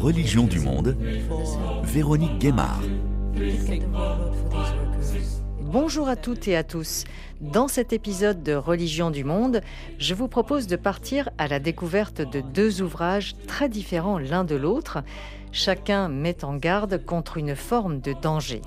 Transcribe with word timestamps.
Religion 0.00 0.44
du 0.44 0.60
monde, 0.60 0.96
Véronique 1.82 2.38
Guémard. 2.38 2.80
Bonjour 5.60 6.08
à 6.08 6.16
toutes 6.16 6.48
et 6.48 6.56
à 6.56 6.64
tous. 6.64 7.04
Dans 7.42 7.68
cet 7.68 7.92
épisode 7.92 8.42
de 8.42 8.54
Religion 8.54 9.10
du 9.10 9.24
monde, 9.24 9.60
je 9.98 10.14
vous 10.14 10.26
propose 10.26 10.66
de 10.66 10.76
partir 10.76 11.28
à 11.36 11.48
la 11.48 11.58
découverte 11.58 12.22
de 12.22 12.40
deux 12.40 12.80
ouvrages 12.80 13.34
très 13.46 13.68
différents 13.68 14.18
l'un 14.18 14.44
de 14.44 14.56
l'autre. 14.56 15.04
Chacun 15.52 16.08
met 16.08 16.46
en 16.46 16.56
garde 16.56 17.04
contre 17.04 17.36
une 17.36 17.54
forme 17.54 18.00
de 18.00 18.14
danger. 18.14 18.62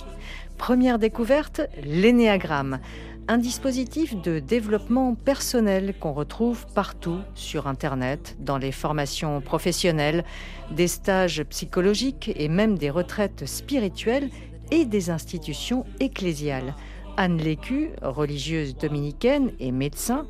Première 0.60 1.00
découverte, 1.00 1.62
l'énéagramme, 1.84 2.80
un 3.28 3.38
dispositif 3.38 4.22
de 4.22 4.40
développement 4.40 5.16
personnel 5.16 5.94
qu'on 6.00 6.14
retrouve 6.14 6.66
partout 6.74 7.20
sur 7.36 7.68
Internet, 7.68 8.36
dans 8.40 8.58
les 8.58 8.72
formations 8.72 9.40
professionnelles, 9.40 10.26
des 10.72 10.88
stages 10.88 11.44
psychologiques 11.44 12.32
et 12.36 12.50
même 12.50 12.78
des 12.78 12.90
retraites 12.90 13.46
spirituelles 13.46 14.30
et 14.72 14.86
des 14.86 15.10
institutions 15.10 15.86
ecclésiales. 16.00 16.76
Anne 17.16 17.38
Lécu, 17.38 17.92
religieuse 18.02 18.76
dominicaine 18.76 19.52
et 19.60 19.72
médecin, 19.72 20.26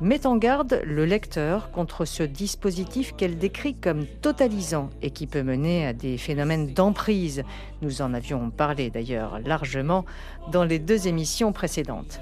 met 0.00 0.26
en 0.26 0.36
garde 0.36 0.80
le 0.84 1.04
lecteur 1.04 1.72
contre 1.72 2.04
ce 2.04 2.22
dispositif 2.22 3.14
qu'elle 3.16 3.36
décrit 3.36 3.74
comme 3.74 4.06
totalisant 4.06 4.90
et 5.02 5.10
qui 5.10 5.26
peut 5.26 5.42
mener 5.42 5.86
à 5.86 5.92
des 5.92 6.16
phénomènes 6.16 6.72
d'emprise. 6.72 7.42
Nous 7.82 8.00
en 8.00 8.14
avions 8.14 8.50
parlé 8.50 8.90
d'ailleurs 8.90 9.40
largement 9.44 10.04
dans 10.52 10.64
les 10.64 10.78
deux 10.78 11.08
émissions 11.08 11.52
précédentes. 11.52 12.20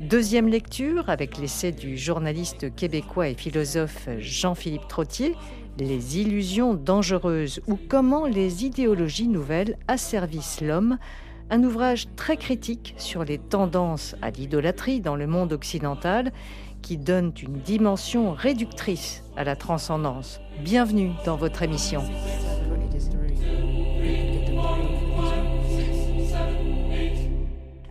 Deuxième 0.00 0.48
lecture 0.48 1.08
avec 1.08 1.38
l'essai 1.38 1.70
du 1.70 1.96
journaliste 1.96 2.74
québécois 2.74 3.28
et 3.28 3.34
philosophe 3.34 4.08
Jean-Philippe 4.18 4.88
Trottier, 4.88 5.36
Les 5.78 6.18
illusions 6.18 6.74
dangereuses 6.74 7.60
ou 7.68 7.76
comment 7.76 8.26
les 8.26 8.64
idéologies 8.64 9.28
nouvelles 9.28 9.78
asservissent 9.86 10.60
l'homme, 10.60 10.98
un 11.50 11.62
ouvrage 11.62 12.08
très 12.16 12.36
critique 12.36 12.94
sur 12.96 13.24
les 13.24 13.38
tendances 13.38 14.16
à 14.20 14.30
l'idolâtrie 14.30 15.00
dans 15.00 15.14
le 15.14 15.28
monde 15.28 15.52
occidental 15.52 16.32
qui 16.82 16.96
donne 16.96 17.32
une 17.40 17.60
dimension 17.60 18.32
réductrice 18.32 19.22
à 19.36 19.44
la 19.44 19.54
transcendance. 19.54 20.40
Bienvenue 20.60 21.12
dans 21.24 21.36
votre 21.36 21.62
émission. 21.62 22.02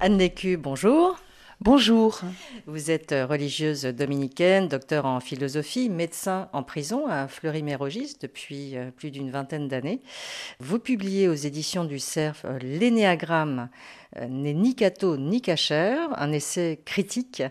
Anne 0.01 0.19
bonjour. 0.59 1.22
Bonjour. 1.63 2.19
Vous 2.65 2.91
êtes 2.91 3.15
religieuse 3.17 3.83
dominicaine, 3.83 4.67
docteur 4.67 5.05
en 5.05 5.21
philosophie, 5.21 5.89
médecin 5.89 6.49
en 6.51 6.61
prison 6.61 7.07
à 7.07 7.29
Fleury-Mérogis 7.29 8.17
depuis 8.19 8.75
euh, 8.75 8.91
plus 8.91 9.11
d'une 9.11 9.31
vingtaine 9.31 9.69
d'années. 9.69 10.01
Vous 10.59 10.77
publiez 10.77 11.29
aux 11.29 11.33
éditions 11.33 11.85
du 11.85 11.99
CERF 11.99 12.43
euh, 12.43 12.59
L'énéagramme 12.59 13.69
euh, 14.17 14.27
n'est 14.27 14.53
ni 14.53 14.75
catho 14.75 15.15
ni 15.15 15.41
cachère, 15.41 16.09
un 16.19 16.33
essai 16.33 16.81
critique 16.83 17.41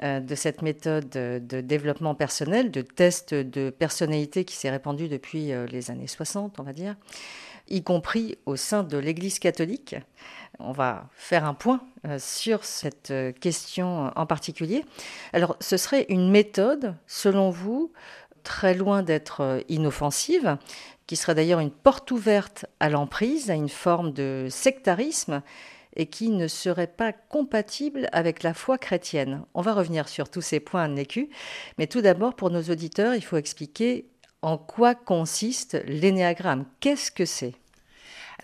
de 0.00 0.34
cette 0.36 0.62
méthode 0.62 1.08
de 1.08 1.60
développement 1.60 2.14
personnel, 2.14 2.70
de 2.70 2.82
test 2.82 3.34
de 3.34 3.70
personnalité 3.70 4.44
qui 4.44 4.54
s'est 4.54 4.70
répandue 4.70 5.08
depuis 5.08 5.50
les 5.70 5.90
années 5.90 6.06
60, 6.06 6.60
on 6.60 6.62
va 6.62 6.72
dire, 6.72 6.96
y 7.68 7.82
compris 7.82 8.36
au 8.46 8.56
sein 8.56 8.82
de 8.82 8.98
l'Église 8.98 9.38
catholique. 9.38 9.96
On 10.58 10.72
va 10.72 11.08
faire 11.12 11.44
un 11.44 11.54
point 11.54 11.80
euh, 12.06 12.18
sur 12.18 12.64
cette 12.64 13.10
euh, 13.10 13.32
question 13.32 14.10
en 14.14 14.26
particulier. 14.26 14.84
Alors, 15.32 15.56
ce 15.60 15.76
serait 15.76 16.06
une 16.08 16.30
méthode, 16.30 16.94
selon 17.06 17.50
vous, 17.50 17.92
très 18.42 18.74
loin 18.74 19.02
d'être 19.02 19.40
euh, 19.40 19.60
inoffensive, 19.68 20.56
qui 21.06 21.16
serait 21.16 21.34
d'ailleurs 21.34 21.60
une 21.60 21.70
porte 21.70 22.10
ouverte 22.10 22.66
à 22.80 22.88
l'emprise, 22.88 23.50
à 23.50 23.54
une 23.54 23.68
forme 23.68 24.12
de 24.12 24.48
sectarisme, 24.50 25.42
et 25.96 26.06
qui 26.06 26.30
ne 26.30 26.46
serait 26.46 26.86
pas 26.86 27.12
compatible 27.12 28.08
avec 28.12 28.42
la 28.42 28.54
foi 28.54 28.78
chrétienne. 28.78 29.42
On 29.54 29.62
va 29.62 29.72
revenir 29.72 30.08
sur 30.08 30.28
tous 30.28 30.42
ces 30.42 30.60
points 30.60 30.88
Nécu, 30.88 31.30
mais 31.78 31.86
tout 31.86 32.02
d'abord, 32.02 32.34
pour 32.34 32.50
nos 32.50 32.62
auditeurs, 32.62 33.14
il 33.14 33.22
faut 33.22 33.38
expliquer 33.38 34.06
en 34.42 34.58
quoi 34.58 34.94
consiste 34.94 35.82
l'énéagramme. 35.86 36.66
Qu'est-ce 36.80 37.10
que 37.10 37.24
c'est? 37.24 37.54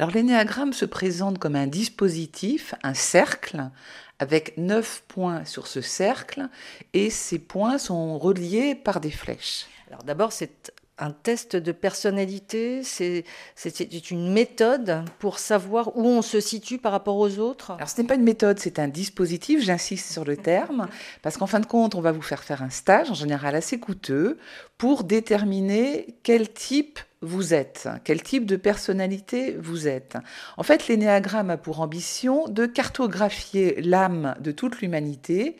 Alors 0.03 0.17
l'énéagramme 0.17 0.73
se 0.73 0.85
présente 0.85 1.39
comme 1.39 1.55
un 1.55 1.69
dispositif, 1.69 2.75
un 2.83 2.93
cercle, 2.93 3.71
avec 4.19 4.59
neuf 4.59 5.05
points 5.07 5.45
sur 5.45 5.69
ce 5.69 5.81
cercle, 5.81 6.49
et 6.93 7.09
ces 7.09 7.39
points 7.39 7.79
sont 7.79 8.19
reliés 8.19 8.75
par 8.75 8.99
des 8.99 9.13
flèches. 9.13 9.67
Alors 9.87 10.03
d'abord, 10.03 10.33
c'est 10.33 10.73
un 10.99 11.13
test 11.13 11.55
de 11.55 11.71
personnalité, 11.71 12.83
c'est 12.83 14.11
une 14.11 14.33
méthode 14.33 15.05
pour 15.21 15.39
savoir 15.39 15.97
où 15.97 16.05
on 16.05 16.23
se 16.23 16.41
situe 16.41 16.79
par 16.79 16.91
rapport 16.91 17.19
aux 17.19 17.39
autres 17.39 17.71
Alors 17.71 17.89
ce 17.89 18.01
n'est 18.01 18.07
pas 18.09 18.17
une 18.17 18.25
méthode, 18.25 18.59
c'est 18.59 18.81
un 18.81 18.89
dispositif, 18.89 19.63
j'insiste 19.63 20.11
sur 20.11 20.25
le 20.25 20.37
terme, 20.37 20.89
parce 21.23 21.37
qu'en 21.37 21.47
fin 21.47 21.61
de 21.61 21.67
compte, 21.67 21.95
on 21.95 22.01
va 22.01 22.11
vous 22.11 22.23
faire 22.23 22.43
faire 22.43 22.65
un 22.65 22.71
stage, 22.71 23.09
en 23.09 23.15
général 23.15 23.55
assez 23.55 23.79
coûteux, 23.79 24.37
pour 24.79 25.05
déterminer 25.05 26.17
quel 26.25 26.53
type 26.53 26.99
vous 27.23 27.55
êtes, 27.55 27.89
quel 28.05 28.23
type 28.23 28.47
de 28.47 28.57
personnalité 28.57 29.57
vous 29.59 29.87
êtes. 29.87 30.19
En 30.57 30.65
fait, 30.65 30.89
l'énéagramme 30.89 31.51
a 31.51 31.57
pour 31.57 31.81
ambition 31.81 32.49
de 32.49 32.67
cartographier 32.67 33.81
l'âme 33.81 34.35
de 34.41 34.51
toute 34.51 34.81
l'humanité 34.81 35.57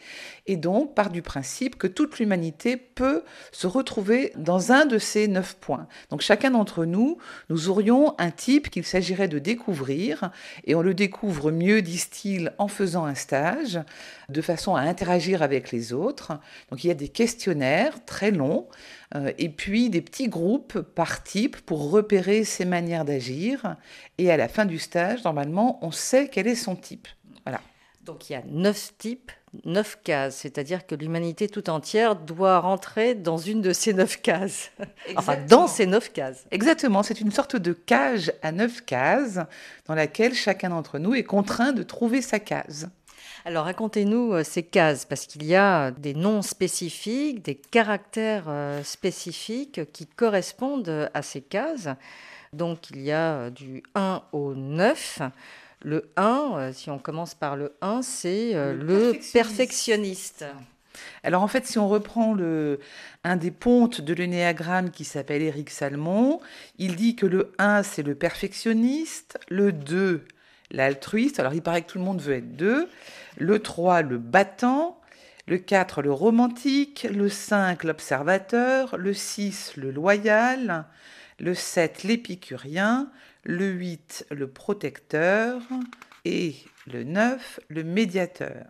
et 0.47 0.57
donc 0.57 0.95
part 0.95 1.11
du 1.11 1.23
principe 1.23 1.77
que 1.77 1.87
toute 1.87 2.19
l'humanité 2.19 2.77
peut 2.77 3.23
se 3.53 3.69
retrouver 3.69 4.33
dans 4.37 4.73
un 4.73 4.87
de 4.87 4.99
ces 4.99 5.29
neuf 5.29 5.55
points. 5.55 5.87
Donc 6.11 6.21
chacun 6.21 6.51
d'entre 6.51 6.85
nous, 6.85 7.19
nous 7.49 7.69
aurions 7.69 8.15
un 8.19 8.33
type 8.33 8.69
qu'il 8.69 8.85
s'agirait 8.85 9.29
de 9.29 9.39
découvrir 9.39 10.33
et 10.65 10.75
on 10.75 10.83
le 10.83 10.95
découvre 10.95 11.53
mieux, 11.53 11.81
disent-ils, 11.81 12.53
en 12.59 12.67
faisant 12.67 13.05
un 13.05 13.15
stage 13.15 13.81
de 14.29 14.43
façon 14.43 14.75
à 14.75 14.81
interagir 14.81 15.43
avec 15.43 15.71
les 15.71 15.93
autres. 15.93 16.33
Donc 16.71 16.83
il 16.83 16.89
y 16.89 16.91
a 16.91 16.95
des 16.95 17.09
questionnaires 17.09 18.05
très 18.05 18.33
longs 18.33 18.67
et 19.39 19.49
puis 19.49 19.91
des 19.91 20.01
petits 20.01 20.29
groupes 20.29 20.81
par 20.81 21.23
type 21.23 21.61
pour 21.61 21.91
repérer 21.91 22.45
ses 22.45 22.65
manières 22.65 23.05
d'agir. 23.05 23.77
Et 24.19 24.31
à 24.31 24.37
la 24.37 24.49
fin 24.49 24.65
du 24.65 24.79
stage, 24.79 25.25
normalement, 25.25 25.79
on 25.83 25.91
sait 25.91 26.29
quel 26.29 26.47
est 26.47 26.55
son 26.55 26.77
type. 26.77 27.09
Voilà. 27.45 27.61
Donc 28.05 28.29
il 28.29 28.33
y 28.33 28.37
a 28.37 28.43
neuf 28.47 28.95
types, 28.99 29.31
neuf 29.65 29.99
cases, 30.03 30.37
c'est-à-dire 30.37 30.87
que 30.87 30.95
l'humanité 30.97 31.49
tout 31.49 31.71
entière 31.71 32.17
doit 32.17 32.59
rentrer 32.59 33.15
dans 33.15 33.39
une 33.39 33.61
de 33.61 33.73
ces 33.73 33.93
neuf 33.93 34.21
cases. 34.21 34.73
enfin, 35.17 35.37
dans 35.49 35.69
ces 35.69 35.87
neuf 35.87 36.13
cases. 36.13 36.45
Exactement, 36.51 37.05
c'est 37.05 37.21
une 37.21 37.31
sorte 37.31 37.55
de 37.55 37.73
cage 37.73 38.33
à 38.43 38.51
neuf 38.51 38.85
cases 38.85 39.39
dans 39.87 39.95
laquelle 39.95 40.35
chacun 40.35 40.71
d'entre 40.71 40.99
nous 40.99 41.15
est 41.15 41.23
contraint 41.23 41.73
de 41.73 41.85
trouver 41.85 42.23
sa 42.23 42.41
case. 42.41 42.91
Alors 43.45 43.65
racontez-nous 43.65 44.35
euh, 44.35 44.45
ces 44.45 44.63
cases, 44.63 45.05
parce 45.05 45.27
qu'il 45.27 45.45
y 45.45 45.57
a 45.57 45.91
des 45.91 46.15
noms 46.15 46.43
spécifiques, 46.43 47.45
des 47.45 47.57
caractères 47.57 48.45
euh, 48.47 48.85
spécifiques 48.85 49.81
qui 49.93 50.07
correspondent 50.07 51.11
à 51.13 51.23
ces 51.23 51.41
cases. 51.41 51.89
Donc 52.53 52.91
il 52.91 53.01
y 53.01 53.11
a 53.11 53.35
euh, 53.35 53.51
du 53.51 53.83
1 53.97 54.23
au 54.33 54.55
9. 54.55 55.23
Le 55.85 56.13
1, 56.17 56.71
si 56.73 56.91
on 56.91 57.01
commence 57.01 57.35
par 57.35 57.57
le 57.57 57.75
1, 57.81 58.03
c'est 58.03 58.53
le, 58.55 59.15
perfectionniste. 59.33 60.45
Alors 61.25 61.43
en 61.43 61.49
fait, 61.49 61.67
si 61.67 61.77
on 61.81 61.89
reprend 61.89 62.35
le, 62.35 62.79
un 63.25 63.35
des 63.35 63.51
pontes 63.51 64.01
de 64.01 64.15
l'énéagramme 64.15 64.93
qui 64.93 65.03
s'appelle 65.03 65.43
Éric 65.43 65.71
Salmon, 65.71 66.41
il 66.79 66.95
dit 66.95 67.17
que 67.17 67.27
le 67.27 67.51
1, 67.59 67.83
c'est 67.83 68.05
le 68.05 68.15
perfectionniste, 68.15 69.41
le 69.49 69.73
2, 69.73 70.25
l'altruiste. 70.73 71.39
Alors 71.39 71.55
il 71.55 71.63
paraît 71.63 71.83
que 71.83 71.93
tout 71.93 71.99
le 71.99 72.05
monde 72.05 72.21
veut 72.21 72.35
être 72.35 72.57
2 72.57 72.89
le 73.39 73.59
3 73.61 74.03
le 74.03 74.19
battant, 74.19 75.01
le 75.47 75.59
4 75.59 76.03
le 76.03 76.13
romantique, 76.13 77.07
le 77.11 77.29
5 77.29 77.85
l'observateur, 77.85 78.97
le 78.97 79.15
6 79.15 79.75
le 79.77 79.91
loyal, 79.93 80.87
le 81.39 81.55
7 81.55 82.03
l'épicurien, 82.03 83.11
le 83.45 83.67
8 83.67 84.27
le 84.31 84.49
protecteur 84.49 85.61
et 86.25 86.55
le 86.87 87.05
9 87.05 87.61
le 87.69 87.85
médiateur. 87.85 88.67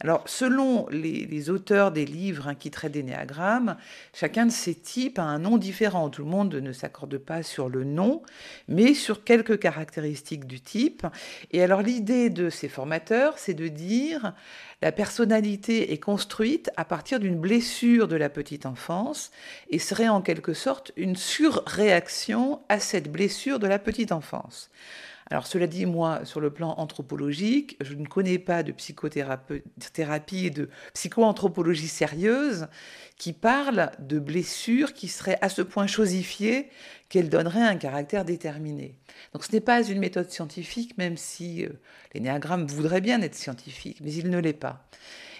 Alors, 0.00 0.22
selon 0.26 0.86
les, 0.90 1.50
auteurs 1.50 1.92
des 1.92 2.04
livres 2.04 2.48
hein, 2.48 2.54
qui 2.54 2.70
traitent 2.70 2.92
des 2.92 3.02
néagrammes, 3.02 3.76
chacun 4.14 4.46
de 4.46 4.50
ces 4.50 4.74
types 4.74 5.18
a 5.18 5.24
un 5.24 5.38
nom 5.38 5.58
différent. 5.58 6.10
Tout 6.10 6.24
le 6.24 6.30
monde 6.30 6.54
ne 6.54 6.72
s'accorde 6.72 7.18
pas 7.18 7.42
sur 7.42 7.68
le 7.68 7.84
nom, 7.84 8.22
mais 8.68 8.94
sur 8.94 9.24
quelques 9.24 9.58
caractéristiques 9.58 10.46
du 10.46 10.60
type. 10.60 11.06
Et 11.52 11.62
alors, 11.62 11.82
l'idée 11.82 12.30
de 12.30 12.50
ces 12.50 12.68
formateurs, 12.68 13.38
c'est 13.38 13.54
de 13.54 13.68
dire 13.68 14.34
la 14.82 14.92
personnalité 14.92 15.92
est 15.92 15.98
construite 15.98 16.70
à 16.76 16.84
partir 16.84 17.20
d'une 17.20 17.38
blessure 17.38 18.08
de 18.08 18.16
la 18.16 18.28
petite 18.28 18.66
enfance 18.66 19.30
et 19.70 19.78
serait 19.78 20.08
en 20.08 20.20
quelque 20.20 20.54
sorte 20.54 20.92
une 20.96 21.16
surréaction 21.16 22.60
à 22.68 22.78
cette 22.78 23.10
blessure 23.10 23.58
de 23.58 23.66
la 23.66 23.78
petite 23.78 24.12
enfance. 24.12 24.70
Alors 25.28 25.46
cela 25.46 25.66
dit, 25.66 25.86
moi, 25.86 26.24
sur 26.24 26.40
le 26.40 26.50
plan 26.50 26.74
anthropologique, 26.78 27.76
je 27.80 27.94
ne 27.94 28.06
connais 28.06 28.38
pas 28.38 28.62
de 28.62 28.70
psychothérapie 28.70 30.46
et 30.46 30.50
de 30.50 30.68
psychoanthropologie 30.94 31.88
sérieuse 31.88 32.68
qui 33.18 33.32
parle 33.32 33.90
de 33.98 34.18
blessures 34.20 34.92
qui 34.92 35.08
seraient 35.08 35.38
à 35.40 35.48
ce 35.48 35.62
point 35.62 35.88
chosifiées 35.88 36.68
qu'elle 37.08 37.28
donnerait 37.28 37.62
un 37.62 37.76
caractère 37.76 38.24
déterminé. 38.24 38.94
Donc 39.32 39.44
ce 39.44 39.52
n'est 39.52 39.60
pas 39.60 39.82
une 39.82 39.98
méthode 39.98 40.30
scientifique, 40.30 40.96
même 40.98 41.16
si 41.16 41.64
euh, 41.64 41.70
l'énéagramme 42.14 42.66
voudrait 42.66 43.00
bien 43.00 43.20
être 43.22 43.34
scientifique, 43.34 43.98
mais 44.02 44.12
il 44.12 44.30
ne 44.30 44.38
l'est 44.38 44.52
pas. 44.52 44.86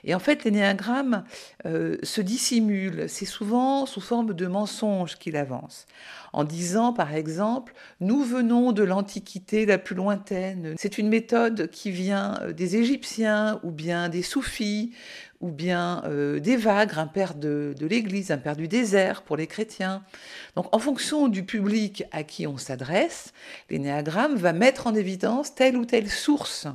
Et 0.06 0.14
en 0.14 0.20
fait, 0.20 0.44
l'énéagramme 0.44 1.24
euh, 1.66 1.96
se 2.02 2.20
dissimule. 2.20 3.06
C'est 3.08 3.26
souvent 3.26 3.86
sous 3.86 4.00
forme 4.00 4.32
de 4.32 4.46
mensonges 4.46 5.16
qu'il 5.18 5.36
avance. 5.36 5.86
En 6.32 6.44
disant, 6.44 6.92
par 6.92 7.14
exemple, 7.14 7.74
nous 8.00 8.22
venons 8.22 8.72
de 8.72 8.84
l'Antiquité 8.84 9.66
la 9.66 9.78
plus 9.78 9.96
lointaine. 9.96 10.74
C'est 10.78 10.98
une 10.98 11.08
méthode 11.08 11.68
qui 11.70 11.90
vient 11.90 12.38
euh, 12.42 12.52
des 12.52 12.76
Égyptiens 12.76 13.60
ou 13.64 13.72
bien 13.72 14.08
des 14.08 14.22
Soufis 14.22 14.92
ou 15.40 15.50
bien 15.50 16.02
euh, 16.06 16.38
des 16.40 16.56
vagues, 16.56 16.92
un 16.96 17.06
père 17.06 17.34
de, 17.34 17.74
de 17.78 17.86
l'Église, 17.86 18.30
un 18.30 18.38
père 18.38 18.56
du 18.56 18.68
désert 18.68 19.22
pour 19.22 19.36
les 19.36 19.46
chrétiens. 19.46 20.02
Donc 20.54 20.74
en 20.74 20.78
fonction 20.78 21.28
du 21.28 21.44
public 21.44 22.04
à 22.12 22.22
qui 22.22 22.46
on 22.46 22.56
s'adresse, 22.56 23.32
l'énéagramme 23.68 24.36
va 24.36 24.52
mettre 24.52 24.86
en 24.86 24.94
évidence 24.94 25.54
telle 25.54 25.76
ou 25.76 25.84
telle 25.84 26.08
source. 26.08 26.68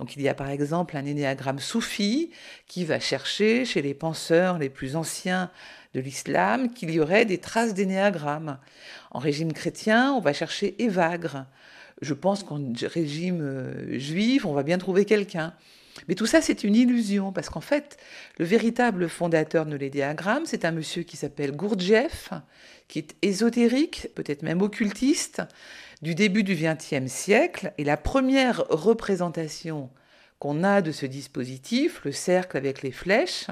Donc 0.00 0.16
il 0.16 0.22
y 0.22 0.28
a 0.30 0.34
par 0.34 0.48
exemple 0.48 0.96
un 0.96 1.04
énéagramme 1.04 1.58
soufi 1.58 2.30
qui 2.66 2.86
va 2.86 2.98
chercher 2.98 3.66
chez 3.66 3.82
les 3.82 3.92
penseurs 3.92 4.56
les 4.58 4.70
plus 4.70 4.96
anciens 4.96 5.50
de 5.92 6.00
l'islam 6.00 6.72
qu'il 6.72 6.90
y 6.90 7.00
aurait 7.00 7.26
des 7.26 7.36
traces 7.36 7.74
d'énéagramme. 7.74 8.58
En 9.10 9.18
régime 9.18 9.52
chrétien, 9.52 10.14
on 10.14 10.20
va 10.20 10.32
chercher 10.32 10.82
Évagre. 10.82 11.44
Je 12.00 12.14
pense 12.14 12.42
qu'en 12.44 12.72
régime 12.82 13.42
euh, 13.42 13.98
juif, 13.98 14.46
on 14.46 14.54
va 14.54 14.62
bien 14.62 14.78
trouver 14.78 15.04
quelqu'un. 15.04 15.52
Mais 16.08 16.14
tout 16.14 16.24
ça, 16.24 16.40
c'est 16.40 16.64
une 16.64 16.76
illusion, 16.76 17.30
parce 17.30 17.50
qu'en 17.50 17.60
fait, 17.60 17.98
le 18.38 18.46
véritable 18.46 19.06
fondateur 19.06 19.66
de 19.66 19.76
l'énéagramme, 19.76 20.46
c'est 20.46 20.64
un 20.64 20.70
monsieur 20.70 21.02
qui 21.02 21.18
s'appelle 21.18 21.54
Gurdjieff, 21.54 22.30
qui 22.88 23.00
est 23.00 23.16
ésotérique, 23.20 24.08
peut-être 24.14 24.42
même 24.42 24.62
occultiste, 24.62 25.42
du 26.02 26.14
début 26.14 26.42
du 26.42 26.54
XXe 26.54 27.10
siècle. 27.10 27.72
Et 27.78 27.84
la 27.84 27.96
première 27.96 28.64
représentation 28.68 29.90
qu'on 30.38 30.64
a 30.64 30.82
de 30.82 30.92
ce 30.92 31.06
dispositif, 31.06 32.00
le 32.04 32.12
cercle 32.12 32.56
avec 32.56 32.82
les 32.82 32.92
flèches, 32.92 33.46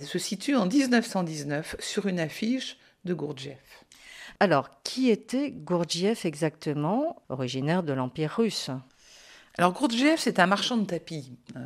se 0.00 0.18
situe 0.18 0.56
en 0.56 0.66
1919 0.66 1.76
sur 1.78 2.06
une 2.06 2.20
affiche 2.20 2.78
de 3.04 3.14
Gurdjieff. 3.14 3.84
Alors, 4.38 4.70
qui 4.84 5.10
était 5.10 5.50
Gurdjieff 5.50 6.24
exactement, 6.24 7.22
originaire 7.28 7.82
de 7.82 7.92
l'Empire 7.92 8.34
russe? 8.36 8.70
Alors 9.58 9.72
Gurdjieff, 9.72 10.20
c'est 10.20 10.38
un 10.38 10.46
marchand 10.46 10.76
de 10.76 10.86
tapis, 10.86 11.32
euh, 11.56 11.60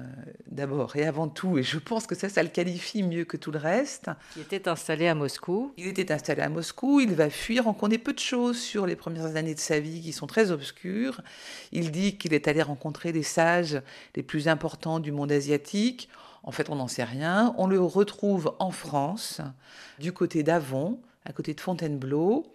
d'abord 0.50 0.96
et 0.96 1.06
avant 1.06 1.28
tout, 1.28 1.58
et 1.58 1.62
je 1.62 1.78
pense 1.78 2.06
que 2.06 2.14
ça, 2.14 2.28
ça 2.28 2.42
le 2.42 2.48
qualifie 2.48 3.02
mieux 3.02 3.24
que 3.24 3.36
tout 3.36 3.52
le 3.52 3.58
reste. 3.58 4.10
Il 4.36 4.42
était 4.42 4.68
installé 4.68 5.06
à 5.06 5.14
Moscou. 5.14 5.74
Il 5.76 5.86
était 5.86 6.10
installé 6.10 6.42
à 6.42 6.48
Moscou, 6.48 7.00
il 7.00 7.14
va 7.14 7.28
fuir, 7.28 7.66
on 7.66 7.74
connaît 7.74 7.98
peu 7.98 8.12
de 8.12 8.18
choses 8.18 8.58
sur 8.58 8.86
les 8.86 8.96
premières 8.96 9.36
années 9.36 9.54
de 9.54 9.60
sa 9.60 9.78
vie 9.80 10.00
qui 10.00 10.12
sont 10.12 10.26
très 10.26 10.50
obscures. 10.50 11.20
Il 11.72 11.92
dit 11.92 12.16
qu'il 12.16 12.32
est 12.32 12.48
allé 12.48 12.62
rencontrer 12.62 13.12
les 13.12 13.22
sages 13.22 13.80
les 14.16 14.22
plus 14.22 14.48
importants 14.48 14.98
du 14.98 15.12
monde 15.12 15.30
asiatique. 15.30 16.08
En 16.42 16.52
fait, 16.52 16.70
on 16.70 16.76
n'en 16.76 16.88
sait 16.88 17.04
rien. 17.04 17.54
On 17.58 17.66
le 17.66 17.80
retrouve 17.80 18.54
en 18.58 18.70
France, 18.70 19.40
du 19.98 20.12
côté 20.12 20.42
d'Avon, 20.42 20.98
à 21.26 21.32
côté 21.32 21.54
de 21.54 21.60
Fontainebleau. 21.60 22.46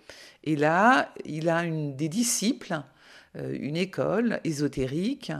Et 0.43 0.55
là, 0.55 1.13
il 1.23 1.49
a 1.49 1.63
une, 1.63 1.95
des 1.95 2.09
disciples 2.09 2.81
une 3.35 3.77
école 3.77 4.39
ésotérique, 4.43 5.31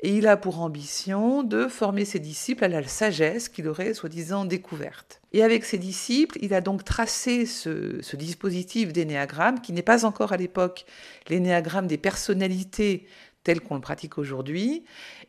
et 0.00 0.16
il 0.16 0.26
a 0.26 0.36
pour 0.36 0.60
ambition 0.60 1.42
de 1.42 1.66
former 1.66 2.04
ses 2.04 2.18
disciples 2.18 2.64
à 2.64 2.68
la 2.68 2.86
sagesse 2.86 3.48
qu'il 3.48 3.68
aurait 3.68 3.94
soi-disant 3.94 4.44
découverte. 4.44 5.20
Et 5.32 5.42
avec 5.42 5.64
ses 5.64 5.78
disciples, 5.78 6.38
il 6.40 6.54
a 6.54 6.60
donc 6.60 6.84
tracé 6.84 7.46
ce, 7.46 8.00
ce 8.00 8.16
dispositif 8.16 8.92
d'énéagramme, 8.92 9.60
qui 9.60 9.72
n'est 9.72 9.82
pas 9.82 10.04
encore 10.04 10.32
à 10.32 10.36
l'époque 10.36 10.86
l'énéagramme 11.28 11.86
des 11.86 11.98
personnalités 11.98 13.06
tel 13.44 13.60
qu'on 13.60 13.76
le 13.76 13.80
pratique 13.80 14.18
aujourd'hui. 14.18 14.84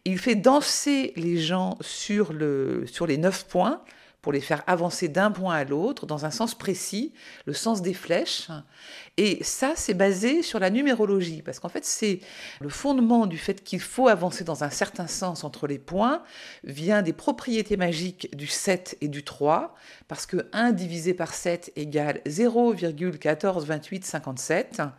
Il 0.06 0.18
fait 0.18 0.36
danser 0.36 1.14
les 1.16 1.38
gens 1.38 1.78
sur, 1.82 2.34
le, 2.34 2.86
sur 2.88 3.06
les 3.06 3.18
neuf 3.18 3.46
points, 3.46 3.82
pour 4.26 4.34
les 4.34 4.42
faire 4.42 4.64
avancer 4.66 5.08
d'un 5.08 5.30
point 5.30 5.54
à 5.54 5.64
l'autre 5.66 6.08
dans 6.08 6.26
un 6.26 6.32
sens 6.32 6.56
précis, 6.56 7.14
le 7.46 7.54
sens 7.54 7.84
des 7.84 7.94
flèches. 7.94 8.48
Et 9.18 9.44
ça, 9.44 9.74
c'est 9.76 9.94
basé 9.94 10.42
sur 10.42 10.58
la 10.58 10.72
numérologie, 10.72 11.44
parce 11.44 11.60
qu'en 11.60 11.70
fait, 11.70 11.86
c'est 11.86 12.22
le 12.60 12.70
fondement 12.70 13.28
du 13.28 13.38
fait 13.38 13.64
qu'il 13.64 13.82
faut 13.82 14.08
avancer 14.08 14.44
dans 14.44 14.64
un 14.64 14.72
certain 14.72 15.06
sens 15.06 15.44
entre 15.44 15.68
les 15.68 15.78
points, 15.78 16.24
vient 16.64 17.04
des 17.04 17.14
propriétés 17.14 17.78
magiques 17.78 18.36
du 18.36 18.48
7 18.48 18.98
et 19.00 19.10
du 19.10 19.24
3, 19.24 19.76
parce 20.08 20.26
que 20.26 20.50
1 20.54 20.72
divisé 20.72 21.14
par 21.14 21.32
7 21.32 21.74
égale 21.76 22.22
0,142857. 22.26 24.90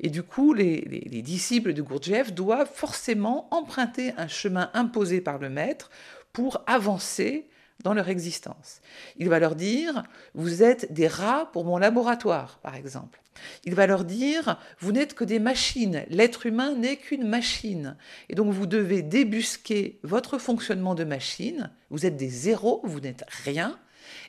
Et 0.00 0.08
du 0.08 0.22
coup, 0.22 0.54
les, 0.54 0.80
les, 0.88 1.00
les 1.00 1.20
disciples 1.20 1.74
de 1.74 1.82
Gurdjieff 1.82 2.32
doivent 2.32 2.72
forcément 2.72 3.46
emprunter 3.50 4.14
un 4.16 4.26
chemin 4.26 4.70
imposé 4.72 5.20
par 5.20 5.36
le 5.36 5.50
maître 5.50 5.90
pour 6.32 6.64
avancer 6.66 7.46
dans 7.84 7.94
leur 7.94 8.08
existence. 8.08 8.80
Il 9.16 9.28
va 9.28 9.38
leur 9.38 9.54
dire, 9.54 10.02
vous 10.34 10.62
êtes 10.62 10.92
des 10.92 11.08
rats 11.08 11.50
pour 11.52 11.64
mon 11.64 11.78
laboratoire, 11.78 12.58
par 12.62 12.74
exemple. 12.74 13.20
Il 13.64 13.74
va 13.74 13.86
leur 13.86 14.04
dire, 14.04 14.58
vous 14.80 14.92
n'êtes 14.92 15.14
que 15.14 15.24
des 15.24 15.38
machines, 15.38 16.04
l'être 16.08 16.46
humain 16.46 16.74
n'est 16.74 16.96
qu'une 16.96 17.26
machine. 17.26 17.96
Et 18.28 18.34
donc 18.34 18.52
vous 18.52 18.66
devez 18.66 19.02
débusquer 19.02 19.98
votre 20.02 20.38
fonctionnement 20.38 20.94
de 20.94 21.04
machine, 21.04 21.70
vous 21.90 22.06
êtes 22.06 22.16
des 22.16 22.28
zéros, 22.28 22.82
vous 22.84 23.00
n'êtes 23.00 23.24
rien. 23.44 23.78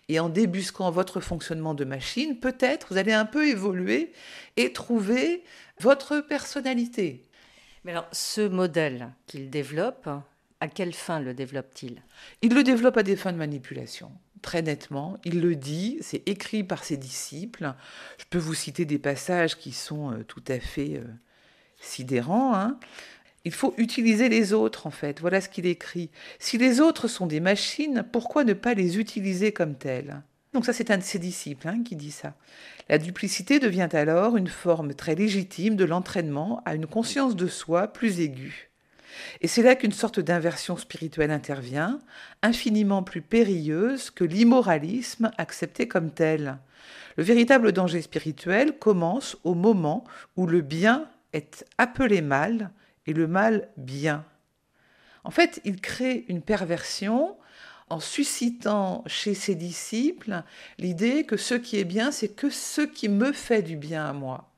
Et 0.09 0.19
en 0.19 0.30
débusquant 0.30 0.92
votre 0.92 1.19
fonctionnement 1.19 1.74
de 1.74 1.86
machine, 1.86 2.38
peut-être 2.38 2.88
vous 2.92 2.98
allez 2.98 3.13
un 3.13 3.25
peu 3.25 3.48
évoluer 3.48 4.12
et 4.57 4.74
trouver 4.74 5.44
votre 5.80 6.19
personnalité. 6.19 7.25
Mais 7.83 7.92
alors, 7.92 8.07
ce 8.12 8.48
modèle 8.48 9.09
qu'il 9.25 9.50
développe, 9.50 10.07
à 10.62 10.68
quelle 10.68 10.94
fin 10.94 11.19
le 11.19 11.34
développe-t-il? 11.34 12.02
Il 12.42 12.54
le 12.54 12.63
développe 12.63 12.96
à 12.96 13.04
des 13.04 13.16
fins 13.16 13.34
de 13.34 13.38
manipulation, 13.38 14.12
très 14.42 14.62
nettement. 14.62 15.18
Il 15.25 15.42
le 15.42 15.56
dit, 15.56 15.98
c'est 16.02 16.28
écrit 16.28 16.63
par 16.63 16.84
ses 16.84 16.98
disciples. 16.98 17.74
Je 18.19 18.25
peux 18.30 18.38
vous 18.38 18.54
citer 18.54 18.86
des 18.86 19.00
passages 19.00 19.58
qui 19.58 19.74
sont 19.74 20.12
euh, 20.12 20.24
tout 20.24 20.44
à 20.48 20.60
fait 20.60 20.98
euh, 20.98 21.08
sidérants. 21.81 22.54
Hein. 22.56 22.80
Il 23.44 23.52
faut 23.52 23.74
utiliser 23.78 24.30
les 24.30 24.54
autres, 24.54 24.86
en 24.86 24.92
fait. 24.92 25.19
Voilà 25.19 25.42
ce 25.42 25.50
qu'il 25.50 25.66
écrit. 25.66 26.12
Si 26.38 26.60
les 26.60 26.80
autres 26.80 27.08
sont 27.08 27.25
des 27.25 27.40
machines, 27.40 28.06
pourquoi 28.12 28.44
ne 28.44 28.53
pas 28.53 28.75
les 28.75 29.00
utiliser 29.00 29.51
comme 29.51 29.75
telles? 29.75 30.22
Donc 30.53 30.65
ça, 30.65 30.74
c'est 30.74 30.91
un 30.91 30.98
de 30.98 31.03
ses 31.03 31.18
disciples 31.18 31.68
hein, 31.68 31.82
qui 31.84 31.96
dit 31.96 32.12
ça. 32.12 32.36
La 32.88 33.00
duplicité 33.00 33.60
devient 33.60 33.89
alors 33.94 34.38
une 34.38 34.50
forme 34.50 34.94
très 34.94 35.15
légitime 35.15 35.75
de 35.75 35.86
l'entraînement 35.86 36.62
à 36.65 36.75
une 36.75 36.88
conscience 36.88 37.36
de 37.36 37.48
soi 37.48 37.88
plus 37.88 38.20
aiguë. 38.20 38.71
Et 39.42 39.48
c'est 39.48 39.63
là 39.63 39.75
qu'une 39.75 39.92
sorte 39.92 40.20
d'inversion 40.20 40.78
spirituelle 40.78 41.32
intervient, 41.32 42.00
infiniment 42.42 43.04
plus 43.04 43.22
périlleuse 43.22 44.12
que 44.12 44.24
l'immoralisme 44.24 45.32
accepté 45.38 45.88
comme 45.88 46.12
tel. 46.12 46.58
Le 47.18 47.24
véritable 47.24 47.72
danger 47.72 48.01
spirituel 48.01 48.78
commence 48.78 49.38
au 49.44 49.54
moment 49.54 50.04
où 50.38 50.48
le 50.48 50.62
bien 50.62 51.10
est 51.34 51.66
appelé 51.78 52.22
mal 52.22 52.72
et 53.08 53.13
le 53.13 53.28
mal 53.28 53.70
bien. 53.78 54.25
En 55.24 55.32
fait, 55.32 55.62
il 55.66 55.80
crée 55.82 56.25
une 56.28 56.42
perversion 56.42 57.36
en 57.90 58.00
suscitant 58.00 59.04
chez 59.06 59.34
ses 59.34 59.56
disciples 59.56 60.44
l'idée 60.78 61.25
que 61.25 61.38
ce 61.38 61.56
qui 61.56 61.78
est 61.78 61.84
bien, 61.84 62.12
c'est 62.12 62.30
que 62.30 62.50
ce 62.50 62.82
qui 62.82 63.10
me 63.10 63.34
fait 63.34 63.62
du 63.62 63.75
bien 63.75 64.06
à 64.06 64.13
moi. 64.13 64.50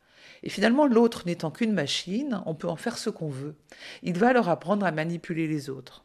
Et 0.43 0.49
finalement, 0.49 0.85
l'autre 0.85 1.23
n'étant 1.25 1.51
qu'une 1.51 1.73
machine, 1.73 2.41
on 2.45 2.53
peut 2.53 2.67
en 2.67 2.75
faire 2.75 2.97
ce 2.97 3.09
qu'on 3.09 3.29
veut. 3.29 3.55
Il 4.03 4.17
va 4.17 4.33
leur 4.33 4.49
apprendre 4.49 4.85
à 4.85 4.91
manipuler 4.91 5.47
les 5.47 5.69
autres. 5.69 6.03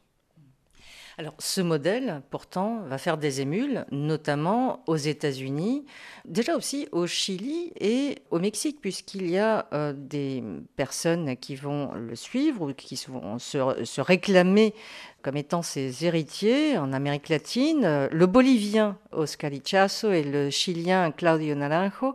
Alors, 1.21 1.35
ce 1.40 1.61
modèle, 1.61 2.23
pourtant, 2.30 2.83
va 2.83 2.97
faire 2.97 3.18
des 3.18 3.40
émules, 3.40 3.85
notamment 3.90 4.85
aux 4.87 4.95
États-Unis, 4.97 5.85
déjà 6.25 6.57
aussi 6.57 6.87
au 6.92 7.09
Chili 7.09 7.73
et 7.80 8.18
au 8.30 8.38
Mexique, 8.38 8.80
puisqu'il 8.80 9.28
y 9.28 9.37
a 9.37 9.66
euh, 9.73 9.92
des 9.92 10.45
personnes 10.76 11.37
qui 11.37 11.57
vont 11.57 11.92
le 11.95 12.14
suivre 12.14 12.68
ou 12.68 12.73
qui 12.73 12.95
vont 13.09 13.40
se, 13.40 14.00
réclamer 14.00 14.75
comme 15.21 15.37
étant 15.37 15.62
ses 15.62 16.04
héritiers 16.04 16.78
en 16.78 16.92
Amérique 16.92 17.30
latine. 17.30 18.09
Le 18.12 18.26
Bolivien 18.26 18.97
Oscar 19.11 19.52
Ichazo 19.52 20.12
et 20.12 20.23
le 20.23 20.50
Chilien 20.50 21.11
Claudio 21.11 21.57
Naranjo 21.57 22.14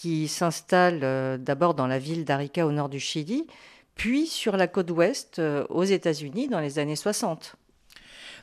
qui 0.00 0.28
s'installe 0.28 1.00
euh, 1.02 1.36
d'abord 1.36 1.74
dans 1.74 1.86
la 1.86 1.98
ville 1.98 2.24
d'Arica 2.24 2.66
au 2.66 2.72
nord 2.72 2.88
du 2.88 2.98
Chili, 2.98 3.46
puis 3.96 4.26
sur 4.26 4.56
la 4.56 4.66
côte 4.66 4.90
ouest 4.90 5.38
euh, 5.38 5.66
aux 5.68 5.84
États-Unis 5.84 6.48
dans 6.48 6.60
les 6.60 6.78
années 6.78 6.96
60. 6.96 7.56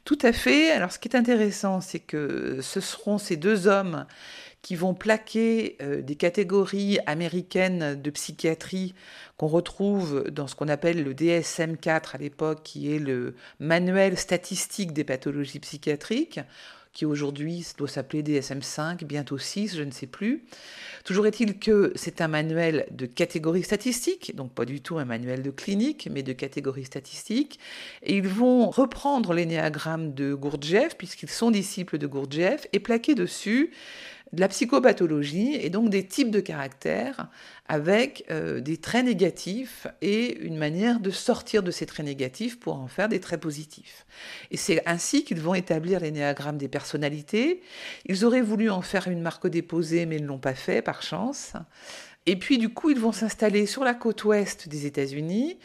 Tout 0.05 0.19
à 0.21 0.33
fait. 0.33 0.69
Alors 0.71 0.91
ce 0.91 0.99
qui 0.99 1.07
est 1.07 1.15
intéressant, 1.15 1.81
c'est 1.81 1.99
que 1.99 2.59
ce 2.61 2.79
seront 2.79 3.17
ces 3.17 3.37
deux 3.37 3.65
hommes 3.65 4.05
qui 4.61 4.75
vont 4.75 4.93
plaquer 4.93 5.77
euh, 5.81 6.03
des 6.03 6.15
catégories 6.15 6.99
américaines 7.07 7.99
de 7.99 8.09
psychiatrie 8.11 8.93
qu'on 9.37 9.47
retrouve 9.47 10.25
dans 10.29 10.45
ce 10.45 10.53
qu'on 10.53 10.67
appelle 10.67 11.03
le 11.03 11.15
DSM-4 11.15 12.13
à 12.13 12.17
l'époque, 12.19 12.61
qui 12.61 12.93
est 12.93 12.99
le 12.99 13.33
manuel 13.59 14.15
statistique 14.15 14.93
des 14.93 15.03
pathologies 15.03 15.59
psychiatriques, 15.59 16.39
qui 16.97 17.05
aujourd'hui 17.05 17.63
doit 17.77 17.87
s'appeler 17.87 18.23
DSM5, 18.23 19.05
bientôt 19.05 19.37
6, 19.37 19.75
je 19.77 19.83
ne 19.83 19.91
sais 19.91 20.07
plus. 20.07 20.43
Toujours 21.03 21.27
est-il 21.27 21.59
que 21.59 21.93
c'est 21.93 22.21
un 22.21 22.27
manuel 22.27 22.87
de 22.89 23.05
catégorie 23.05 23.61
statistique, 23.61 24.35
donc 24.35 24.51
pas 24.51 24.65
du 24.65 24.81
tout 24.81 24.97
un 24.97 25.05
manuel 25.05 25.43
de 25.43 25.51
clinique, 25.51 26.09
mais 26.11 26.23
de 26.23 26.33
catégorie 26.33 26.85
statistique. 26.85 27.59
Et 28.01 28.17
ils 28.17 28.27
vont 28.27 28.71
reprendre 28.71 29.35
l'énéagramme 29.35 30.15
de 30.15 30.33
Gurdjieff, 30.33 30.97
puisqu'ils 30.97 31.29
sont 31.29 31.51
disciples 31.51 31.99
de 31.99 32.07
Gurdjieff, 32.07 32.65
et 32.73 32.79
plaquer 32.79 33.13
dessus 33.13 33.69
de 34.33 34.41
la 34.41 34.47
psychopathologie 34.47 35.55
et 35.55 35.69
donc 35.69 35.89
des 35.89 36.05
types 36.05 36.31
de 36.31 36.39
caractères 36.39 37.27
avec 37.67 38.25
euh, 38.29 38.59
des 38.59 38.77
traits 38.77 39.05
négatifs 39.05 39.87
et 40.01 40.37
une 40.39 40.57
manière 40.57 40.99
de 40.99 41.11
sortir 41.11 41.63
de 41.63 41.71
ces 41.71 41.85
traits 41.85 42.05
négatifs 42.05 42.59
pour 42.59 42.75
en 42.75 42.87
faire 42.87 43.09
des 43.09 43.19
traits 43.19 43.39
positifs. 43.39 44.05
Et 44.51 44.57
c'est 44.57 44.81
ainsi 44.85 45.23
qu'ils 45.23 45.41
vont 45.41 45.53
établir 45.53 45.99
les 45.99 46.11
néagrammes 46.11 46.57
des 46.57 46.67
personnalités. 46.67 47.61
Ils 48.05 48.25
auraient 48.25 48.41
voulu 48.41 48.69
en 48.69 48.81
faire 48.81 49.07
une 49.07 49.21
marque 49.21 49.47
déposée, 49.47 50.05
mais 50.05 50.19
ne 50.19 50.27
l'ont 50.27 50.39
pas 50.39 50.55
fait 50.55 50.81
par 50.81 51.01
chance. 51.01 51.53
Et 52.25 52.35
puis 52.35 52.57
du 52.57 52.69
coup, 52.69 52.89
ils 52.89 52.99
vont 52.99 53.13
s'installer 53.13 53.65
sur 53.65 53.85
la 53.85 53.93
côte 53.93 54.25
ouest 54.25 54.67
des 54.67 54.85
États-Unis 54.85 55.57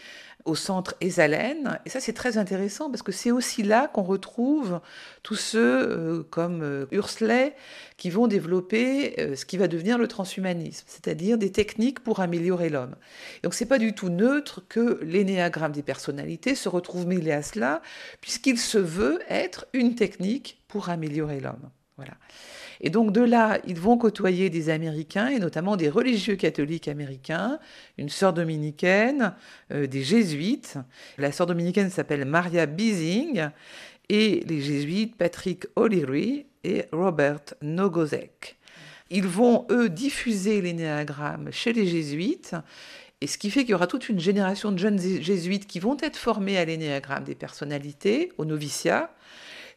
au 0.44 0.54
centre 0.54 0.94
Esalen. 1.00 1.78
Et 1.87 1.90
ça, 1.90 2.00
c'est 2.00 2.12
très 2.12 2.38
intéressant 2.38 2.90
parce 2.90 3.02
que 3.02 3.12
c'est 3.12 3.30
aussi 3.30 3.62
là 3.62 3.88
qu'on 3.88 4.02
retrouve 4.02 4.80
tous 5.22 5.37
ceux 5.37 5.88
euh, 5.88 6.22
comme 6.30 6.62
euh, 6.62 6.87
Ursley 6.90 7.54
qui 7.96 8.11
vont 8.11 8.26
développer 8.26 9.14
euh, 9.20 9.37
ce 9.37 9.44
qui 9.44 9.56
va 9.56 9.68
devenir 9.68 9.99
le 9.99 10.08
transhumanisme, 10.08 10.84
c'est-à-dire 10.87 11.38
des 11.38 11.52
techniques 11.52 12.00
pour 12.00 12.20
améliorer 12.20 12.68
l'homme. 12.68 12.96
Donc, 13.42 13.54
c'est 13.54 13.66
pas 13.66 13.78
du 13.78 13.94
tout 13.94 14.08
neutre 14.08 14.62
que 14.68 15.00
l'énéagramme 15.02 15.72
des 15.72 15.82
personnalités 15.82 16.54
se 16.54 16.68
retrouve 16.68 17.06
mêlé 17.06 17.32
à 17.32 17.42
cela, 17.42 17.82
puisqu'il 18.20 18.58
se 18.58 18.78
veut 18.78 19.20
être 19.28 19.66
une 19.72 19.94
technique 19.94 20.62
pour 20.68 20.88
améliorer 20.88 21.40
l'homme. 21.40 21.70
Voilà. 21.96 22.14
Et 22.82 22.90
donc 22.90 23.12
de 23.12 23.20
là, 23.20 23.60
ils 23.66 23.78
vont 23.78 23.96
côtoyer 23.96 24.50
des 24.50 24.68
Américains, 24.68 25.28
et 25.28 25.38
notamment 25.38 25.76
des 25.76 25.88
religieux 25.88 26.34
catholiques 26.34 26.88
américains, 26.88 27.58
une 27.96 28.08
sœur 28.08 28.32
dominicaine, 28.32 29.34
euh, 29.70 29.86
des 29.86 30.02
jésuites. 30.02 30.78
La 31.16 31.30
sœur 31.30 31.46
dominicaine 31.46 31.90
s'appelle 31.90 32.24
Maria 32.24 32.66
Bising, 32.66 33.48
et 34.08 34.42
les 34.46 34.60
jésuites 34.60 35.16
Patrick 35.16 35.64
O'Leary 35.76 36.46
et 36.64 36.84
Robert 36.92 37.54
Nogozek. 37.62 38.58
Ils 39.10 39.26
vont, 39.26 39.66
eux, 39.70 39.88
diffuser 39.88 40.60
les 40.60 40.72
néagrammes 40.72 41.50
chez 41.52 41.72
les 41.72 41.86
jésuites, 41.86 42.56
et 43.20 43.28
ce 43.28 43.38
qui 43.38 43.50
fait 43.50 43.60
qu'il 43.60 43.70
y 43.70 43.74
aura 43.74 43.86
toute 43.86 44.08
une 44.08 44.18
génération 44.18 44.72
de 44.72 44.78
jeunes 44.78 44.98
jésuites 44.98 45.68
qui 45.68 45.78
vont 45.78 45.96
être 46.00 46.16
formés 46.16 46.58
à 46.58 46.64
l'énéagramme 46.64 47.22
des 47.22 47.36
personnalités, 47.36 48.32
au 48.36 48.44
noviciat, 48.44 49.14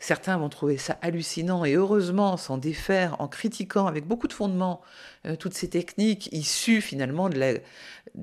Certains 0.05 0.37
vont 0.37 0.49
trouver 0.49 0.77
ça 0.77 0.99
hallucinant 1.01 1.65
et 1.65 1.73
heureusement 1.73 2.37
s'en 2.37 2.59
défaire 2.59 3.19
en 3.19 3.27
critiquant 3.27 3.87
avec 3.87 4.05
beaucoup 4.05 4.27
de 4.27 4.33
fondement 4.33 4.81
euh, 5.25 5.35
toutes 5.35 5.55
ces 5.55 5.67
techniques 5.67 6.29
issues 6.31 6.81
finalement 6.81 7.27
de 7.27 7.59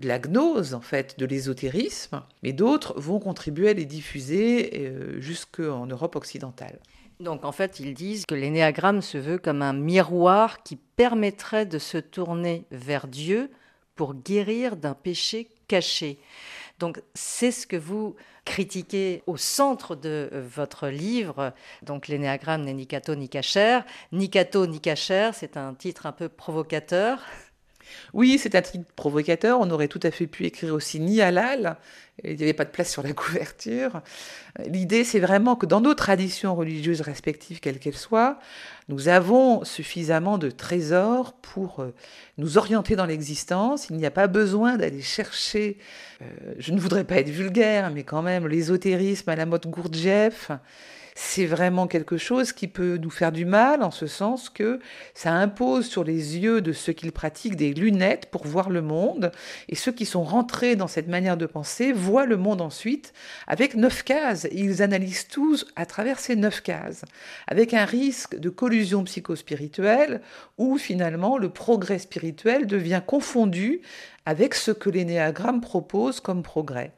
la, 0.00 0.18
gnose, 0.20 0.74
en 0.74 0.80
fait, 0.80 1.18
de 1.18 1.26
l'ésotérisme. 1.26 2.22
Mais 2.44 2.52
d'autres 2.52 2.94
vont 3.00 3.18
contribuer 3.18 3.70
à 3.70 3.72
les 3.72 3.84
diffuser 3.84 4.70
euh, 4.76 5.20
jusqu'en 5.20 5.86
Europe 5.86 6.14
occidentale. 6.14 6.78
Donc 7.18 7.44
en 7.44 7.50
fait, 7.50 7.80
ils 7.80 7.94
disent 7.94 8.26
que 8.26 8.36
l'énéagramme 8.36 9.02
se 9.02 9.18
veut 9.18 9.38
comme 9.38 9.60
un 9.60 9.72
miroir 9.72 10.62
qui 10.62 10.76
permettrait 10.76 11.66
de 11.66 11.80
se 11.80 11.98
tourner 11.98 12.64
vers 12.70 13.08
Dieu 13.08 13.50
pour 13.96 14.14
guérir 14.14 14.76
d'un 14.76 14.94
péché 14.94 15.48
caché. 15.66 16.20
Donc 16.78 17.02
c'est 17.14 17.52
ce 17.52 17.66
que 17.66 17.76
vous 17.76 18.16
critiquez 18.44 19.22
au 19.26 19.36
centre 19.36 19.94
de 19.94 20.28
euh, 20.32 20.42
votre 20.48 20.88
livre, 20.88 21.52
donc 21.82 22.08
l'énéagramme 22.08 22.64
n'est 22.64 22.74
ni 22.74 22.86
Cato 22.86 23.14
ni 23.14 23.28
Cacher. 23.28 23.80
Ni 24.10 24.30
Cato 24.30 24.66
ni 24.66 24.80
Cacher, 24.80 25.30
c'est 25.32 25.56
un 25.56 25.74
titre 25.74 26.06
un 26.06 26.12
peu 26.12 26.28
provocateur. 26.28 27.20
Oui, 28.12 28.38
c'est 28.38 28.54
un 28.54 28.62
titre 28.62 28.84
provocateur. 28.96 29.60
On 29.60 29.70
aurait 29.70 29.88
tout 29.88 30.00
à 30.02 30.10
fait 30.10 30.26
pu 30.26 30.44
écrire 30.44 30.74
aussi 30.74 31.00
ni 31.00 31.20
halal. 31.20 31.76
Il 32.24 32.36
n'y 32.36 32.42
avait 32.42 32.52
pas 32.52 32.64
de 32.64 32.70
place 32.70 32.90
sur 32.90 33.02
la 33.02 33.12
couverture. 33.14 34.02
L'idée, 34.66 35.04
c'est 35.04 35.20
vraiment 35.20 35.56
que 35.56 35.66
dans 35.66 35.80
nos 35.80 35.94
traditions 35.94 36.54
religieuses 36.54 37.00
respectives, 37.00 37.60
quelles 37.60 37.78
qu'elles 37.78 37.96
soient, 37.96 38.38
nous 38.88 39.08
avons 39.08 39.64
suffisamment 39.64 40.38
de 40.38 40.50
trésors 40.50 41.32
pour 41.34 41.80
euh, 41.80 41.94
nous 42.36 42.58
orienter 42.58 42.96
dans 42.96 43.06
l'existence. 43.06 43.88
Il 43.88 43.96
n'y 43.96 44.06
a 44.06 44.10
pas 44.10 44.26
besoin 44.26 44.76
d'aller 44.76 45.00
chercher, 45.00 45.78
euh, 46.20 46.54
je 46.58 46.72
ne 46.72 46.80
voudrais 46.80 47.04
pas 47.04 47.16
être 47.16 47.30
vulgaire, 47.30 47.90
mais 47.90 48.02
quand 48.02 48.22
même, 48.22 48.46
l'ésotérisme 48.46 49.30
à 49.30 49.36
la 49.36 49.46
mode 49.46 49.66
Gurdjieff 49.66 50.50
c'est 51.14 51.44
vraiment 51.44 51.86
quelque 51.86 52.16
chose 52.16 52.52
qui 52.52 52.68
peut 52.68 52.96
nous 52.96 53.10
faire 53.10 53.32
du 53.32 53.44
mal 53.44 53.82
en 53.82 53.90
ce 53.90 54.06
sens 54.06 54.48
que 54.48 54.80
ça 55.14 55.32
impose 55.32 55.86
sur 55.86 56.04
les 56.04 56.38
yeux 56.38 56.62
de 56.62 56.72
ceux 56.72 56.92
qui 56.94 57.04
le 57.04 57.12
pratiquent 57.12 57.56
des 57.56 57.74
lunettes 57.74 58.26
pour 58.30 58.46
voir 58.46 58.70
le 58.70 58.80
monde. 58.80 59.30
Et 59.68 59.74
ceux 59.74 59.92
qui 59.92 60.06
sont 60.06 60.22
rentrés 60.22 60.74
dans 60.74 60.86
cette 60.86 61.08
manière 61.08 61.36
de 61.36 61.46
penser 61.46 61.92
voient 61.92 62.24
le 62.24 62.38
monde 62.38 62.62
ensuite 62.62 63.12
avec 63.46 63.74
neuf 63.74 64.04
cases. 64.04 64.46
Ils 64.52 64.82
analysent 64.82 65.28
tous 65.28 65.66
à 65.76 65.84
travers 65.84 66.18
ces 66.18 66.34
neuf 66.34 66.62
cases. 66.62 67.04
Avec 67.46 67.74
un 67.74 67.84
risque 67.84 68.38
de 68.38 68.48
collusion 68.48 69.04
psychospirituelle 69.04 70.22
où 70.56 70.78
finalement 70.78 71.36
le 71.36 71.50
progrès 71.50 71.98
spirituel 71.98 72.66
devient 72.66 73.02
confondu 73.06 73.82
avec 74.24 74.54
ce 74.54 74.70
que 74.70 74.88
l'énéagramme 74.88 75.60
propose 75.60 76.20
comme 76.20 76.42
progrès. 76.42 76.92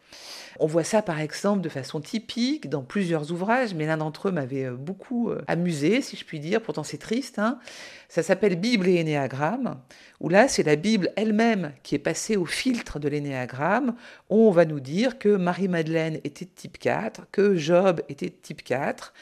On 0.61 0.67
voit 0.67 0.85
ça 0.85 1.03
par 1.03 1.21
exemple 1.21 1.61
de 1.61 1.69
façon 1.69 2.01
typique 2.01 2.69
dans 2.69 2.83
plusieurs 2.83 3.33
ouvrages, 3.33 3.75
mais 3.75 3.87
l'un 3.87 3.97
d'entre 3.97 4.29
eux 4.29 4.33
m'avait 4.33 4.67
euh, 4.67 4.77
beaucoup 4.77 5.31
euh, 5.31 5.43
amusé, 5.47 6.01
si 6.01 6.17
je 6.17 6.25
puis 6.25 6.41
dire, 6.41 6.61
pourtant 6.61 6.85
c'est 6.85 6.99
triste. 6.99 7.39
Hein. 7.39 7.59
Ça 8.09 8.23
s'appelle 8.23 8.57
Bible 8.57 8.87
et 8.89 8.97
Énéagramme, 8.97 9.79
où 10.21 10.29
là 10.29 10.47
c'est 10.49 10.63
la 10.63 10.77
Bible 10.77 11.11
elle-même 11.17 11.73
qui 11.83 11.95
est 11.95 11.99
passée 11.99 12.37
au 12.37 12.47
filtre 12.47 12.99
de 12.99 13.09
l'énéagramme, 13.09 13.95
où 14.31 14.49
on 14.49 14.51
va 14.51 14.65
nous 14.65 14.81
dire 14.81 15.19
que 15.19 15.29
Marie-Madeleine 15.29 16.21
était 16.25 16.45
type 16.47 16.79
4, 16.79 17.23
que 17.33 17.57
Job 17.57 18.03
était 18.09 18.31
type 18.31 18.63
4. 18.63 19.13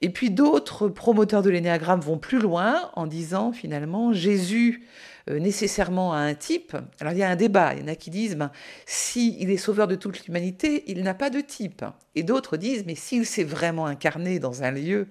Et 0.00 0.10
puis 0.10 0.30
d'autres 0.30 0.88
promoteurs 0.88 1.42
de 1.42 1.50
l'énéagramme 1.50 2.00
vont 2.00 2.18
plus 2.18 2.40
loin 2.40 2.90
en 2.94 3.06
disant 3.06 3.52
finalement 3.52 4.12
Jésus 4.12 4.82
nécessairement 5.30 6.12
à 6.12 6.18
un 6.18 6.34
type. 6.34 6.76
Alors 7.00 7.12
il 7.12 7.18
y 7.18 7.22
a 7.22 7.28
un 7.28 7.36
débat, 7.36 7.74
il 7.74 7.80
y 7.80 7.84
en 7.84 7.88
a 7.88 7.94
qui 7.94 8.10
disent, 8.10 8.36
ben, 8.36 8.50
s'il 8.86 9.50
est 9.50 9.56
sauveur 9.56 9.86
de 9.86 9.94
toute 9.94 10.26
l'humanité, 10.26 10.84
il 10.86 11.02
n'a 11.02 11.14
pas 11.14 11.30
de 11.30 11.40
type. 11.40 11.84
Et 12.14 12.22
d'autres 12.22 12.56
disent, 12.56 12.84
mais 12.86 12.94
s'il 12.94 13.26
s'est 13.26 13.44
vraiment 13.44 13.86
incarné 13.86 14.38
dans 14.38 14.62
un 14.62 14.70
lieu 14.70 15.08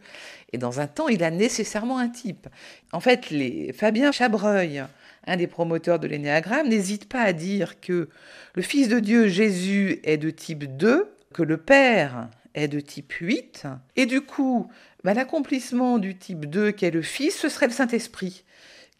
et 0.54 0.58
dans 0.58 0.80
un 0.80 0.88
temps, 0.88 1.08
il 1.08 1.24
a 1.24 1.32
nécessairement 1.32 1.98
un 1.98 2.10
type. 2.10 2.48
En 2.92 3.00
fait, 3.00 3.30
les, 3.30 3.74
Fabien 3.74 4.12
Chabreuil, 4.12 4.84
un 5.26 5.38
des 5.38 5.48
promoteurs 5.48 6.00
de 6.00 6.08
l'énéagramme, 6.08 6.68
n'hésite 6.68 7.08
pas 7.08 7.22
à 7.22 7.34
dire 7.34 7.80
que 7.80 8.10
le 8.56 8.62
Fils 8.62 8.88
de 8.88 9.00
Dieu 9.00 9.28
Jésus 9.28 10.00
est 10.04 10.18
de 10.18 10.30
type 10.30 10.78
2, 10.78 11.10
que 11.34 11.44
le 11.44 11.58
Père 11.58 12.30
est 12.54 12.68
de 12.68 12.80
type 12.80 13.14
8, 13.14 13.66
et 13.96 14.06
du 14.06 14.22
coup, 14.22 14.68
ben, 15.04 15.14
l'accomplissement 15.14 16.00
du 16.00 16.18
type 16.18 16.48
2 16.48 16.72
qui 16.72 16.86
est 16.86 16.92
le 16.92 17.02
Fils, 17.02 17.38
ce 17.38 17.50
serait 17.50 17.68
le 17.68 17.74
Saint-Esprit 17.74 18.44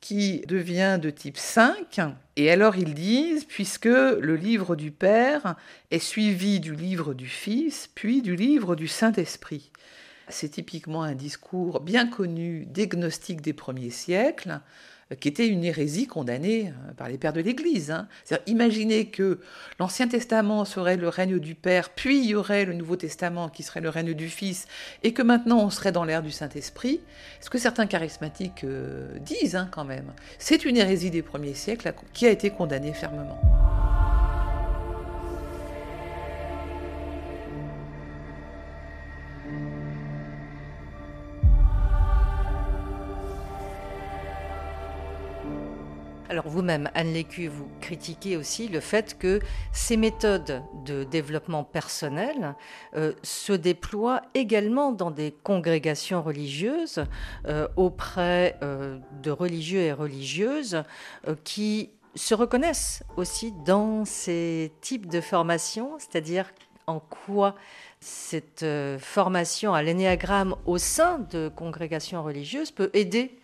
qui 0.02 0.42
devient 0.48 1.00
de 1.02 1.10
type 1.10 1.38
5. 1.38 2.02
Et 2.36 2.52
alors 2.52 2.76
ils 2.76 2.94
disent, 2.94 3.46
puisque 3.46 3.86
le 3.86 4.36
livre 4.36 4.76
du 4.76 4.92
Père 4.92 5.56
est 5.92 6.00
suivi 6.00 6.60
du 6.60 6.76
livre 6.76 7.14
du 7.14 7.28
Fils, 7.28 7.90
puis 7.94 8.22
du 8.22 8.36
livre 8.36 8.76
du 8.76 8.88
Saint-Esprit. 8.88 9.72
C'est 10.28 10.50
typiquement 10.50 11.04
un 11.04 11.16
discours 11.16 11.82
bien 11.82 12.08
connu 12.08 12.66
des 12.66 12.88
gnostiques 12.88 13.42
des 13.42 13.54
premiers 13.54 13.90
siècles, 13.90 14.62
qui 15.16 15.28
était 15.28 15.48
une 15.48 15.64
hérésie 15.64 16.08
condamnée 16.08 16.68
euh, 16.68 16.94
par 16.94 17.10
les 17.10 17.18
pères 17.18 17.34
de 17.34 17.42
l'Église. 17.42 17.92
Hein. 17.92 18.08
Imaginez 18.48 19.06
que 19.06 19.40
l'Ancien 19.80 20.08
Testament 20.08 20.66
serait 20.66 20.98
le 20.98 21.10
règne 21.10 21.40
du 21.40 21.56
Père, 21.56 21.90
puis 21.90 22.20
il 22.20 22.26
y 22.26 22.36
aurait 22.36 22.66
le 22.66 22.74
Nouveau 22.74 22.96
Testament 22.96 23.50
qui 23.50 23.64
serait 23.64 23.82
le 23.82 23.90
règne 23.90 24.14
du 24.14 24.30
Fils, 24.30 24.68
et 25.04 25.14
que 25.14 25.22
maintenant 25.22 25.60
on 25.60 25.70
serait 25.70 25.92
dans 25.92 26.04
l'ère 26.04 26.24
du 26.24 26.32
Saint-Esprit. 26.32 27.02
Ce 27.40 27.50
que 27.50 27.58
certains 27.58 27.88
charismatiques 27.88 28.64
euh, 28.64 29.18
disent 29.20 29.56
hein, 29.56 29.68
quand 29.72 29.86
même. 29.86 30.14
C'est 30.40 30.66
une 30.66 30.78
hérésie 30.78 31.12
des 31.12 31.22
premiers 31.22 31.54
siècles 31.54 31.94
qui 32.14 32.26
a 32.26 32.30
été 32.30 32.50
condamnée 32.50 32.94
fermement. 32.94 33.40
Alors 46.32 46.48
vous-même, 46.48 46.90
Anne 46.96 47.12
Lécu, 47.12 47.50
vous 47.50 47.68
critiquez 47.82 48.38
aussi 48.38 48.70
le 48.70 48.80
fait 48.80 49.18
que 49.18 49.42
ces 49.74 49.98
méthodes 49.98 50.64
de 50.86 51.04
développement 51.04 51.66
personnel 51.66 52.56
euh, 52.96 53.12
se 53.22 53.52
déploient 53.52 54.22
également 54.34 54.94
dans 54.94 55.12
des 55.12 55.34
congrégations 55.44 56.24
religieuses 56.24 57.04
euh, 57.48 57.68
auprès 57.76 58.58
euh, 58.64 58.98
de 59.22 59.30
religieux 59.30 59.82
et 59.82 59.92
religieuses 59.92 60.84
qui 61.44 61.90
se 62.16 62.34
reconnaissent 62.34 63.04
aussi 63.18 63.52
dans 63.66 64.06
ces 64.06 64.72
types 64.80 65.08
de 65.08 65.20
formations, 65.20 66.00
c'est-à-dire 66.00 66.50
en 66.88 67.02
quoi 67.02 67.56
cette 68.00 68.66
formation 69.00 69.74
à 69.74 69.84
l'énéagramme 69.84 70.56
au 70.66 70.78
sein 70.78 71.20
de 71.20 71.52
congrégations 71.54 72.24
religieuses 72.24 72.72
peut 72.72 72.90
aider 72.94 73.38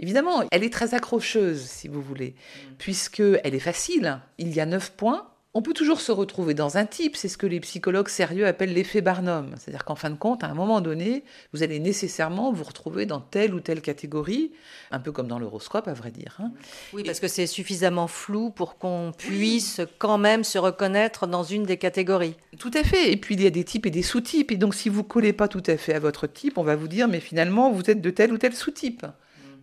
Évidemment, 0.00 0.44
elle 0.50 0.64
est 0.64 0.72
très 0.72 0.94
accrocheuse, 0.94 1.62
si 1.62 1.88
vous 1.88 2.02
voulez, 2.02 2.34
mm. 2.34 2.74
puisqu'elle 2.78 3.54
est 3.54 3.60
facile. 3.60 4.20
Il 4.38 4.54
y 4.54 4.60
a 4.60 4.66
neuf 4.66 4.92
points. 4.92 5.26
On 5.56 5.62
peut 5.62 5.72
toujours 5.72 6.02
se 6.02 6.12
retrouver 6.12 6.52
dans 6.52 6.76
un 6.76 6.84
type, 6.84 7.16
c'est 7.16 7.28
ce 7.28 7.38
que 7.38 7.46
les 7.46 7.60
psychologues 7.60 8.10
sérieux 8.10 8.46
appellent 8.46 8.74
l'effet 8.74 9.00
Barnum. 9.00 9.54
C'est-à-dire 9.56 9.86
qu'en 9.86 9.94
fin 9.94 10.10
de 10.10 10.16
compte, 10.16 10.44
à 10.44 10.48
un 10.48 10.54
moment 10.54 10.82
donné, 10.82 11.24
vous 11.54 11.62
allez 11.62 11.80
nécessairement 11.80 12.52
vous 12.52 12.62
retrouver 12.62 13.06
dans 13.06 13.20
telle 13.20 13.54
ou 13.54 13.60
telle 13.60 13.80
catégorie, 13.80 14.52
un 14.90 15.00
peu 15.00 15.12
comme 15.12 15.28
dans 15.28 15.38
l'horoscope, 15.38 15.88
à 15.88 15.94
vrai 15.94 16.10
dire. 16.10 16.36
Hein. 16.40 16.52
Oui, 16.92 17.04
parce 17.04 17.20
que 17.20 17.26
c'est 17.26 17.46
suffisamment 17.46 18.06
flou 18.06 18.50
pour 18.50 18.76
qu'on 18.76 19.12
puisse 19.16 19.80
quand 19.96 20.18
même 20.18 20.44
se 20.44 20.58
reconnaître 20.58 21.26
dans 21.26 21.42
une 21.42 21.62
des 21.62 21.78
catégories. 21.78 22.36
Tout 22.58 22.72
à 22.74 22.84
fait. 22.84 23.10
Et 23.10 23.16
puis 23.16 23.34
il 23.34 23.42
y 23.42 23.46
a 23.46 23.50
des 23.50 23.64
types 23.64 23.86
et 23.86 23.90
des 23.90 24.02
sous-types. 24.02 24.52
Et 24.52 24.58
donc 24.58 24.74
si 24.74 24.90
vous 24.90 25.04
collez 25.04 25.32
pas 25.32 25.48
tout 25.48 25.62
à 25.68 25.78
fait 25.78 25.94
à 25.94 26.00
votre 26.00 26.26
type, 26.26 26.58
on 26.58 26.64
va 26.64 26.76
vous 26.76 26.88
dire, 26.88 27.08
mais 27.08 27.20
finalement, 27.20 27.72
vous 27.72 27.90
êtes 27.90 28.02
de 28.02 28.10
tel 28.10 28.30
ou 28.30 28.36
tel 28.36 28.54
sous-type. 28.54 29.06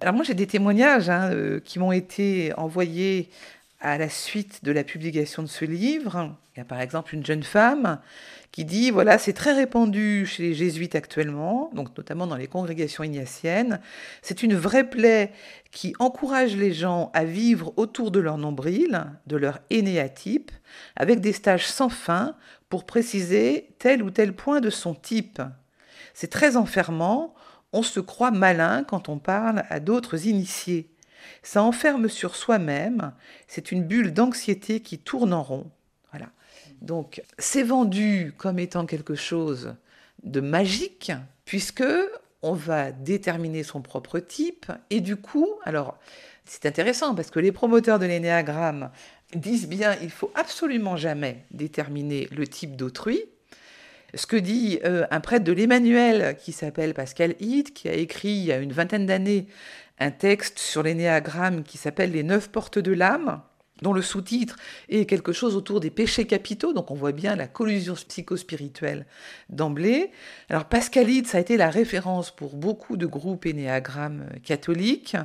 Alors 0.03 0.15
moi 0.15 0.25
j'ai 0.25 0.33
des 0.33 0.48
témoignages 0.48 1.10
hein, 1.10 1.31
euh, 1.31 1.62
qui 1.62 1.79
m'ont 1.79 1.93
été 1.93 2.51
envoyés 2.57 3.29
à 3.79 3.98
la 3.98 4.10
suite 4.10 4.62
de 4.62 4.74
la 4.74 4.83
publication 4.83 5.43
de 5.43 5.48
ce 5.48 5.63
livre. 5.63 6.36
Il 6.53 6.60
y 6.60 6.62
a 6.62 6.65
par 6.65 6.81
exemple 6.81 7.15
une 7.15 7.25
jeune 7.25 7.41
femme 7.41 8.01
qui 8.51 8.65
dit 8.65 8.91
voilà, 8.91 9.17
c'est 9.17 9.31
très 9.31 9.53
répandu 9.53 10.25
chez 10.25 10.43
les 10.43 10.55
jésuites 10.55 10.95
actuellement, 10.95 11.72
donc 11.74 11.98
notamment 11.98 12.27
dans 12.27 12.36
les 12.36 12.48
congrégations 12.48 13.05
ignatiennes. 13.05 13.79
C'est 14.22 14.43
une 14.43 14.55
vraie 14.55 14.89
plaie 14.89 15.31
qui 15.72 15.93
encourage 16.00 16.57
les 16.57 16.74
gens 16.74 17.10
à 17.13 17.24
vivre 17.24 17.72
autour 17.77 18.12
de 18.12 18.19
leur 18.19 18.38
nombril, 18.38 19.05
de 19.27 19.38
leur 19.38 19.60
énéatype, 19.69 20.51
avec 20.98 21.22
des 21.22 21.31
stages 21.31 21.65
sans 21.65 21.88
fin 21.88 22.36
pour 22.67 22.86
préciser 22.86 23.69
tel 23.79 24.03
ou 24.03 24.12
tel 24.12 24.33
point 24.33 24.60
de 24.60 24.69
son 24.69 24.95
type. 24.95 25.41
C'est 26.13 26.29
très 26.29 26.57
enfermant, 26.57 27.33
on 27.74 27.84
se 27.84 28.00
croit 28.00 28.32
malin 28.32 28.84
quand 28.84 29.10
on 29.10 29.18
parle 29.18 29.65
à 29.70 29.80
d'autres 29.80 30.27
initiés. 30.27 30.89
Ça 31.42 31.63
enferme 31.63 32.08
sur 32.08 32.36
soi-même. 32.36 33.13
C'est 33.48 33.72
une 33.72 33.84
bulle 33.84 34.13
d'anxiété 34.13 34.80
qui 34.80 35.00
tourne 35.00 35.34
en 35.34 35.44
rond. 35.44 35.72
Voilà. 36.12 36.30
Donc, 36.82 37.22
c'est 37.38 37.63
vendu 37.63 38.34
comme 38.38 38.60
étant 38.60 38.86
quelque 38.86 39.15
chose 39.15 39.75
de 40.24 40.39
magique, 40.39 41.12
puisque 41.46 41.84
on 42.42 42.53
va 42.53 42.92
déterminer 42.92 43.63
son 43.63 43.82
propre 43.82 44.20
type. 44.20 44.72
Et 44.89 45.01
du 45.01 45.15
coup, 45.15 45.50
alors, 45.63 45.98
c'est 46.46 46.65
intéressant 46.65 47.15
parce 47.15 47.32
que 47.32 47.39
les 47.39 47.51
promoteurs 47.51 48.00
de 48.00 48.06
l'énéagramme 48.06 48.92
disent 49.34 49.68
bien 49.68 49.96
il 50.01 50.12
faut 50.12 50.32
absolument 50.36 50.98
jamais 50.98 51.46
déterminer 51.51 52.27
le 52.32 52.46
type 52.48 52.75
d'autrui. 52.75 53.24
Ce 54.15 54.27
que 54.27 54.36
dit 54.36 54.79
euh, 54.86 55.05
un 55.10 55.20
prêtre 55.20 55.43
de 55.43 55.53
l'Emmanuel 55.53 56.38
qui 56.38 56.51
s'appelle 56.51 56.93
Pascal 56.93 57.36
Hitt, 57.39 57.74
qui 57.74 57.89
a 57.89 57.93
écrit 57.93 58.29
il 58.29 58.46
y 58.46 58.51
a 58.51 58.58
une 58.58 58.72
vingtaine 58.72 59.05
d'années 59.05 59.48
un 60.00 60.12
texte 60.12 60.60
sur 60.60 60.84
l'énéagramme 60.84 61.63
qui 61.63 61.77
s'appelle 61.77 62.12
Les 62.12 62.24
neuf 62.24 62.50
portes 62.50 62.79
de 62.79 62.91
l'âme, 62.91 63.41
dont 63.84 63.94
le 63.94 64.02
sous-titre 64.02 64.56
est 64.90 65.06
quelque 65.06 65.32
chose 65.32 65.56
autour 65.56 65.80
des 65.80 65.92
péchés 65.92 66.25
capitaux, 66.25 66.74
donc 66.74 66.90
on 66.90 66.96
voit 66.96 67.12
bien 67.12 67.36
la 67.36 67.46
collusion 67.46 67.94
psychospirituelle 67.94 69.06
d'emblée. 69.50 70.10
Alors 70.50 70.66
Pascalide, 70.66 71.28
ça 71.28 71.38
a 71.38 71.42
été 71.42 71.58
la 71.58 71.70
référence 71.70 72.32
pour 72.32 72.56
beaucoup 72.56 72.98
de 72.98 73.06
groupes 73.06 73.46
énéagrammes 73.46 74.25
catholiques. 74.44 75.18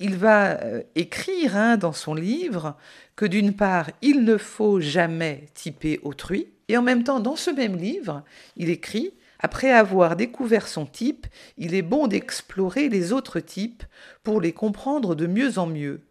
Il 0.00 0.16
va 0.16 0.60
euh, 0.62 0.82
écrire 0.96 1.56
hein, 1.56 1.76
dans 1.76 1.92
son 1.92 2.14
livre 2.14 2.76
que 3.14 3.26
d'une 3.26 3.52
part, 3.52 3.90
il 4.02 4.24
ne 4.24 4.36
faut 4.36 4.80
jamais 4.80 5.44
typer 5.54 6.00
autrui, 6.02 6.48
et 6.68 6.76
en 6.76 6.82
même 6.82 7.04
temps, 7.04 7.20
dans 7.20 7.36
ce 7.36 7.50
même 7.50 7.76
livre, 7.76 8.24
il 8.56 8.70
écrit 8.70 9.12
après 9.40 9.70
avoir 9.70 10.16
découvert 10.16 10.68
son 10.68 10.86
type, 10.86 11.26
il 11.56 11.74
est 11.74 11.82
bon 11.82 12.06
d'explorer 12.06 12.88
les 12.88 13.12
autres 13.12 13.40
types 13.40 13.84
pour 14.22 14.40
les 14.40 14.52
comprendre 14.52 15.14
de 15.14 15.26
mieux 15.26 15.58
en 15.58 15.66
mieux. 15.66 16.02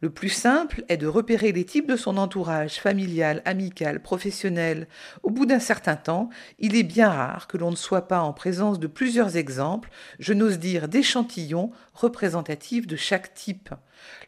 Le 0.00 0.10
plus 0.10 0.28
simple 0.28 0.84
est 0.88 0.96
de 0.96 1.06
repérer 1.06 1.52
les 1.52 1.64
types 1.64 1.88
de 1.88 1.96
son 1.96 2.16
entourage 2.16 2.74
familial, 2.74 3.42
amical, 3.44 4.02
professionnel. 4.02 4.88
Au 5.22 5.30
bout 5.30 5.46
d'un 5.46 5.58
certain 5.58 5.96
temps, 5.96 6.28
il 6.58 6.76
est 6.76 6.82
bien 6.82 7.08
rare 7.08 7.46
que 7.46 7.56
l'on 7.56 7.70
ne 7.70 7.76
soit 7.76 8.08
pas 8.08 8.20
en 8.20 8.32
présence 8.32 8.78
de 8.78 8.86
plusieurs 8.86 9.36
exemples, 9.36 9.90
je 10.18 10.32
n'ose 10.32 10.58
dire 10.58 10.88
d'échantillons 10.88 11.70
représentatifs 11.94 12.86
de 12.86 12.96
chaque 12.96 13.34
type. 13.34 13.70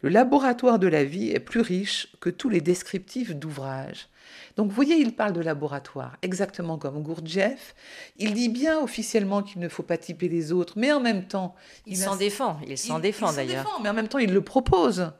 Le 0.02 0.08
laboratoire 0.08 0.78
de 0.78 0.86
la 0.86 1.04
vie 1.04 1.30
est 1.30 1.40
plus 1.40 1.60
riche 1.60 2.08
que 2.20 2.30
tous 2.30 2.48
les 2.48 2.60
descriptifs 2.60 3.34
d'ouvrages. 3.34 4.08
Donc 4.56 4.68
vous 4.68 4.74
voyez, 4.74 4.96
il 4.96 5.14
parle 5.14 5.34
de 5.34 5.40
laboratoire, 5.40 6.16
exactement 6.22 6.78
comme 6.78 7.02
Gurdjieff. 7.02 7.74
Il 8.16 8.34
dit 8.34 8.48
bien 8.48 8.80
officiellement 8.80 9.42
qu'il 9.42 9.60
ne 9.60 9.68
faut 9.68 9.82
pas 9.82 9.98
typer 9.98 10.28
les 10.28 10.52
autres, 10.52 10.74
mais 10.76 10.92
en 10.92 11.00
même 11.00 11.26
temps... 11.26 11.54
Il 11.86 11.96
s'en 11.96 12.16
défend, 12.16 12.58
il 12.66 12.78
s'en 12.78 12.98
défend 12.98 13.32
d'ailleurs. 13.32 13.80
Mais 13.82 13.88
en 13.90 13.94
même 13.94 14.08
temps, 14.08 14.18
il 14.18 14.32
le 14.32 14.40
propose. 14.40 15.12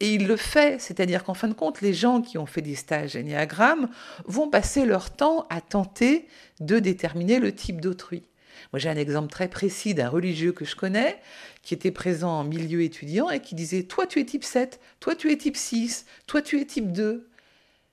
Et 0.00 0.14
il 0.14 0.26
le 0.26 0.36
fait, 0.36 0.80
c'est-à-dire 0.80 1.24
qu'en 1.24 1.34
fin 1.34 1.48
de 1.48 1.54
compte, 1.54 1.82
les 1.82 1.92
gens 1.92 2.22
qui 2.22 2.38
ont 2.38 2.46
fait 2.46 2.62
des 2.62 2.74
stages 2.74 3.16
Enneagramme 3.16 3.88
vont 4.24 4.48
passer 4.48 4.86
leur 4.86 5.10
temps 5.10 5.46
à 5.50 5.60
tenter 5.60 6.26
de 6.60 6.78
déterminer 6.78 7.38
le 7.38 7.54
type 7.54 7.80
d'autrui. 7.80 8.22
Moi, 8.72 8.78
j'ai 8.78 8.88
un 8.88 8.96
exemple 8.96 9.30
très 9.30 9.48
précis 9.48 9.94
d'un 9.94 10.08
religieux 10.08 10.52
que 10.52 10.64
je 10.64 10.76
connais 10.76 11.20
qui 11.62 11.74
était 11.74 11.90
présent 11.90 12.30
en 12.30 12.44
milieu 12.44 12.82
étudiant 12.82 13.28
et 13.28 13.40
qui 13.40 13.54
disait 13.54 13.82
Toi, 13.82 14.06
tu 14.06 14.20
es 14.20 14.24
type 14.24 14.44
7, 14.44 14.80
toi, 15.00 15.14
tu 15.14 15.30
es 15.30 15.36
type 15.36 15.56
6, 15.56 16.06
toi, 16.26 16.40
tu 16.40 16.60
es 16.60 16.64
type 16.64 16.92
2. 16.92 17.28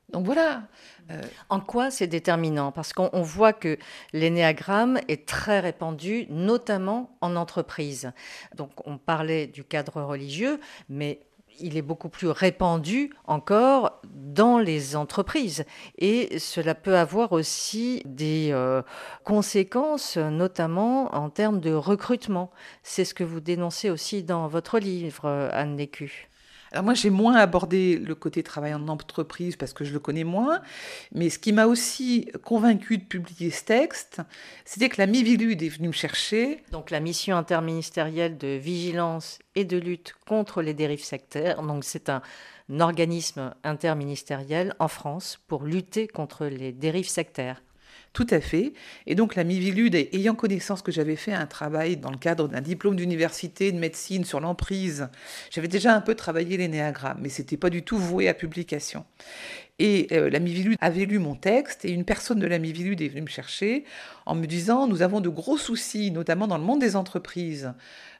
Donc 0.09 0.25
voilà. 0.25 0.63
Euh, 1.11 1.21
en 1.49 1.59
quoi 1.59 1.91
c'est 1.91 2.07
déterminant? 2.07 2.71
Parce 2.71 2.93
qu'on 2.93 3.21
voit 3.21 3.53
que 3.53 3.77
l'énéagramme 4.13 4.99
est 5.07 5.27
très 5.27 5.59
répandu, 5.59 6.25
notamment 6.29 7.17
en 7.21 7.35
entreprise. 7.35 8.11
Donc 8.55 8.71
on 8.85 8.97
parlait 8.97 9.47
du 9.47 9.63
cadre 9.63 10.01
religieux, 10.01 10.59
mais 10.89 11.26
il 11.59 11.77
est 11.77 11.81
beaucoup 11.81 12.09
plus 12.09 12.27
répandu 12.27 13.13
encore 13.25 14.01
dans 14.05 14.59
les 14.59 14.95
entreprises. 14.95 15.65
Et 15.97 16.39
cela 16.39 16.75
peut 16.75 16.97
avoir 16.97 17.31
aussi 17.31 18.01
des 18.05 18.49
euh, 18.51 18.81
conséquences, 19.23 20.17
notamment 20.17 21.13
en 21.15 21.29
termes 21.29 21.59
de 21.59 21.73
recrutement. 21.73 22.51
C'est 22.83 23.05
ce 23.05 23.13
que 23.13 23.23
vous 23.23 23.39
dénoncez 23.39 23.89
aussi 23.89 24.23
dans 24.23 24.47
votre 24.47 24.79
livre, 24.79 25.49
Anne 25.51 25.77
Lécu. 25.77 26.29
Alors 26.71 26.83
moi, 26.83 26.93
j'ai 26.93 27.09
moins 27.09 27.35
abordé 27.35 27.97
le 27.97 28.15
côté 28.15 28.43
travail 28.43 28.73
en 28.73 28.87
entreprise 28.87 29.55
parce 29.55 29.73
que 29.73 29.85
je 29.85 29.93
le 29.93 29.99
connais 29.99 30.23
moins, 30.23 30.61
mais 31.13 31.29
ce 31.29 31.39
qui 31.39 31.53
m'a 31.53 31.65
aussi 31.65 32.29
convaincu 32.43 32.97
de 32.97 33.03
publier 33.03 33.51
ce 33.51 33.63
texte, 33.63 34.21
c'était 34.65 34.89
que 34.89 34.99
la 34.99 35.07
Mivilude 35.07 35.61
est 35.61 35.69
venue 35.69 35.87
me 35.87 35.93
chercher. 35.93 36.63
Donc 36.71 36.91
la 36.91 36.99
mission 36.99 37.37
interministérielle 37.37 38.37
de 38.37 38.47
vigilance 38.47 39.39
et 39.55 39.65
de 39.65 39.77
lutte 39.77 40.15
contre 40.27 40.61
les 40.61 40.73
dérives 40.73 41.03
sectaires. 41.03 41.61
Donc 41.61 41.83
c'est 41.83 42.09
un 42.09 42.21
organisme 42.79 43.53
interministériel 43.63 44.75
en 44.79 44.87
France 44.87 45.39
pour 45.47 45.63
lutter 45.63 46.07
contre 46.07 46.45
les 46.45 46.71
dérives 46.73 47.09
sectaires. 47.09 47.61
Tout 48.13 48.27
à 48.31 48.41
fait. 48.41 48.73
Et 49.05 49.15
donc 49.15 49.35
la 49.35 49.43
Mivilude, 49.43 49.95
ayant 49.95 50.33
connaissance 50.33 50.81
que 50.81 50.91
j'avais 50.91 51.15
fait 51.15 51.33
un 51.33 51.45
travail 51.45 51.97
dans 51.97 52.09
le 52.09 52.17
cadre 52.17 52.47
d'un 52.47 52.61
diplôme 52.61 52.95
d'université 52.95 53.71
de 53.71 53.77
médecine 53.77 54.25
sur 54.25 54.39
l'emprise, 54.39 55.07
j'avais 55.51 55.67
déjà 55.67 55.93
un 55.93 56.01
peu 56.01 56.15
travaillé 56.15 56.57
les 56.57 56.67
néagrammes, 56.67 57.19
mais 57.21 57.29
c'était 57.29 57.57
pas 57.57 57.69
du 57.69 57.83
tout 57.83 57.97
voué 57.97 58.27
à 58.27 58.33
publication. 58.33 59.05
Et 59.79 60.07
euh, 60.11 60.29
la 60.29 60.39
Mivilude 60.39 60.77
avait 60.81 61.05
lu 61.05 61.19
mon 61.19 61.35
texte 61.35 61.85
et 61.85 61.91
une 61.91 62.03
personne 62.03 62.39
de 62.39 62.47
la 62.47 62.57
Mivilude 62.57 62.99
est 63.01 63.09
venue 63.09 63.21
me 63.21 63.27
chercher 63.27 63.85
en 64.25 64.33
me 64.33 64.47
disant 64.47 64.87
nous 64.87 65.03
avons 65.03 65.21
de 65.21 65.29
gros 65.29 65.57
soucis, 65.57 66.09
notamment 66.09 66.47
dans 66.47 66.57
le 66.57 66.63
monde 66.63 66.79
des 66.79 66.95
entreprises, 66.95 67.73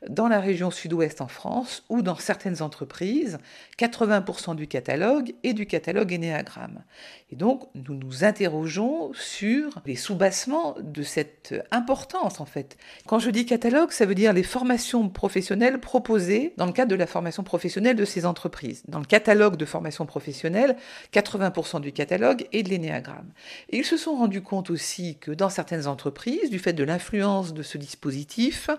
dans 0.07 0.27
la 0.27 0.39
région 0.39 0.69
sud-ouest 0.69 1.21
en 1.21 1.27
France 1.27 1.83
ou 1.89 2.03
dans 2.03 2.15
certaines 2.15 2.61
entreprises, 2.61 3.39
80% 3.79 4.55
du 4.55 4.67
catalogue 4.67 5.33
est 5.43 5.53
du 5.53 5.65
catalogue 5.65 6.13
Ennéagramme. 6.13 6.83
Et 7.31 7.35
donc, 7.35 7.67
nous 7.73 7.95
nous 7.95 8.23
interrogeons 8.23 9.11
sur 9.13 9.81
les 9.85 9.95
soubassements 9.95 10.75
de 10.79 11.01
cette 11.01 11.55
importance, 11.71 12.39
en 12.39 12.45
fait. 12.45 12.77
Quand 13.07 13.19
je 13.19 13.31
dis 13.31 13.45
catalogue, 13.45 13.91
ça 13.91 14.05
veut 14.05 14.15
dire 14.15 14.31
les 14.31 14.43
formations 14.43 15.09
professionnelles 15.09 15.79
proposées 15.79 16.53
dans 16.57 16.67
le 16.67 16.71
cadre 16.71 16.91
de 16.91 16.95
la 16.95 17.07
formation 17.07 17.43
professionnelle 17.43 17.95
de 17.95 18.05
ces 18.05 18.25
entreprises. 18.25 18.83
Dans 18.87 18.99
le 18.99 19.05
catalogue 19.05 19.57
de 19.57 19.65
formation 19.65 20.05
professionnelle, 20.05 20.77
80% 21.13 21.46
du 21.81 21.91
catalogue 21.91 22.47
est 22.51 22.63
de 22.63 22.69
l'énéagramme. 22.69 23.31
Et 23.69 23.77
ils 23.77 23.85
se 23.85 23.97
sont 23.97 24.15
rendus 24.15 24.41
compte 24.41 24.69
aussi 24.69 25.17
que 25.19 25.31
dans 25.31 25.49
certaines 25.49 25.87
entreprises, 25.87 26.49
du 26.49 26.59
fait 26.59 26.73
de 26.73 26.83
l'influence 26.83 27.53
de 27.53 27.63
ce 27.63 27.77
dispositif, 27.77 28.69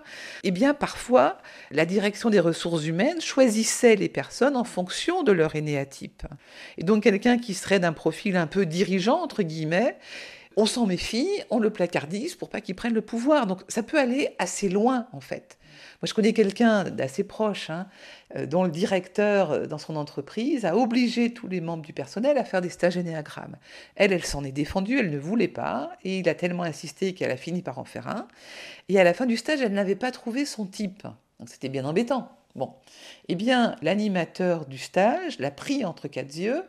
eh 0.43 0.51
bien, 0.51 0.73
parfois, 0.73 1.37
la 1.71 1.85
direction 1.85 2.29
des 2.29 2.39
ressources 2.39 2.85
humaines 2.85 3.21
choisissait 3.21 3.95
les 3.95 4.09
personnes 4.09 4.55
en 4.55 4.63
fonction 4.63 5.23
de 5.23 5.31
leur 5.31 5.55
énéatype. 5.55 6.23
Et 6.77 6.83
donc 6.83 7.03
quelqu'un 7.03 7.37
qui 7.37 7.53
serait 7.53 7.79
d'un 7.79 7.93
profil 7.93 8.35
un 8.35 8.47
peu 8.47 8.65
dirigeant, 8.65 9.21
entre 9.21 9.43
guillemets, 9.43 9.97
on 10.59 10.65
s'en 10.65 10.85
méfie, 10.85 11.29
on 11.49 11.59
le 11.59 11.69
placardise 11.69 12.35
pour 12.35 12.49
pas 12.49 12.59
qu'il 12.59 12.75
prenne 12.75 12.93
le 12.93 13.01
pouvoir. 13.01 13.47
Donc 13.47 13.61
ça 13.69 13.81
peut 13.81 13.97
aller 13.97 14.35
assez 14.39 14.67
loin 14.67 15.07
en 15.13 15.21
fait. 15.21 15.57
Moi, 16.01 16.07
je 16.07 16.13
connais 16.13 16.33
quelqu'un 16.33 16.83
d'assez 16.85 17.23
proche, 17.23 17.69
hein, 17.69 17.87
euh, 18.35 18.45
dont 18.45 18.63
le 18.63 18.69
directeur 18.69 19.51
euh, 19.51 19.65
dans 19.65 19.77
son 19.77 19.95
entreprise 19.95 20.65
a 20.65 20.75
obligé 20.75 21.33
tous 21.33 21.47
les 21.47 21.61
membres 21.61 21.83
du 21.83 21.93
personnel 21.93 22.37
à 22.37 22.43
faire 22.43 22.59
des 22.59 22.69
stages 22.69 22.97
énéagrammes. 22.97 23.55
Elle, 23.95 24.11
elle 24.11 24.25
s'en 24.25 24.43
est 24.43 24.51
défendue, 24.51 24.99
elle 24.99 25.11
ne 25.11 25.17
voulait 25.17 25.47
pas, 25.47 25.91
et 26.03 26.19
il 26.19 26.27
a 26.27 26.35
tellement 26.35 26.63
insisté 26.63 27.13
qu'elle 27.13 27.31
a 27.31 27.37
fini 27.37 27.61
par 27.61 27.79
en 27.79 27.85
faire 27.85 28.07
un. 28.09 28.27
Et 28.89 28.99
à 28.99 29.05
la 29.05 29.13
fin 29.13 29.25
du 29.25 29.37
stage, 29.37 29.61
elle 29.61 29.73
n'avait 29.73 29.95
pas 29.95 30.11
trouvé 30.11 30.45
son 30.45 30.65
type. 30.65 31.03
Donc 31.39 31.47
c'était 31.47 31.69
bien 31.69 31.85
embêtant. 31.85 32.29
Bon, 32.55 32.73
eh 33.29 33.35
bien, 33.35 33.75
l'animateur 33.81 34.65
du 34.65 34.77
stage 34.77 35.39
l'a 35.39 35.51
pris 35.51 35.85
entre 35.85 36.07
quatre 36.09 36.35
yeux 36.35 36.63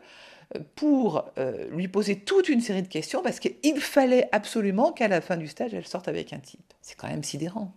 euh, 0.55 0.59
pour 0.75 1.25
lui 1.71 1.87
poser 1.87 2.17
toute 2.17 2.49
une 2.49 2.61
série 2.61 2.81
de 2.81 2.87
questions 2.87 3.21
parce 3.21 3.39
qu'il 3.39 3.79
fallait 3.79 4.27
absolument 4.31 4.91
qu'à 4.91 5.07
la 5.07 5.21
fin 5.21 5.37
du 5.37 5.47
stage, 5.47 5.73
elle 5.73 5.87
sorte 5.87 6.07
avec 6.07 6.33
un 6.33 6.39
type. 6.39 6.73
C'est 6.81 6.95
quand 6.95 7.07
même 7.07 7.23
sidérant. 7.23 7.73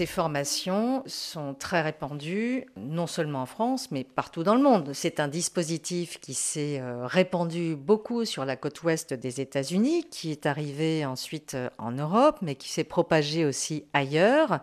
Ces 0.00 0.06
formations 0.06 1.02
sont 1.04 1.52
très 1.52 1.82
répandues, 1.82 2.64
non 2.74 3.06
seulement 3.06 3.42
en 3.42 3.46
France, 3.46 3.90
mais 3.90 4.02
partout 4.02 4.42
dans 4.42 4.54
le 4.54 4.62
monde. 4.62 4.92
C'est 4.94 5.20
un 5.20 5.28
dispositif 5.28 6.18
qui 6.20 6.32
s'est 6.32 6.80
euh, 6.80 7.06
répandu 7.06 7.76
beaucoup 7.76 8.24
sur 8.24 8.46
la 8.46 8.56
côte 8.56 8.82
ouest 8.82 9.12
des 9.12 9.42
États-Unis, 9.42 10.06
qui 10.10 10.30
est 10.30 10.46
arrivé 10.46 11.04
ensuite 11.04 11.52
euh, 11.52 11.68
en 11.76 11.90
Europe, 11.90 12.38
mais 12.40 12.54
qui 12.54 12.70
s'est 12.70 12.82
propagé 12.82 13.44
aussi 13.44 13.84
ailleurs. 13.92 14.60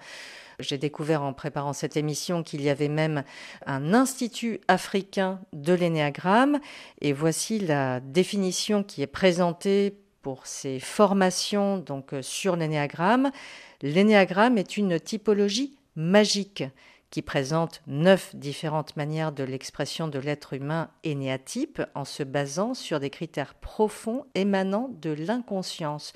J'ai 0.58 0.80
découvert 0.80 1.22
en 1.22 1.34
préparant 1.34 1.74
cette 1.74 1.98
émission 1.98 2.42
qu'il 2.42 2.64
y 2.64 2.70
avait 2.72 2.90
même 2.90 3.24
un 3.68 3.94
institut 3.94 4.60
africain 4.68 5.40
de 5.54 5.74
l'énéagramme. 5.74 6.60
Et 7.02 7.14
voici 7.14 7.60
la 7.60 8.00
définition 8.00 8.82
qui 8.82 9.04
est 9.04 9.06
présentée 9.06 10.00
pour 10.24 10.48
ces 10.48 10.80
formations 10.80 11.78
donc 11.78 12.14
euh, 12.14 12.22
sur 12.24 12.56
l'énéagramme. 12.56 13.32
L'énéagramme 13.82 14.58
est 14.58 14.78
une 14.78 15.00
typologie 15.00 15.78
magique 15.96 16.64
qui 17.12 17.22
présente 17.22 17.82
neuf 17.88 18.36
différentes 18.36 18.98
manières 18.98 19.32
de 19.32 19.44
l'expression 19.44 20.08
de 20.08 20.20
l'être 20.20 20.54
humain 20.54 20.90
énéatype 21.04 21.82
en 21.96 22.04
se 22.04 22.24
basant 22.24 22.74
sur 22.74 23.00
des 23.00 23.10
critères 23.10 23.54
profonds 23.54 24.26
émanant 24.36 24.90
de 25.02 25.12
l'inconscience. 25.12 26.14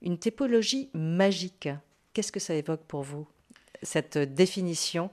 Une 0.00 0.18
typologie 0.18 0.88
magique, 0.94 1.68
qu'est-ce 2.14 2.32
que 2.32 2.40
ça 2.40 2.54
évoque 2.54 2.84
pour 2.84 3.02
vous, 3.02 3.26
cette 3.82 4.18
définition 4.18 5.10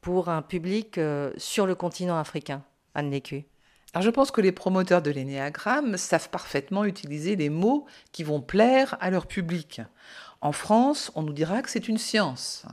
pour 0.00 0.28
un 0.28 0.42
public 0.42 0.98
euh, 0.98 1.32
sur 1.36 1.64
le 1.64 1.74
continent 1.74 2.18
africain, 2.18 2.62
Anne 2.94 3.10
Lécu? 3.10 3.44
Alors 3.94 4.02
je 4.02 4.10
pense 4.10 4.32
que 4.32 4.40
les 4.40 4.50
promoteurs 4.50 5.02
de 5.02 5.12
l'énéagramme 5.12 5.96
savent 5.96 6.28
parfaitement 6.28 6.84
utiliser 6.84 7.36
les 7.36 7.48
mots 7.48 7.86
qui 8.10 8.24
vont 8.24 8.40
plaire 8.40 8.96
à 9.00 9.08
leur 9.08 9.28
public. 9.28 9.80
En 10.44 10.52
France, 10.52 11.10
on 11.14 11.22
nous 11.22 11.32
dira 11.32 11.62
que 11.62 11.70
c'est 11.70 11.88
une 11.88 11.96
science. 11.96 12.66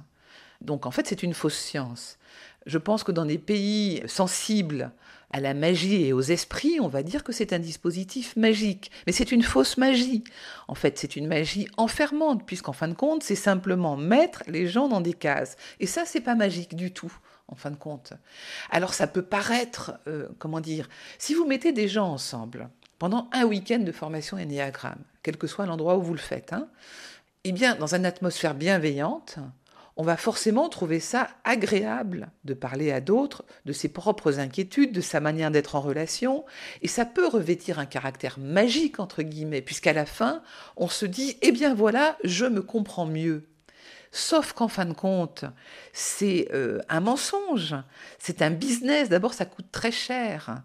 Donc 0.60 0.86
en 0.86 0.92
fait, 0.92 1.08
c'est 1.08 1.24
une 1.24 1.34
fausse 1.34 1.58
science. 1.58 2.18
Je 2.66 2.78
pense 2.78 3.06
que 3.06 3.14
dans 3.14 3.26
des 3.26 3.38
pays 3.38 4.04
sensibles 4.08 4.92
à 5.32 5.40
la 5.40 5.54
magie 5.54 6.04
et 6.04 6.12
aux 6.12 6.22
esprits, 6.22 6.82
on 6.82 6.90
va 6.90 7.02
dire 7.02 7.24
que 7.24 7.32
c'est 7.32 7.54
un 7.54 7.60
dispositif 7.60 8.36
magique. 8.36 8.92
Mais 9.08 9.14
c'est 9.14 9.32
une 9.32 9.42
fausse 9.42 9.78
magie. 9.78 10.26
En 10.68 10.76
fait, 10.76 11.00
c'est 11.00 11.16
une 11.16 11.28
magie 11.28 11.70
enfermante, 11.78 12.46
puisqu'en 12.46 12.74
fin 12.74 12.90
de 12.90 12.94
compte, 12.94 13.24
c'est 13.24 13.36
simplement 13.36 13.96
mettre 13.96 14.44
les 14.48 14.68
gens 14.68 14.90
dans 14.90 15.00
des 15.00 15.14
cases. 15.14 15.56
Et 15.80 15.88
ça, 15.88 16.04
c'est 16.06 16.20
pas 16.20 16.36
magique 16.36 16.76
du 16.76 16.92
tout 16.92 17.14
en 17.48 17.56
fin 17.56 17.72
de 17.72 17.78
compte. 17.78 18.12
Alors 18.70 18.94
ça 18.94 19.08
peut 19.08 19.22
paraître, 19.22 19.94
euh, 20.08 20.28
comment 20.40 20.60
dire, 20.60 20.90
si 21.20 21.34
vous 21.34 21.46
mettez 21.46 21.72
des 21.72 21.88
gens 21.88 22.10
ensemble 22.10 22.70
pendant 23.00 23.30
un 23.32 23.46
week-end 23.46 23.80
de 23.80 23.92
formation 23.94 24.36
Ennéagramme, 24.36 25.04
quel 25.24 25.38
que 25.38 25.48
soit 25.48 25.66
l'endroit 25.66 25.96
où 25.96 26.02
vous 26.02 26.14
le 26.14 26.20
faites, 26.20 26.52
hein, 26.52 26.68
eh 27.44 27.52
bien, 27.52 27.76
dans 27.76 27.96
une 27.96 28.06
atmosphère 28.06 28.54
bienveillante, 28.54 29.40
on 29.98 30.04
va 30.04 30.18
forcément 30.18 30.70
trouver 30.70 31.00
ça 31.00 31.30
agréable 31.44 32.32
de 32.46 32.54
parler 32.54 32.92
à 32.92 33.02
d'autres 33.02 33.44
de 33.66 33.74
ses 33.74 33.90
propres 33.90 34.40
inquiétudes, 34.40 34.94
de 34.94 35.02
sa 35.02 35.20
manière 35.20 35.52
d'être 35.52 35.76
en 35.76 35.82
relation, 35.82 36.46
et 36.82 36.88
ça 36.88 37.06
peut 37.06 37.28
revêtir 37.28 37.80
un 37.80 37.86
caractère 37.86 38.40
magique, 38.40 39.00
entre 39.00 39.22
guillemets, 39.22 39.62
puisqu'à 39.62 39.94
la 39.94 40.06
fin, 40.06 40.42
on 40.78 40.88
se 40.88 41.06
dit, 41.06 41.38
eh 41.42 41.52
bien 41.52 41.74
voilà, 41.74 42.18
je 42.24 42.46
me 42.46 42.62
comprends 42.62 43.06
mieux. 43.06 43.48
Sauf 44.14 44.52
qu'en 44.52 44.68
fin 44.68 44.86
de 44.86 44.94
compte, 44.94 45.46
c'est 45.94 46.50
euh, 46.54 46.80
un 46.90 47.00
mensonge, 47.00 47.76
c'est 48.20 48.42
un 48.42 48.50
business. 48.50 49.08
D'abord, 49.08 49.34
ça 49.34 49.46
coûte 49.46 49.72
très 49.72 49.92
cher. 49.92 50.62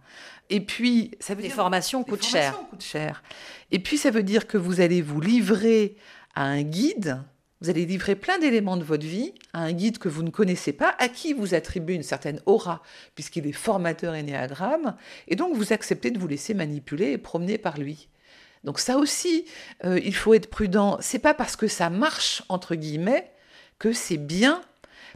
Et 0.50 0.60
puis, 0.60 1.12
ça 1.20 1.34
veut 1.34 1.42
les 1.42 1.48
formations 1.48 2.02
coûtent 2.02 2.24
cher. 2.24 2.58
Coûtent 2.70 2.82
cher. 2.82 3.22
Et 3.70 3.78
puis, 3.78 3.98
ça 3.98 4.10
veut 4.10 4.24
dire 4.24 4.48
que 4.48 4.58
vous 4.58 4.80
allez 4.80 5.00
vous 5.00 5.20
livrer 5.20 5.96
à 6.36 6.44
un 6.44 6.62
guide, 6.62 7.22
vous 7.60 7.70
allez 7.70 7.86
livrer 7.86 8.14
plein 8.14 8.38
d'éléments 8.38 8.76
de 8.76 8.84
votre 8.84 9.06
vie 9.06 9.32
à 9.54 9.62
un 9.62 9.72
guide 9.72 9.96
que 9.96 10.10
vous 10.10 10.22
ne 10.22 10.30
connaissez 10.30 10.74
pas, 10.74 10.94
à 10.98 11.08
qui 11.08 11.32
vous 11.32 11.54
attribuez 11.54 11.94
une 11.94 12.02
certaine 12.02 12.40
aura, 12.44 12.82
puisqu'il 13.14 13.46
est 13.46 13.52
formateur 13.52 14.14
énéagramme, 14.14 14.96
et 15.26 15.36
donc 15.36 15.56
vous 15.56 15.72
acceptez 15.72 16.10
de 16.10 16.18
vous 16.18 16.28
laisser 16.28 16.52
manipuler 16.52 17.12
et 17.12 17.18
promener 17.18 17.56
par 17.56 17.78
lui. 17.78 18.08
Donc 18.64 18.78
ça 18.78 18.98
aussi, 18.98 19.46
euh, 19.84 19.98
il 20.04 20.14
faut 20.14 20.34
être 20.34 20.50
prudent. 20.50 20.98
C'est 21.00 21.18
pas 21.18 21.34
parce 21.34 21.56
que 21.56 21.68
ça 21.68 21.88
marche 21.88 22.42
entre 22.48 22.74
guillemets 22.74 23.32
que 23.78 23.92
c'est 23.92 24.18
bien, 24.18 24.60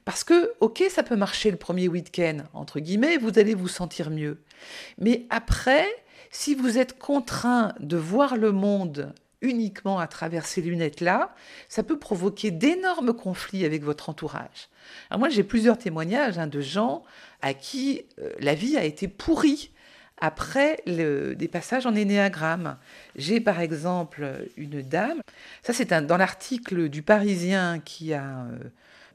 parce 0.07 0.25
que 0.25 0.55
ok, 0.61 0.83
ça 0.89 1.03
peut 1.03 1.17
marcher 1.17 1.51
le 1.51 1.59
premier 1.59 1.89
week-end 1.89 2.39
entre 2.55 2.81
guillemets, 2.81 3.19
vous 3.19 3.39
allez 3.39 3.55
vous 3.55 3.69
sentir 3.69 4.11
mieux. 4.11 4.43
Mais 4.97 5.27
après, 5.29 5.87
si 6.31 6.55
vous 6.55 6.79
êtes 6.79 6.99
contraint 6.99 7.75
de 7.81 7.99
voir 7.99 8.39
le 8.39 8.53
monde 8.53 9.13
uniquement 9.42 9.98
à 9.98 10.07
travers 10.07 10.46
ces 10.46 10.61
lunettes-là, 10.61 11.35
ça 11.68 11.83
peut 11.83 11.98
provoquer 11.98 12.50
d'énormes 12.50 13.12
conflits 13.12 13.64
avec 13.64 13.83
votre 13.83 14.09
entourage. 14.09 14.68
Alors 15.09 15.20
moi, 15.20 15.29
j'ai 15.29 15.44
plusieurs 15.44 15.79
témoignages 15.79 16.38
hein, 16.38 16.46
de 16.46 16.61
gens 16.61 17.03
à 17.42 17.55
qui 17.55 18.05
euh, 18.18 18.31
la 18.40 18.55
vie 18.55 18.76
a 18.76 18.85
été 18.85 19.09
pourrie 19.09 19.70
après 20.20 20.83
des 20.87 21.48
passages 21.48 21.87
en 21.87 21.94
énéagramme. 21.94 22.76
J'ai 23.16 23.40
par 23.40 23.61
exemple 23.61 24.46
une 24.57 24.83
dame, 24.83 25.20
ça 25.62 25.72
c'est 25.72 25.92
dans 25.94 26.16
l'article 26.18 26.88
du 26.90 27.03
Parisien 27.03 27.81
qui 27.81 28.12
a 28.12 28.44
euh, 28.44 28.59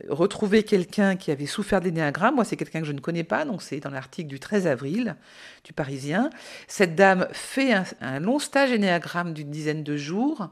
retrouver 0.09 0.63
quelqu'un 0.63 1.15
qui 1.15 1.31
avait 1.31 1.45
souffert 1.45 1.81
d'énéagramme. 1.81 2.35
Moi, 2.35 2.45
c'est 2.45 2.57
quelqu'un 2.57 2.81
que 2.81 2.87
je 2.87 2.91
ne 2.91 2.99
connais 2.99 3.23
pas, 3.23 3.45
donc 3.45 3.61
c'est 3.61 3.79
dans 3.79 3.89
l'article 3.89 4.27
du 4.27 4.39
13 4.39 4.67
avril 4.67 5.15
du 5.63 5.73
Parisien. 5.73 6.29
Cette 6.67 6.95
dame 6.95 7.27
fait 7.31 7.73
un, 8.01 8.19
long 8.19 8.39
stage 8.39 8.71
énéagramme 8.71 9.33
d'une 9.33 9.49
dizaine 9.49 9.83
de 9.83 9.97
jours 9.97 10.49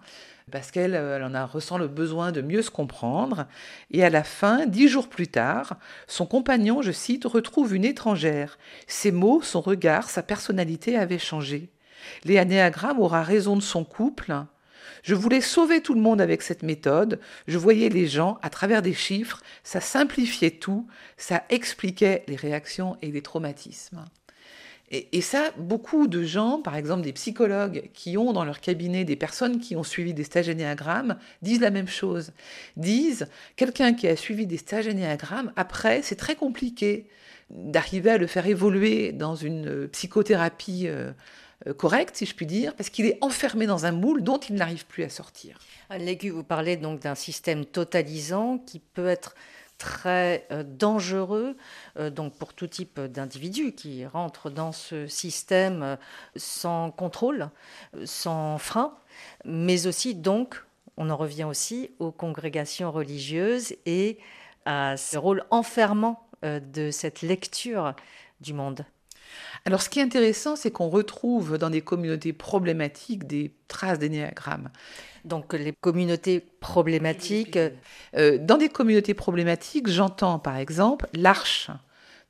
parce 0.52 0.72
qu'elle 0.72 0.96
euh, 0.96 1.26
en 1.26 1.34
a 1.34 1.46
ressent 1.46 1.78
le 1.78 1.88
besoin 1.88 2.32
de 2.32 2.42
mieux 2.42 2.62
se 2.62 2.70
comprendre. 2.70 3.48
Et 3.92 4.04
à 4.04 4.10
la 4.10 4.24
fin, 4.24 4.66
dix 4.66 4.90
jours 4.90 5.08
plus 5.08 5.28
tard, 5.28 5.78
son 6.08 6.26
compagnon, 6.26 6.82
je 6.82 6.92
cite, 6.92 7.26
retrouve 7.26 7.74
une 7.74 7.86
étrangère. 7.86 8.58
Ses 8.88 9.12
mots, 9.12 9.42
son 9.42 9.62
regard, 9.62 10.10
sa 10.10 10.22
personnalité 10.22 10.98
avaient 10.98 11.20
changé. 11.20 11.70
L'énéagramme 12.26 13.00
aura 13.00 13.24
raison 13.24 13.56
de 13.56 13.62
son 13.62 13.86
couple, 13.86 14.34
je 15.04 15.16
voulais 15.16 15.42
sauver 15.42 15.82
tout 15.82 15.94
le 15.94 16.02
monde 16.02 16.22
avec 16.22 16.42
cette 16.42 16.64
méthode. 16.64 17.20
Je 17.48 17.58
voyais 17.58 17.90
les 17.90 18.08
gens 18.08 18.40
à 18.42 18.50
travers 18.50 18.82
des 18.82 18.94
chiffres. 18.94 19.42
Ça 19.64 19.82
simplifiait 19.82 20.52
tout. 20.52 20.88
Ça 21.18 21.44
expliquait 21.50 22.24
les 22.28 22.36
réactions 22.36 22.98
et 23.02 23.12
les 23.12 23.22
traumatismes. 23.22 24.06
Et, 24.96 25.22
ça, 25.22 25.50
beaucoup 25.58 26.06
de 26.06 26.22
gens, 26.22 26.62
par 26.62 26.76
exemple 26.76 27.02
des 27.02 27.14
psychologues 27.14 27.90
qui 27.94 28.16
ont 28.16 28.32
dans 28.32 28.46
leur 28.46 28.60
cabinet 28.60 29.06
des 29.06 29.16
personnes 29.16 29.60
qui 29.60 29.76
ont 29.76 29.84
suivi 29.84 30.14
des 30.14 30.24
stages 30.24 30.50
énéagrammes, 30.50 31.18
disent 31.42 31.62
la 31.62 31.72
même 31.72 31.88
chose. 31.88 32.32
Disent, 32.78 33.28
quelqu'un 33.56 33.94
qui 33.96 34.08
a 34.08 34.16
suivi 34.16 34.46
des 34.46 34.58
stages 34.58 34.88
énéagrammes, 34.88 35.52
après, 35.56 36.04
c'est 36.04 36.16
très 36.16 36.36
compliqué 36.36 37.08
d'arriver 37.50 38.12
à 38.12 38.18
le 38.20 38.28
faire 38.28 38.46
évoluer 38.46 39.12
dans 39.14 39.36
une 39.36 39.88
psychothérapie 39.88 40.84
euh, 40.86 41.12
correct, 41.78 42.16
si 42.18 42.26
je 42.26 42.36
puis 42.36 42.46
dire, 42.46 42.76
parce 42.76 42.90
qu'il 42.90 43.06
est 43.06 43.18
enfermé 43.22 43.66
dans 43.66 43.86
un 43.86 43.92
moule 43.92 44.24
dont 44.24 44.38
il 44.38 44.56
n'arrive 44.56 44.86
plus 44.86 45.04
à 45.04 45.10
sortir. 45.10 45.58
Légu, 45.98 46.30
vous 46.30 46.44
parlez 46.44 46.78
donc 46.78 47.00
d'un 47.00 47.16
système 47.16 47.66
totalisant 47.66 48.58
qui 48.58 48.80
peut 48.80 49.08
être 49.08 49.36
très 49.78 50.46
euh, 50.52 50.64
dangereux 50.64 51.58
euh, 51.98 52.10
donc 52.10 52.34
pour 52.36 52.54
tout 52.54 52.68
type 52.68 53.00
d'individus 53.00 53.74
qui 53.74 54.06
rentrent 54.06 54.50
dans 54.50 54.72
ce 54.72 55.08
système 55.08 55.98
sans 56.36 56.92
contrôle, 56.92 57.50
sans 58.06 58.58
frein, 58.58 58.96
mais 59.46 59.88
aussi 59.88 60.16
donc, 60.16 60.64
on 60.98 61.10
en 61.10 61.18
revient 61.18 61.44
aussi 61.44 61.92
aux 62.00 62.12
congrégations 62.12 62.92
religieuses 62.92 63.76
et 63.86 64.20
à 64.66 64.96
ce 64.98 65.18
rôle 65.18 65.44
enfermant 65.50 66.28
euh, 66.44 66.60
de 66.60 66.92
cette 66.92 67.22
lecture 67.22 67.94
du 68.42 68.54
monde 68.54 68.86
alors, 69.66 69.82
ce 69.82 69.90
qui 69.90 70.00
est 70.00 70.04
intéressant, 70.04 70.58
c'est 70.58 70.72
qu'on 70.72 70.90
retrouve 70.90 71.58
dans 71.58 71.70
des 71.70 71.80
communautés 71.80 72.34
problématiques 72.34 73.26
des 73.26 73.54
traces 73.70 73.98
d'énéagramme. 73.98 74.70
Donc, 75.24 75.54
les 75.54 75.72
communautés 75.72 76.42
problématiques. 76.60 77.58
Euh, 78.18 78.38
dans 78.38 78.58
des 78.58 78.68
communautés 78.68 79.14
problématiques, 79.14 79.88
j'entends 79.88 80.38
par 80.38 80.58
exemple 80.58 81.08
l'arche 81.14 81.70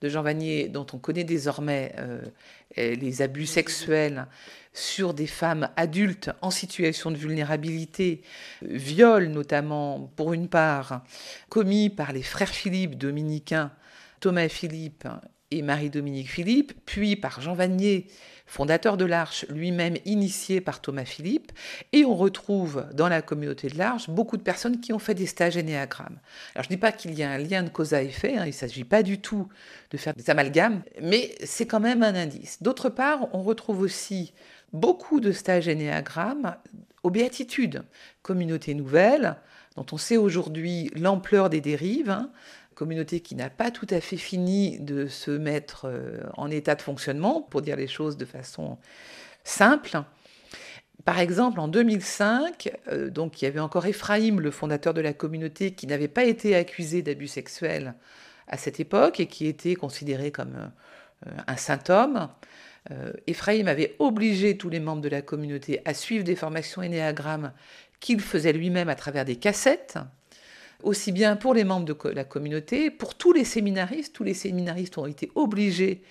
de 0.02 0.10
Jean 0.10 0.22
Vanier, 0.22 0.68
dont 0.68 0.86
on 0.94 1.00
connaît 1.00 1.24
désormais 1.24 1.96
euh, 1.98 2.22
les 2.78 3.22
abus 3.24 3.48
sexuels 3.48 4.28
sur 4.74 5.16
des 5.16 5.28
femmes 5.28 5.70
adultes 5.76 6.30
en 6.42 6.52
situation 6.52 7.10
de 7.10 7.16
vulnérabilité, 7.16 8.22
viol 8.62 9.28
notamment 9.30 10.12
pour 10.16 10.34
une 10.34 10.50
part, 10.50 11.04
commis 11.50 11.90
par 11.90 12.12
les 12.12 12.24
frères 12.24 12.50
Philippe 12.50 12.96
dominicains, 12.96 13.72
Thomas 14.20 14.50
Philippe 14.50 15.08
et 15.58 15.62
Marie-Dominique 15.62 16.30
Philippe, 16.30 16.74
puis 16.86 17.16
par 17.16 17.42
Jean 17.42 17.54
Vanier, 17.54 18.08
fondateur 18.46 18.98
de 18.98 19.06
l'Arche, 19.06 19.46
lui-même 19.50 19.96
initié 20.06 20.62
par 20.62 20.82
Thomas 20.82 21.06
Philippe, 21.06 21.52
et 21.92 22.06
on 22.06 22.16
retrouve 22.16 22.86
dans 22.94 23.08
la 23.08 23.22
communauté 23.22 23.70
de 23.70 23.78
l'Arche 23.78 24.10
beaucoup 24.10 24.38
de 24.38 24.42
personnes 24.42 24.80
qui 24.80 24.94
ont 24.94 25.00
fait 25.00 25.14
des 25.14 25.26
stages 25.26 25.58
énéagrammes. 25.58 26.20
Alors 26.54 26.64
je 26.64 26.70
ne 26.70 26.76
dis 26.76 26.78
pas 26.78 26.92
qu'il 26.92 27.14
y 27.14 27.24
a 27.24 27.32
un 27.32 27.38
lien 27.38 27.64
de 27.64 27.70
cause 27.70 27.94
à 27.94 28.04
effet, 28.04 28.38
hein, 28.38 28.44
il 28.44 28.50
ne 28.50 28.52
s'agit 28.52 28.84
pas 28.84 29.04
du 29.04 29.20
tout 29.20 29.48
de 29.92 29.98
faire 29.98 30.14
des 30.14 30.30
amalgames, 30.30 30.84
mais 31.02 31.36
c'est 31.44 31.66
quand 31.66 31.80
même 31.80 32.04
un 32.04 32.16
indice. 32.16 32.62
D'autre 32.62 32.90
part, 32.90 33.28
on 33.34 33.42
retrouve 33.42 33.82
aussi 33.82 34.34
beaucoup 34.72 35.20
de 35.20 35.32
stages 35.32 35.68
énéagrammes 35.68 36.56
aux 37.04 37.12
béatitudes, 37.12 37.84
communauté 38.22 38.74
nouvelle, 38.74 39.38
dont 39.76 39.86
on 39.92 39.98
sait 39.98 40.18
aujourd'hui 40.18 40.92
l'ampleur 40.96 41.50
des 41.50 41.62
dérives, 41.62 42.10
hein, 42.10 42.32
communauté 42.74 43.20
qui 43.20 43.36
n'a 43.36 43.50
pas 43.50 43.72
tout 43.72 43.88
à 43.90 44.02
fait 44.02 44.18
fini 44.18 44.80
de 44.80 45.08
se 45.08 45.32
mettre 45.32 45.86
euh, 45.86 46.20
en 46.36 46.50
état 46.50 46.76
de 46.76 46.82
fonctionnement, 46.82 47.42
pour 47.42 47.62
dire 47.62 47.76
les 47.76 47.88
choses 47.88 48.18
de 48.18 48.26
façon 48.26 48.78
simple. 49.44 50.02
Par 51.06 51.20
exemple, 51.20 51.60
en 51.60 51.68
2005, 51.68 52.72
euh, 52.88 53.10
donc 53.10 53.42
il 53.42 53.46
y 53.46 53.48
avait 53.48 53.60
encore 53.60 53.86
Ephraim, 53.86 54.40
le 54.40 54.52
fondateur 54.52 54.94
de 54.94 55.02
la 55.02 55.14
communauté, 55.14 55.72
qui 55.72 55.88
n'avait 55.88 56.08
pas 56.08 56.24
été 56.24 56.56
accusé 56.56 57.02
d'abus 57.02 57.28
sexuels 57.28 57.96
à 58.48 58.58
cette 58.58 58.80
époque 58.80 59.20
et 59.20 59.28
qui 59.28 59.48
était 59.48 59.76
considéré 59.76 60.32
comme 60.32 60.72
euh, 61.28 61.32
un 61.48 61.58
saint 61.58 61.84
homme. 61.90 62.30
Ephraim 63.28 63.68
avait 63.68 63.96
obligé 64.00 64.58
tous 64.58 64.68
les 64.68 64.82
membres 64.82 65.02
de 65.02 65.08
la 65.08 65.22
communauté 65.22 65.80
à 65.86 65.94
suivre 65.94 66.26
des 66.26 66.36
formations 66.36 66.82
énéagrammes 66.82 67.54
qu'il 68.02 68.20
faisait 68.20 68.52
lui-même 68.52 68.90
à 68.90 68.96
travers 68.96 69.24
des 69.24 69.38
cassettes 69.38 69.98
aussi 70.84 71.12
bien 71.12 71.36
pour 71.36 71.54
les 71.54 71.64
membres 71.64 71.86
de 71.86 72.10
la 72.10 72.24
communauté, 72.24 72.92
pour 72.92 73.16
tous 73.16 73.34
les 73.34 73.46
séminaristes. 73.46 74.14
Tous 74.14 74.24
les 74.24 74.34
séminaristes 74.34 74.98
ont 74.98 75.06
été 75.06 75.32
obligés 75.36 76.02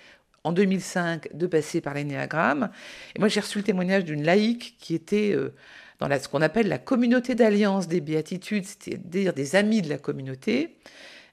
en 0.43 0.51
2005 0.51 1.35
de 1.35 1.47
passer 1.47 1.81
par 1.81 1.93
l'énéagramme. 1.93 2.69
Et 3.15 3.19
moi, 3.19 3.27
j'ai 3.27 3.39
reçu 3.39 3.59
le 3.59 3.63
témoignage 3.63 4.03
d'une 4.03 4.23
laïque 4.23 4.75
qui 4.79 4.93
était 4.93 5.31
euh, 5.33 5.53
dans 5.99 6.09
ce 6.19 6.27
qu'on 6.27 6.41
appelle 6.41 6.67
la 6.67 6.77
communauté 6.77 7.35
d'alliance 7.35 7.87
des 7.87 8.01
béatitudes, 8.01 8.65
c'est-à-dire 8.65 9.33
des 9.33 9.55
amis 9.55 9.81
de 9.81 9.89
la 9.89 9.97
communauté, 9.97 10.75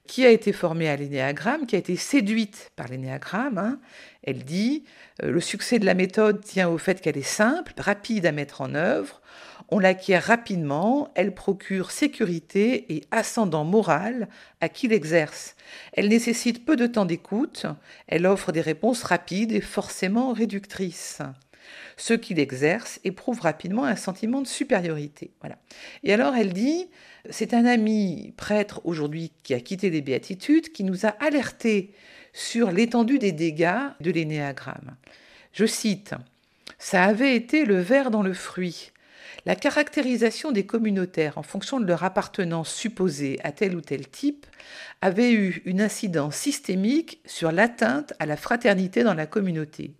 qui 0.07 0.25
a 0.25 0.29
été 0.29 0.51
formée 0.51 0.89
à 0.89 0.95
l'énéagramme, 0.95 1.65
qui 1.65 1.75
a 1.75 1.79
été 1.79 1.95
séduite 1.95 2.71
par 2.75 2.87
l'énéagramme. 2.87 3.57
Hein. 3.57 3.79
Elle 4.23 4.43
dit 4.43 4.83
euh, 5.23 5.31
Le 5.31 5.39
succès 5.39 5.79
de 5.79 5.85
la 5.85 5.93
méthode 5.93 6.43
tient 6.43 6.69
au 6.69 6.77
fait 6.77 7.01
qu'elle 7.01 7.17
est 7.17 7.21
simple, 7.21 7.73
rapide 7.77 8.25
à 8.25 8.31
mettre 8.31 8.61
en 8.61 8.75
œuvre. 8.75 9.21
On 9.69 9.79
l'acquiert 9.79 10.23
rapidement, 10.23 11.11
elle 11.15 11.33
procure 11.33 11.91
sécurité 11.91 12.93
et 12.93 13.03
ascendant 13.11 13.63
moral 13.63 14.27
à 14.59 14.67
qui 14.67 14.89
l'exerce. 14.89 15.55
Elle 15.93 16.09
nécessite 16.09 16.65
peu 16.65 16.75
de 16.75 16.87
temps 16.87 17.05
d'écoute, 17.05 17.65
elle 18.07 18.25
offre 18.25 18.51
des 18.51 18.61
réponses 18.61 19.03
rapides 19.03 19.53
et 19.53 19.61
forcément 19.61 20.33
réductrices. 20.33 21.21
Ceux 22.01 22.17
qui 22.17 22.33
l'exercent 22.33 22.99
éprouvent 23.03 23.41
rapidement 23.41 23.85
un 23.85 23.95
sentiment 23.95 24.41
de 24.41 24.47
supériorité. 24.47 25.29
Voilà. 25.39 25.59
Et 26.03 26.11
alors 26.11 26.33
elle 26.33 26.51
dit, 26.51 26.87
c'est 27.29 27.53
un 27.53 27.63
ami 27.63 28.33
prêtre 28.37 28.81
aujourd'hui 28.85 29.31
qui 29.43 29.53
a 29.53 29.59
quitté 29.59 29.91
les 29.91 30.01
béatitudes 30.01 30.71
qui 30.71 30.83
nous 30.83 31.05
a 31.05 31.09
alertés 31.09 31.93
sur 32.33 32.71
l'étendue 32.71 33.19
des 33.19 33.31
dégâts 33.31 33.91
de 33.99 34.09
l'énéagramme. 34.09 34.95
Je 35.53 35.67
cite, 35.67 36.15
Ça 36.79 37.03
avait 37.03 37.35
été 37.35 37.65
le 37.65 37.79
ver 37.79 38.09
dans 38.09 38.23
le 38.23 38.33
fruit. 38.33 38.93
La 39.45 39.55
caractérisation 39.55 40.51
des 40.51 40.65
communautaires 40.65 41.37
en 41.37 41.43
fonction 41.43 41.79
de 41.79 41.85
leur 41.85 42.03
appartenance 42.03 42.73
supposée 42.73 43.37
à 43.43 43.51
tel 43.51 43.75
ou 43.75 43.81
tel 43.81 44.07
type 44.07 44.47
avait 45.01 45.33
eu 45.33 45.61
une 45.65 45.81
incidence 45.81 46.35
systémique 46.35 47.21
sur 47.27 47.51
l'atteinte 47.51 48.13
à 48.17 48.25
la 48.25 48.37
fraternité 48.37 49.03
dans 49.03 49.13
la 49.13 49.27
communauté. 49.27 49.93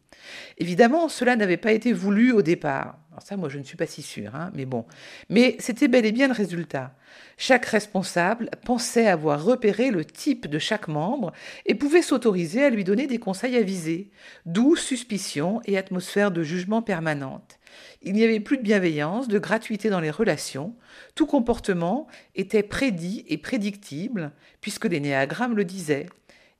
Évidemment, 0.57 1.09
cela 1.09 1.35
n'avait 1.35 1.57
pas 1.57 1.71
été 1.71 1.93
voulu 1.93 2.31
au 2.31 2.41
départ. 2.41 2.97
Alors 3.11 3.21
ça, 3.23 3.35
moi, 3.35 3.49
je 3.49 3.57
ne 3.57 3.63
suis 3.63 3.75
pas 3.75 3.87
si 3.87 4.01
sûre, 4.01 4.35
hein, 4.35 4.51
mais 4.53 4.65
bon. 4.65 4.85
Mais 5.29 5.57
c'était 5.59 5.89
bel 5.89 6.05
et 6.05 6.13
bien 6.13 6.27
le 6.27 6.33
résultat. 6.33 6.95
Chaque 7.37 7.65
responsable 7.65 8.49
pensait 8.63 9.07
avoir 9.07 9.43
repéré 9.43 9.91
le 9.91 10.05
type 10.05 10.47
de 10.47 10.59
chaque 10.59 10.87
membre 10.87 11.33
et 11.65 11.75
pouvait 11.75 12.03
s'autoriser 12.03 12.63
à 12.63 12.69
lui 12.69 12.83
donner 12.85 13.07
des 13.07 13.17
conseils 13.17 13.57
avisés, 13.57 14.11
d'où 14.45 14.75
suspicion 14.77 15.59
et 15.65 15.77
atmosphère 15.77 16.31
de 16.31 16.43
jugement 16.43 16.81
permanente. 16.81 17.59
Il 18.01 18.13
n'y 18.13 18.23
avait 18.23 18.39
plus 18.39 18.57
de 18.57 18.63
bienveillance, 18.63 19.27
de 19.27 19.39
gratuité 19.39 19.89
dans 19.89 19.99
les 19.99 20.11
relations. 20.11 20.75
Tout 21.15 21.25
comportement 21.25 22.07
était 22.35 22.63
prédit 22.63 23.25
et 23.27 23.37
prédictible, 23.37 24.31
puisque 24.61 24.85
l'énéagramme 24.85 25.55
le 25.55 25.65
disait. 25.65 26.07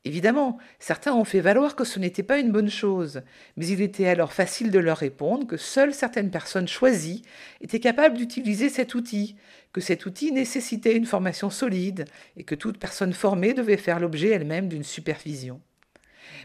Évidemment, 0.03 0.57
certains 0.79 1.13
ont 1.13 1.25
fait 1.25 1.41
valoir 1.41 1.75
que 1.75 1.83
ce 1.83 1.99
n'était 1.99 2.23
pas 2.23 2.39
une 2.39 2.51
bonne 2.51 2.71
chose, 2.71 3.21
mais 3.55 3.67
il 3.67 3.81
était 3.81 4.07
alors 4.07 4.33
facile 4.33 4.71
de 4.71 4.79
leur 4.79 4.97
répondre 4.97 5.45
que 5.45 5.57
seules 5.57 5.93
certaines 5.93 6.31
personnes 6.31 6.67
choisies 6.67 7.21
étaient 7.61 7.79
capables 7.79 8.17
d'utiliser 8.17 8.69
cet 8.69 8.95
outil, 8.95 9.35
que 9.73 9.81
cet 9.81 10.07
outil 10.07 10.31
nécessitait 10.31 10.97
une 10.97 11.05
formation 11.05 11.51
solide 11.51 12.05
et 12.35 12.43
que 12.43 12.55
toute 12.55 12.79
personne 12.79 13.13
formée 13.13 13.53
devait 13.53 13.77
faire 13.77 13.99
l'objet 13.99 14.29
elle-même 14.29 14.69
d'une 14.69 14.83
supervision. 14.83 15.61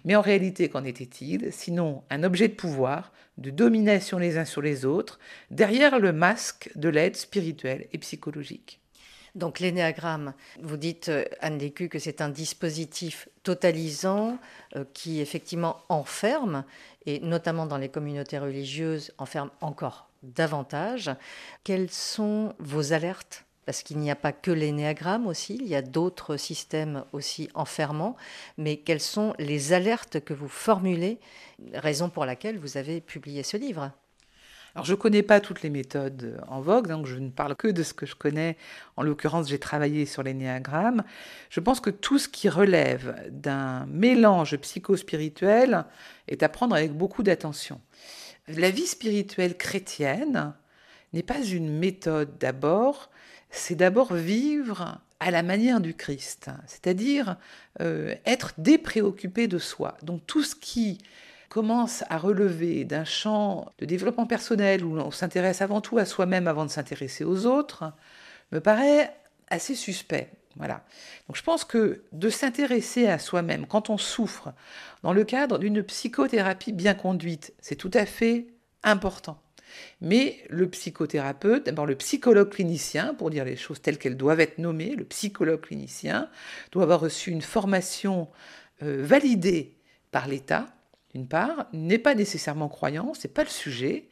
Mais 0.04 0.16
en 0.16 0.20
réalité, 0.20 0.68
qu'en 0.68 0.84
était-il? 0.84 1.50
Sinon, 1.50 2.02
un 2.10 2.24
objet 2.24 2.48
de 2.48 2.54
pouvoir, 2.54 3.12
de 3.38 3.48
domination 3.48 4.18
les 4.18 4.36
uns 4.36 4.44
sur 4.44 4.60
les 4.60 4.84
autres, 4.84 5.18
derrière 5.50 5.98
le 5.98 6.12
masque 6.12 6.70
de 6.74 6.90
l'aide 6.90 7.16
spirituelle 7.16 7.86
et 7.92 7.98
psychologique. 7.98 8.80
Donc 9.36 9.60
l'énéagramme, 9.60 10.32
vous 10.62 10.78
dites, 10.78 11.10
euh, 11.10 11.24
Anne 11.40 11.58
Lécu, 11.58 11.90
que 11.90 11.98
c'est 11.98 12.22
un 12.22 12.30
dispositif 12.30 13.28
totalisant 13.42 14.38
euh, 14.74 14.84
qui 14.94 15.20
effectivement 15.20 15.76
enferme, 15.90 16.64
et 17.04 17.20
notamment 17.20 17.66
dans 17.66 17.76
les 17.76 17.90
communautés 17.90 18.38
religieuses, 18.38 19.12
enferme 19.18 19.50
encore 19.60 20.08
davantage. 20.22 21.10
Quelles 21.64 21.90
sont 21.90 22.54
vos 22.58 22.94
alertes? 22.94 23.44
Parce 23.66 23.82
qu'il 23.82 23.98
n'y 23.98 24.10
a 24.10 24.16
pas 24.16 24.32
que 24.32 24.50
l'énéagramme 24.50 25.26
aussi, 25.26 25.56
il 25.56 25.66
y 25.66 25.74
a 25.74 25.82
d'autres 25.82 26.38
systèmes 26.38 27.04
aussi 27.12 27.50
enfermants, 27.52 28.16
mais 28.56 28.78
quelles 28.78 29.00
sont 29.00 29.34
les 29.38 29.74
alertes 29.74 30.18
que 30.20 30.32
vous 30.32 30.48
formulez, 30.48 31.18
raison 31.74 32.08
pour 32.08 32.24
laquelle 32.24 32.58
vous 32.58 32.78
avez 32.78 33.02
publié 33.02 33.42
ce 33.42 33.58
livre 33.58 33.90
alors, 34.76 34.84
je 34.84 34.92
ne 34.92 34.98
connais 34.98 35.22
pas 35.22 35.40
toutes 35.40 35.62
les 35.62 35.70
méthodes 35.70 36.38
en 36.48 36.60
vogue, 36.60 36.86
donc 36.86 37.06
je 37.06 37.16
ne 37.16 37.30
parle 37.30 37.56
que 37.56 37.68
de 37.68 37.82
ce 37.82 37.94
que 37.94 38.04
je 38.04 38.14
connais. 38.14 38.58
En 38.98 39.02
l'occurrence, 39.02 39.48
j'ai 39.48 39.58
travaillé 39.58 40.04
sur 40.04 40.22
l'énéagramme. 40.22 41.02
Je 41.48 41.60
pense 41.60 41.80
que 41.80 41.88
tout 41.88 42.18
ce 42.18 42.28
qui 42.28 42.50
relève 42.50 43.16
d'un 43.30 43.86
mélange 43.86 44.54
psycho-spirituel 44.58 45.86
est 46.28 46.42
à 46.42 46.50
prendre 46.50 46.76
avec 46.76 46.92
beaucoup 46.92 47.22
d'attention. 47.22 47.80
La 48.48 48.68
vie 48.68 48.86
spirituelle 48.86 49.56
chrétienne 49.56 50.52
n'est 51.14 51.22
pas 51.22 51.42
une 51.42 51.78
méthode 51.78 52.36
d'abord, 52.38 53.08
c'est 53.48 53.76
d'abord 53.76 54.12
vivre 54.12 55.00
à 55.20 55.30
la 55.30 55.42
manière 55.42 55.80
du 55.80 55.94
Christ, 55.94 56.50
c'est-à-dire 56.66 57.38
euh, 57.80 58.14
être 58.26 58.52
dépréoccupé 58.58 59.48
de 59.48 59.56
soi. 59.56 59.96
Donc 60.02 60.26
tout 60.26 60.42
ce 60.42 60.54
qui 60.54 60.98
commence 61.48 62.04
à 62.10 62.18
relever 62.18 62.84
d'un 62.84 63.04
champ 63.04 63.72
de 63.78 63.86
développement 63.86 64.26
personnel 64.26 64.84
où 64.84 64.98
on 64.98 65.10
s'intéresse 65.10 65.62
avant 65.62 65.80
tout 65.80 65.98
à 65.98 66.04
soi-même 66.04 66.48
avant 66.48 66.64
de 66.64 66.70
s'intéresser 66.70 67.24
aux 67.24 67.46
autres, 67.46 67.92
me 68.52 68.60
paraît 68.60 69.14
assez 69.48 69.74
suspect. 69.74 70.30
Voilà. 70.56 70.84
Donc 71.28 71.36
je 71.36 71.42
pense 71.42 71.64
que 71.64 72.02
de 72.12 72.30
s'intéresser 72.30 73.06
à 73.08 73.18
soi-même 73.18 73.66
quand 73.66 73.90
on 73.90 73.98
souffre 73.98 74.54
dans 75.02 75.12
le 75.12 75.24
cadre 75.24 75.58
d'une 75.58 75.82
psychothérapie 75.82 76.72
bien 76.72 76.94
conduite, 76.94 77.52
c'est 77.60 77.76
tout 77.76 77.90
à 77.92 78.06
fait 78.06 78.46
important. 78.82 79.40
Mais 80.00 80.38
le 80.48 80.68
psychothérapeute, 80.68 81.66
d'abord 81.66 81.86
le 81.86 81.96
psychologue 81.96 82.50
clinicien, 82.50 83.14
pour 83.14 83.30
dire 83.30 83.44
les 83.44 83.56
choses 83.56 83.82
telles 83.82 83.98
qu'elles 83.98 84.16
doivent 84.16 84.40
être 84.40 84.58
nommées, 84.58 84.94
le 84.96 85.04
psychologue 85.04 85.60
clinicien 85.60 86.30
doit 86.72 86.84
avoir 86.84 87.00
reçu 87.00 87.30
une 87.30 87.42
formation 87.42 88.28
euh, 88.82 89.02
validée 89.04 89.76
par 90.10 90.28
l'État, 90.28 90.66
part, 91.24 91.66
n'est 91.72 91.98
pas 91.98 92.14
nécessairement 92.14 92.68
croyant, 92.68 93.12
c'est 93.14 93.32
pas 93.32 93.44
le 93.44 93.48
sujet, 93.48 94.08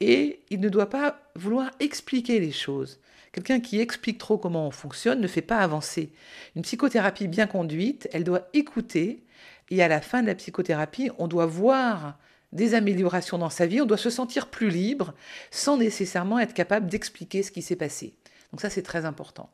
et 0.00 0.40
il 0.50 0.60
ne 0.60 0.68
doit 0.68 0.88
pas 0.88 1.20
vouloir 1.34 1.70
expliquer 1.80 2.40
les 2.40 2.52
choses. 2.52 3.00
Quelqu'un 3.32 3.60
qui 3.60 3.80
explique 3.80 4.18
trop 4.18 4.38
comment 4.38 4.66
on 4.66 4.70
fonctionne 4.70 5.20
ne 5.20 5.26
fait 5.26 5.42
pas 5.42 5.58
avancer. 5.58 6.10
Une 6.56 6.62
psychothérapie 6.62 7.28
bien 7.28 7.46
conduite, 7.46 8.08
elle 8.12 8.24
doit 8.24 8.48
écouter 8.54 9.22
et 9.70 9.82
à 9.82 9.88
la 9.88 10.00
fin 10.00 10.22
de 10.22 10.26
la 10.26 10.34
psychothérapie, 10.34 11.10
on 11.18 11.28
doit 11.28 11.46
voir 11.46 12.18
des 12.52 12.74
améliorations 12.74 13.38
dans 13.38 13.50
sa 13.50 13.66
vie, 13.66 13.80
on 13.80 13.86
doit 13.86 13.98
se 13.98 14.10
sentir 14.10 14.48
plus 14.48 14.70
libre 14.70 15.14
sans 15.50 15.76
nécessairement 15.76 16.38
être 16.38 16.54
capable 16.54 16.86
d'expliquer 16.86 17.42
ce 17.42 17.50
qui 17.50 17.60
s'est 17.60 17.76
passé. 17.76 18.14
Donc 18.50 18.62
ça, 18.62 18.70
c'est 18.70 18.82
très 18.82 19.04
important. 19.04 19.50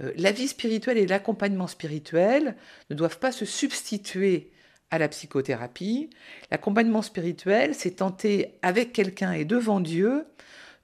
Euh, 0.00 0.12
la 0.16 0.32
vie 0.32 0.48
spirituelle 0.48 0.98
et 0.98 1.06
l'accompagnement 1.06 1.68
spirituel 1.68 2.56
ne 2.90 2.96
doivent 2.96 3.20
pas 3.20 3.30
se 3.30 3.44
substituer 3.44 4.50
à 4.90 4.98
la 4.98 5.08
psychothérapie. 5.08 6.10
L'accompagnement 6.50 7.02
spirituel, 7.02 7.74
c'est 7.74 7.96
tenter 7.96 8.58
avec 8.62 8.92
quelqu'un 8.92 9.32
et 9.32 9.44
devant 9.44 9.80
Dieu 9.80 10.26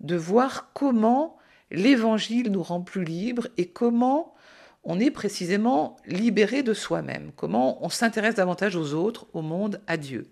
de 0.01 0.17
voir 0.17 0.71
comment 0.73 1.39
l'évangile 1.71 2.51
nous 2.51 2.63
rend 2.63 2.81
plus 2.81 3.05
libres 3.05 3.49
et 3.57 3.69
comment 3.69 4.35
on 4.83 4.99
est 4.99 5.11
précisément 5.11 5.97
libéré 6.07 6.63
de 6.63 6.73
soi-même, 6.73 7.33
comment 7.37 7.85
on 7.85 7.91
s'intéresse 7.91 8.37
davantage 8.37 8.77
aux 8.77 8.95
autres, 8.95 9.27
au 9.35 9.43
monde, 9.43 9.81
à 9.87 9.97
Dieu. 9.97 10.27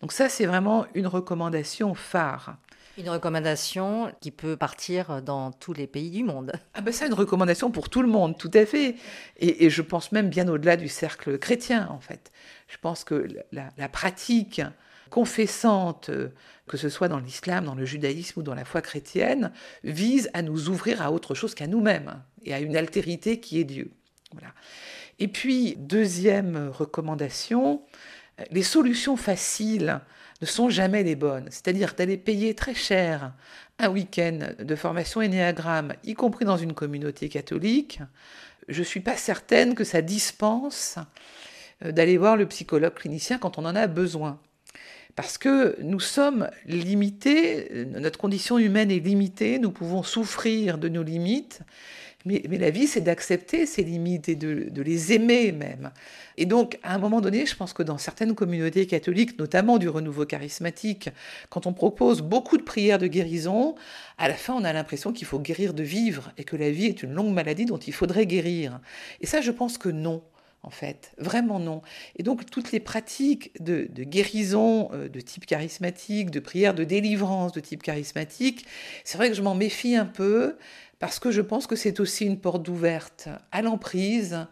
Donc 0.00 0.12
ça, 0.12 0.28
c'est 0.28 0.46
vraiment 0.46 0.86
une 0.94 1.06
recommandation 1.06 1.94
phare. 1.94 2.56
Une 2.98 3.08
recommandation 3.08 4.12
qui 4.20 4.30
peut 4.30 4.56
partir 4.56 5.22
dans 5.22 5.50
tous 5.50 5.72
les 5.72 5.86
pays 5.86 6.10
du 6.10 6.24
monde. 6.24 6.52
Ah 6.74 6.82
ben 6.82 6.92
ça, 6.92 7.06
une 7.06 7.14
recommandation 7.14 7.70
pour 7.70 7.88
tout 7.88 8.02
le 8.02 8.08
monde, 8.08 8.36
tout 8.36 8.50
à 8.52 8.66
fait. 8.66 8.96
Et, 9.38 9.70
je 9.70 9.80
pense 9.80 10.12
même 10.12 10.28
bien 10.28 10.46
au-delà 10.48 10.76
du 10.76 10.88
cercle 10.88 11.38
chrétien, 11.38 11.88
en 11.90 12.00
fait. 12.00 12.30
Je 12.68 12.76
pense 12.76 13.04
que 13.04 13.28
la, 13.50 13.88
pratique 13.88 14.60
confessante, 15.08 16.10
que 16.66 16.76
ce 16.76 16.90
soit 16.90 17.08
dans 17.08 17.18
l'islam, 17.18 17.64
dans 17.64 17.74
le 17.74 17.86
judaïsme 17.86 18.40
ou 18.40 18.42
dans 18.42 18.54
la 18.54 18.66
foi 18.66 18.82
chrétienne, 18.82 19.52
vise 19.84 20.30
à 20.34 20.42
nous 20.42 20.68
ouvrir 20.68 21.00
à 21.00 21.12
autre 21.12 21.34
chose 21.34 21.54
qu'à 21.54 21.66
nous-mêmes 21.66 22.22
et 22.44 22.52
à 22.52 22.60
une 22.60 22.76
altérité 22.76 23.40
qui 23.40 23.58
est 23.58 23.64
Dieu. 23.64 23.90
Voilà. 24.32 24.52
Et 25.18 25.28
puis, 25.28 25.76
deuxième 25.78 26.68
recommandation, 26.68 27.82
les 28.50 28.62
solutions 28.62 29.16
faciles 29.16 30.00
ne 30.42 30.46
sont 30.46 30.68
jamais 30.68 31.04
les 31.04 31.14
bonnes. 31.14 31.46
C'est-à-dire 31.50 31.94
d'aller 31.94 32.18
payer 32.18 32.54
très 32.54 32.74
cher 32.74 33.32
un 33.78 33.88
week-end 33.88 34.40
de 34.58 34.74
formation 34.74 35.22
énéagramme, 35.22 35.94
y 36.04 36.14
compris 36.14 36.44
dans 36.44 36.56
une 36.56 36.74
communauté 36.74 37.28
catholique, 37.28 38.00
je 38.68 38.80
ne 38.80 38.84
suis 38.84 39.00
pas 39.00 39.16
certaine 39.16 39.74
que 39.74 39.84
ça 39.84 40.02
dispense 40.02 40.98
euh, 41.84 41.92
d'aller 41.92 42.16
voir 42.18 42.36
le 42.36 42.46
psychologue 42.46 42.94
clinicien 42.94 43.38
quand 43.38 43.56
on 43.58 43.64
en 43.64 43.76
a 43.76 43.86
besoin. 43.86 44.38
Parce 45.14 45.38
que 45.38 45.76
nous 45.80 46.00
sommes 46.00 46.48
limités, 46.66 47.68
euh, 47.72 47.84
notre 47.84 48.18
condition 48.18 48.58
humaine 48.58 48.90
est 48.90 48.98
limitée, 48.98 49.58
nous 49.58 49.70
pouvons 49.70 50.02
souffrir 50.02 50.78
de 50.78 50.88
nos 50.88 51.02
limites, 51.02 51.60
mais, 52.24 52.42
la 52.46 52.70
vie, 52.70 52.86
c'est 52.86 53.00
d'accepter 53.00 53.66
ces 53.66 53.82
limites 53.82 54.28
et 54.28 54.34
de, 54.34 54.82
les 54.82 55.12
aimer 55.12 55.52
même. 55.52 55.90
Et 56.36 56.46
donc, 56.46 56.78
à 56.82 56.94
un 56.94 56.98
moment 56.98 57.20
donné, 57.20 57.46
je 57.46 57.54
pense 57.54 57.72
que 57.72 57.82
dans 57.82 57.98
certaines 57.98 58.34
communautés 58.34 58.86
catholiques, 58.86 59.38
notamment 59.38 59.78
du 59.78 59.88
renouveau 59.88 60.24
charismatique, 60.24 61.10
quand 61.50 61.66
on 61.66 61.72
propose 61.72 62.22
beaucoup 62.22 62.56
de 62.56 62.62
prières 62.62 62.98
de 62.98 63.06
guérison, 63.06 63.74
à 64.18 64.28
la 64.28 64.34
fin, 64.34 64.54
on 64.54 64.64
a 64.64 64.72
l'impression 64.72 65.12
qu'il 65.12 65.26
faut 65.26 65.38
guérir 65.38 65.74
de 65.74 65.82
vivre 65.82 66.32
et 66.38 66.44
que 66.44 66.56
la 66.56 66.70
vie 66.70 66.86
est 66.86 67.02
une 67.02 67.12
longue 67.12 67.32
maladie 67.32 67.64
dont 67.64 67.78
il 67.78 67.92
faudrait 67.92 68.26
guérir. 68.26 68.80
Et 69.20 69.26
ça, 69.26 69.40
je 69.40 69.50
pense 69.50 69.78
que 69.78 69.88
non 69.88 70.22
en 70.64 70.70
fait, 70.70 71.12
vraiment 71.18 71.58
non. 71.58 71.82
Et 72.16 72.22
donc 72.22 72.48
toutes 72.48 72.70
les 72.70 72.78
pratiques 72.78 73.52
de, 73.60 73.88
guérison 74.04 74.90
euh, 74.92 75.08
de 75.08 75.20
type 75.20 75.44
charismatique, 75.44 76.30
de 76.30 76.40
prière 76.40 76.74
de 76.74 76.84
délivrance 76.84 77.52
de 77.52 77.60
type 77.60 77.82
charismatique, 77.82 78.66
c'est 79.04 79.18
vrai 79.18 79.28
que 79.28 79.34
je 79.34 79.42
m'en 79.42 79.54
méfie 79.54 79.96
un 79.96 80.06
peu 80.06 80.56
parce 81.02 81.18
que 81.18 81.32
je 81.32 81.40
pense 81.40 81.66
que 81.66 81.74
c'est 81.74 81.98
aussi 81.98 82.26
une 82.26 82.38
porte 82.38 82.68
ouverte 82.68 83.28
à 83.50 83.60
l'emprise, 83.60 84.46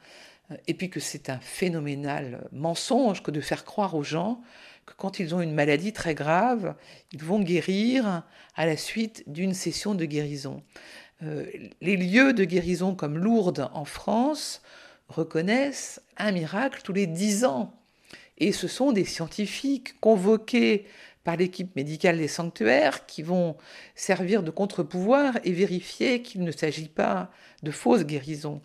et 0.66 0.74
puis 0.74 0.90
que 0.90 0.98
c'est 0.98 1.30
un 1.30 1.38
phénoménal 1.38 2.48
mensonge 2.50 3.22
que 3.22 3.30
de 3.30 3.40
faire 3.40 3.64
croire 3.64 3.94
aux 3.94 4.02
gens 4.02 4.42
que 4.84 4.92
quand 4.96 5.20
ils 5.20 5.32
ont 5.32 5.40
une 5.40 5.54
maladie 5.54 5.92
très 5.92 6.16
grave, 6.16 6.74
ils 7.12 7.22
vont 7.22 7.38
guérir 7.38 8.24
à 8.56 8.66
la 8.66 8.76
suite 8.76 9.22
d'une 9.28 9.54
session 9.54 9.94
de 9.94 10.04
guérison. 10.04 10.64
Euh, 11.22 11.46
les 11.80 11.96
lieux 11.96 12.32
de 12.32 12.42
guérison 12.42 12.96
comme 12.96 13.16
Lourdes 13.16 13.70
en 13.72 13.84
France 13.84 14.60
reconnaissent 15.06 16.02
un 16.16 16.32
miracle 16.32 16.80
tous 16.82 16.92
les 16.92 17.06
dix 17.06 17.44
ans. 17.44 17.72
Et 18.38 18.50
ce 18.50 18.66
sont 18.66 18.90
des 18.90 19.04
scientifiques 19.04 20.00
convoqués 20.00 20.86
par 21.24 21.36
l'équipe 21.36 21.76
médicale 21.76 22.18
des 22.18 22.28
sanctuaires 22.28 23.06
qui 23.06 23.22
vont 23.22 23.56
servir 23.94 24.42
de 24.42 24.50
contre-pouvoir 24.50 25.38
et 25.44 25.52
vérifier 25.52 26.22
qu'il 26.22 26.42
ne 26.42 26.50
s'agit 26.50 26.88
pas 26.88 27.30
de 27.62 27.70
fausses 27.70 28.04
guérisons. 28.04 28.62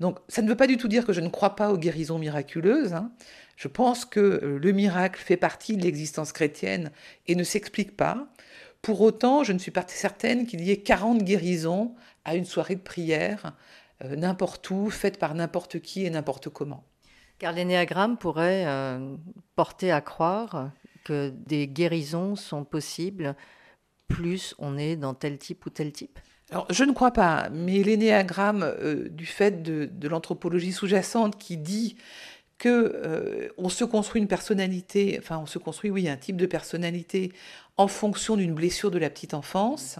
Donc 0.00 0.18
ça 0.28 0.40
ne 0.42 0.48
veut 0.48 0.56
pas 0.56 0.66
du 0.66 0.78
tout 0.78 0.88
dire 0.88 1.04
que 1.04 1.12
je 1.12 1.20
ne 1.20 1.28
crois 1.28 1.54
pas 1.54 1.70
aux 1.70 1.76
guérisons 1.76 2.18
miraculeuses. 2.18 2.94
Hein. 2.94 3.12
Je 3.56 3.68
pense 3.68 4.04
que 4.04 4.20
euh, 4.20 4.58
le 4.58 4.72
miracle 4.72 5.20
fait 5.20 5.36
partie 5.36 5.76
de 5.76 5.82
l'existence 5.82 6.32
chrétienne 6.32 6.92
et 7.26 7.34
ne 7.34 7.44
s'explique 7.44 7.96
pas. 7.96 8.28
Pour 8.80 9.00
autant, 9.00 9.44
je 9.44 9.52
ne 9.52 9.58
suis 9.58 9.72
pas 9.72 9.84
certaine 9.88 10.46
qu'il 10.46 10.62
y 10.62 10.70
ait 10.70 10.78
40 10.78 11.24
guérisons 11.24 11.94
à 12.24 12.36
une 12.36 12.44
soirée 12.44 12.76
de 12.76 12.80
prière, 12.80 13.52
euh, 14.04 14.16
n'importe 14.16 14.70
où, 14.70 14.88
faites 14.88 15.18
par 15.18 15.34
n'importe 15.34 15.80
qui 15.80 16.06
et 16.06 16.10
n'importe 16.10 16.48
comment. 16.48 16.84
Car 17.38 17.52
l'énéagramme 17.52 18.16
pourrait 18.16 18.64
euh, 18.66 19.16
porter 19.56 19.92
à 19.92 20.00
croire 20.00 20.70
des 21.12 21.68
guérisons 21.68 22.36
sont 22.36 22.64
possibles 22.64 23.36
plus 24.08 24.54
on 24.58 24.78
est 24.78 24.96
dans 24.96 25.14
tel 25.14 25.38
type 25.38 25.64
ou 25.66 25.70
tel 25.70 25.92
type? 25.92 26.18
Alors, 26.50 26.66
je 26.70 26.84
ne 26.84 26.92
crois 26.92 27.10
pas, 27.10 27.50
mais 27.52 27.82
l'énéagramme, 27.82 28.62
euh, 28.62 29.08
du 29.10 29.26
fait 29.26 29.62
de, 29.62 30.08
l'anthropologie 30.08 30.72
sous-jacente 30.72 31.38
qui 31.38 31.58
dit 31.58 31.96
que 32.56 32.68
euh, 32.68 33.48
on 33.58 33.68
se 33.68 33.84
construit 33.84 34.20
une 34.20 34.28
personnalité, 34.28 35.16
enfin 35.22 35.38
on 35.38 35.46
se 35.46 35.58
construit, 35.58 35.90
oui, 35.90 36.08
un 36.08 36.16
type 36.16 36.36
de 36.36 36.46
personnalité 36.46 37.32
en 37.76 37.86
fonction 37.86 38.36
d'une 38.36 38.54
blessure 38.54 38.90
de 38.90 38.98
la 38.98 39.10
petite 39.10 39.34
enfance, 39.34 39.98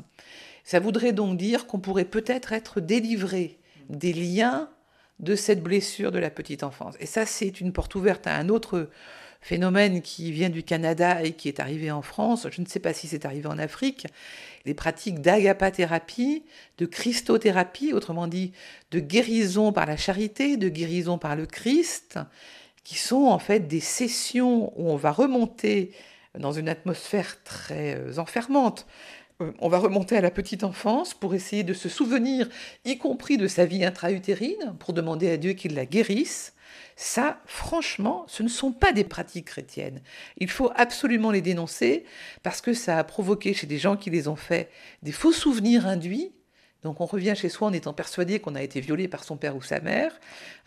ça 0.64 0.80
voudrait 0.80 1.12
donc 1.12 1.36
dire 1.36 1.66
qu'on 1.66 1.78
pourrait 1.78 2.04
peut-être 2.06 2.52
être 2.52 2.80
délivré 2.80 3.58
des 3.90 4.12
liens 4.12 4.70
de 5.20 5.34
cette 5.34 5.62
blessure 5.62 6.12
de 6.12 6.18
la 6.18 6.30
petite 6.30 6.62
enfance. 6.62 6.94
Et 6.98 7.06
ça, 7.06 7.26
c'est 7.26 7.60
une 7.60 7.72
porte 7.72 7.94
ouverte 7.94 8.26
à 8.26 8.36
un 8.36 8.48
autre 8.48 8.88
phénomène 9.40 10.02
qui 10.02 10.32
vient 10.32 10.50
du 10.50 10.62
Canada 10.62 11.22
et 11.22 11.32
qui 11.32 11.48
est 11.48 11.60
arrivé 11.60 11.90
en 11.90 12.02
France, 12.02 12.46
je 12.50 12.60
ne 12.60 12.66
sais 12.66 12.80
pas 12.80 12.92
si 12.92 13.06
c'est 13.06 13.24
arrivé 13.24 13.46
en 13.46 13.58
Afrique, 13.58 14.06
les 14.64 14.74
pratiques 14.74 15.20
d'agapathérapie, 15.20 16.44
de 16.78 16.86
christothérapie, 16.86 17.92
autrement 17.92 18.26
dit 18.26 18.52
de 18.90 19.00
guérison 19.00 19.72
par 19.72 19.86
la 19.86 19.96
charité, 19.96 20.56
de 20.56 20.68
guérison 20.68 21.18
par 21.18 21.36
le 21.36 21.46
Christ, 21.46 22.18
qui 22.84 22.96
sont 22.96 23.26
en 23.26 23.38
fait 23.38 23.60
des 23.60 23.80
sessions 23.80 24.72
où 24.76 24.90
on 24.90 24.96
va 24.96 25.12
remonter 25.12 25.92
dans 26.38 26.52
une 26.52 26.68
atmosphère 26.68 27.42
très 27.42 27.96
euh, 27.96 28.18
enfermante. 28.18 28.86
Euh, 29.40 29.52
on 29.60 29.68
va 29.68 29.78
remonter 29.78 30.16
à 30.16 30.20
la 30.20 30.30
petite 30.30 30.64
enfance 30.64 31.14
pour 31.14 31.34
essayer 31.34 31.62
de 31.62 31.74
se 31.74 31.88
souvenir, 31.88 32.48
y 32.84 32.98
compris 32.98 33.36
de 33.36 33.46
sa 33.46 33.66
vie 33.66 33.84
intra-utérine, 33.84 34.74
pour 34.78 34.92
demander 34.92 35.30
à 35.30 35.36
Dieu 35.36 35.52
qu'il 35.52 35.74
la 35.74 35.86
guérisse. 35.86 36.54
Ça, 36.96 37.40
franchement, 37.46 38.24
ce 38.26 38.42
ne 38.42 38.48
sont 38.48 38.72
pas 38.72 38.92
des 38.92 39.04
pratiques 39.04 39.46
chrétiennes. 39.46 40.02
Il 40.38 40.50
faut 40.50 40.70
absolument 40.74 41.30
les 41.30 41.40
dénoncer 41.40 42.04
parce 42.42 42.60
que 42.60 42.72
ça 42.74 42.98
a 42.98 43.04
provoqué 43.04 43.54
chez 43.54 43.68
des 43.68 43.78
gens 43.78 43.96
qui 43.96 44.10
les 44.10 44.26
ont 44.26 44.36
fait 44.36 44.70
des 45.02 45.12
faux 45.12 45.32
souvenirs 45.32 45.86
induits. 45.86 46.32
Donc 46.82 47.00
on 47.00 47.06
revient 47.06 47.34
chez 47.36 47.48
soi 47.48 47.68
en 47.68 47.72
étant 47.72 47.92
persuadé 47.92 48.38
qu'on 48.38 48.54
a 48.54 48.62
été 48.62 48.80
violé 48.80 49.08
par 49.08 49.24
son 49.24 49.36
père 49.36 49.56
ou 49.56 49.62
sa 49.62 49.80
mère. 49.80 50.12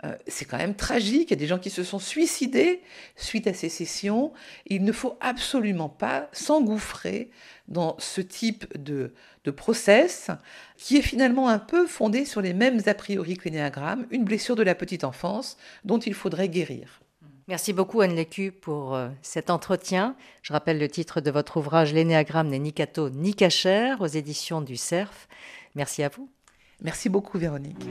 Euh, 0.04 0.14
c'est 0.28 0.46
quand 0.46 0.58
même 0.58 0.76
tragique. 0.76 1.30
Il 1.30 1.32
y 1.32 1.34
a 1.34 1.38
des 1.38 1.48
gens 1.48 1.60
qui 1.60 1.70
se 1.70 1.84
sont 1.84 2.00
suicidés 2.00 2.82
suite 3.16 3.48
à 3.48 3.54
ces 3.54 3.70
sessions. 3.70 4.34
Il 4.68 4.84
ne 4.84 4.92
faut 4.92 5.18
absolument 5.22 5.90
pas 5.90 6.28
s'engouffrer 6.34 7.30
dans 7.70 7.96
ce 8.00 8.20
type 8.20 8.78
de, 8.78 9.14
de 9.46 9.52
process 9.52 10.30
qui 10.76 10.98
est 10.98 11.02
finalement 11.02 11.48
un 11.48 11.60
peu 11.60 11.88
fondé 11.88 12.26
sur 12.26 12.42
les 12.42 12.54
mêmes 12.54 12.82
a 12.86 12.94
priori 12.94 13.38
que 13.38 13.46
l'énéagramme, 13.46 14.06
une 14.12 14.26
blessure 14.26 14.58
de 14.58 14.64
la 14.64 14.76
petite 14.76 15.06
enfance 15.06 15.58
dont 15.86 16.00
il 16.00 16.14
faudrait 16.14 16.50
guérir. 16.50 17.02
Merci 17.48 17.74
beaucoup 17.74 18.02
Anne 18.02 18.16
Lécu 18.16 18.52
pour 18.52 18.96
euh, 18.96 19.10
cet 19.22 19.50
entretien. 19.50 20.16
Je 20.42 20.54
rappelle 20.54 20.78
le 20.78 20.88
titre 20.88 21.22
de 21.22 21.32
votre 21.32 21.58
ouvrage 21.58 21.94
L'énéagramme 21.94 22.48
n'est 22.48 22.60
ni 22.60 22.72
cateau 22.72 23.10
ni 23.10 23.34
cachère 23.34 24.02
aux 24.02 24.08
éditions 24.08 24.62
du 24.62 24.78
CERF. 24.78 25.28
Merci 25.76 26.04
à 26.04 26.10
vous. 26.10 26.30
Merci 26.82 27.10
beaucoup 27.10 27.38
Véronique. 27.38 27.86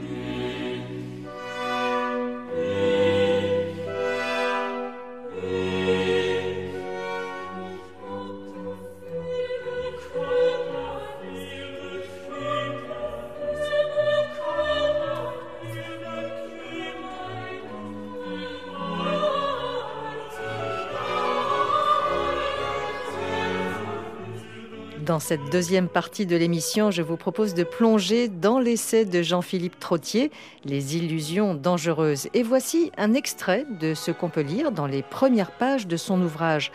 Dans 25.11 25.19
cette 25.19 25.49
deuxième 25.51 25.89
partie 25.89 26.25
de 26.25 26.37
l'émission, 26.37 26.89
je 26.89 27.01
vous 27.01 27.17
propose 27.17 27.53
de 27.53 27.65
plonger 27.65 28.29
dans 28.29 28.59
l'essai 28.59 29.03
de 29.03 29.21
Jean-Philippe 29.21 29.77
Trottier, 29.77 30.31
Les 30.63 30.95
illusions 30.95 31.53
dangereuses. 31.53 32.29
Et 32.33 32.43
voici 32.43 32.93
un 32.97 33.13
extrait 33.13 33.65
de 33.81 33.93
ce 33.93 34.11
qu'on 34.11 34.29
peut 34.29 34.39
lire 34.39 34.71
dans 34.71 34.87
les 34.87 35.01
premières 35.01 35.51
pages 35.51 35.85
de 35.85 35.97
son 35.97 36.21
ouvrage. 36.21 36.71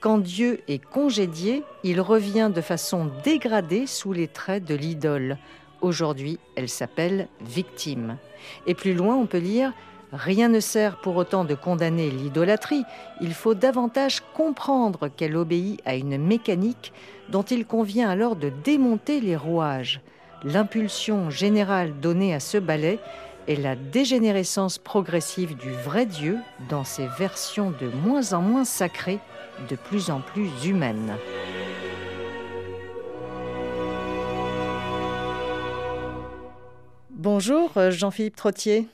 Quand 0.00 0.18
Dieu 0.18 0.60
est 0.68 0.84
congédié, 0.84 1.62
il 1.82 2.02
revient 2.02 2.50
de 2.54 2.60
façon 2.60 3.10
dégradée 3.24 3.86
sous 3.86 4.12
les 4.12 4.28
traits 4.28 4.66
de 4.66 4.74
l'idole. 4.74 5.38
Aujourd'hui, 5.80 6.38
elle 6.56 6.68
s'appelle 6.68 7.26
Victime. 7.40 8.18
Et 8.66 8.74
plus 8.74 8.92
loin, 8.92 9.16
on 9.16 9.24
peut 9.24 9.38
lire 9.38 9.72
Rien 10.12 10.48
ne 10.48 10.60
sert 10.60 10.96
pour 10.96 11.16
autant 11.16 11.44
de 11.44 11.54
condamner 11.54 12.10
l'idolâtrie, 12.10 12.84
il 13.20 13.34
faut 13.34 13.54
davantage 13.54 14.22
comprendre 14.34 15.08
qu'elle 15.08 15.36
obéit 15.36 15.82
à 15.84 15.96
une 15.96 16.16
mécanique 16.16 16.94
dont 17.28 17.42
il 17.42 17.66
convient 17.66 18.08
alors 18.08 18.34
de 18.34 18.50
démonter 18.64 19.20
les 19.20 19.36
rouages. 19.36 20.00
L'impulsion 20.44 21.28
générale 21.28 21.92
donnée 22.00 22.34
à 22.34 22.40
ce 22.40 22.56
ballet 22.56 22.98
est 23.48 23.56
la 23.56 23.76
dégénérescence 23.76 24.78
progressive 24.78 25.56
du 25.56 25.72
vrai 25.72 26.06
Dieu 26.06 26.38
dans 26.70 26.84
ses 26.84 27.06
versions 27.18 27.70
de 27.70 27.88
moins 27.88 28.32
en 28.32 28.40
moins 28.40 28.64
sacrées, 28.64 29.18
de 29.68 29.76
plus 29.76 30.10
en 30.10 30.20
plus 30.20 30.48
humaines. 30.64 31.16
Bonjour 37.10 37.72
Jean-Philippe 37.90 38.36
Trottier. 38.36 38.88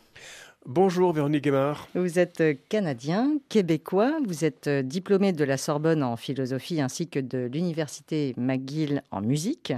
Bonjour 0.67 1.13
Véronique 1.13 1.45
Guémard. 1.45 1.89
Vous 1.95 2.19
êtes 2.19 2.41
euh, 2.41 2.55
canadien, 2.71 3.37
québécois, 3.51 4.15
vous 4.27 4.47
êtes 4.47 4.67
euh, 4.67 4.81
diplômé 4.81 5.35
de 5.35 5.45
la 5.45 5.59
Sorbonne 5.59 6.03
en 6.03 6.17
philosophie 6.17 6.81
ainsi 6.81 7.07
que 7.07 7.19
de 7.19 7.51
l'université 7.53 8.33
McGill 8.39 9.03
en 9.11 9.21
musique. 9.21 9.75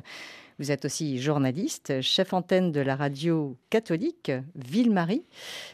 Vous 0.60 0.70
êtes 0.70 0.84
aussi 0.84 1.20
journaliste, 1.20 2.00
chef 2.02 2.32
antenne 2.32 2.70
de 2.70 2.80
la 2.80 2.94
radio 2.94 3.56
catholique 3.68 4.30
Ville-Marie, 4.54 5.24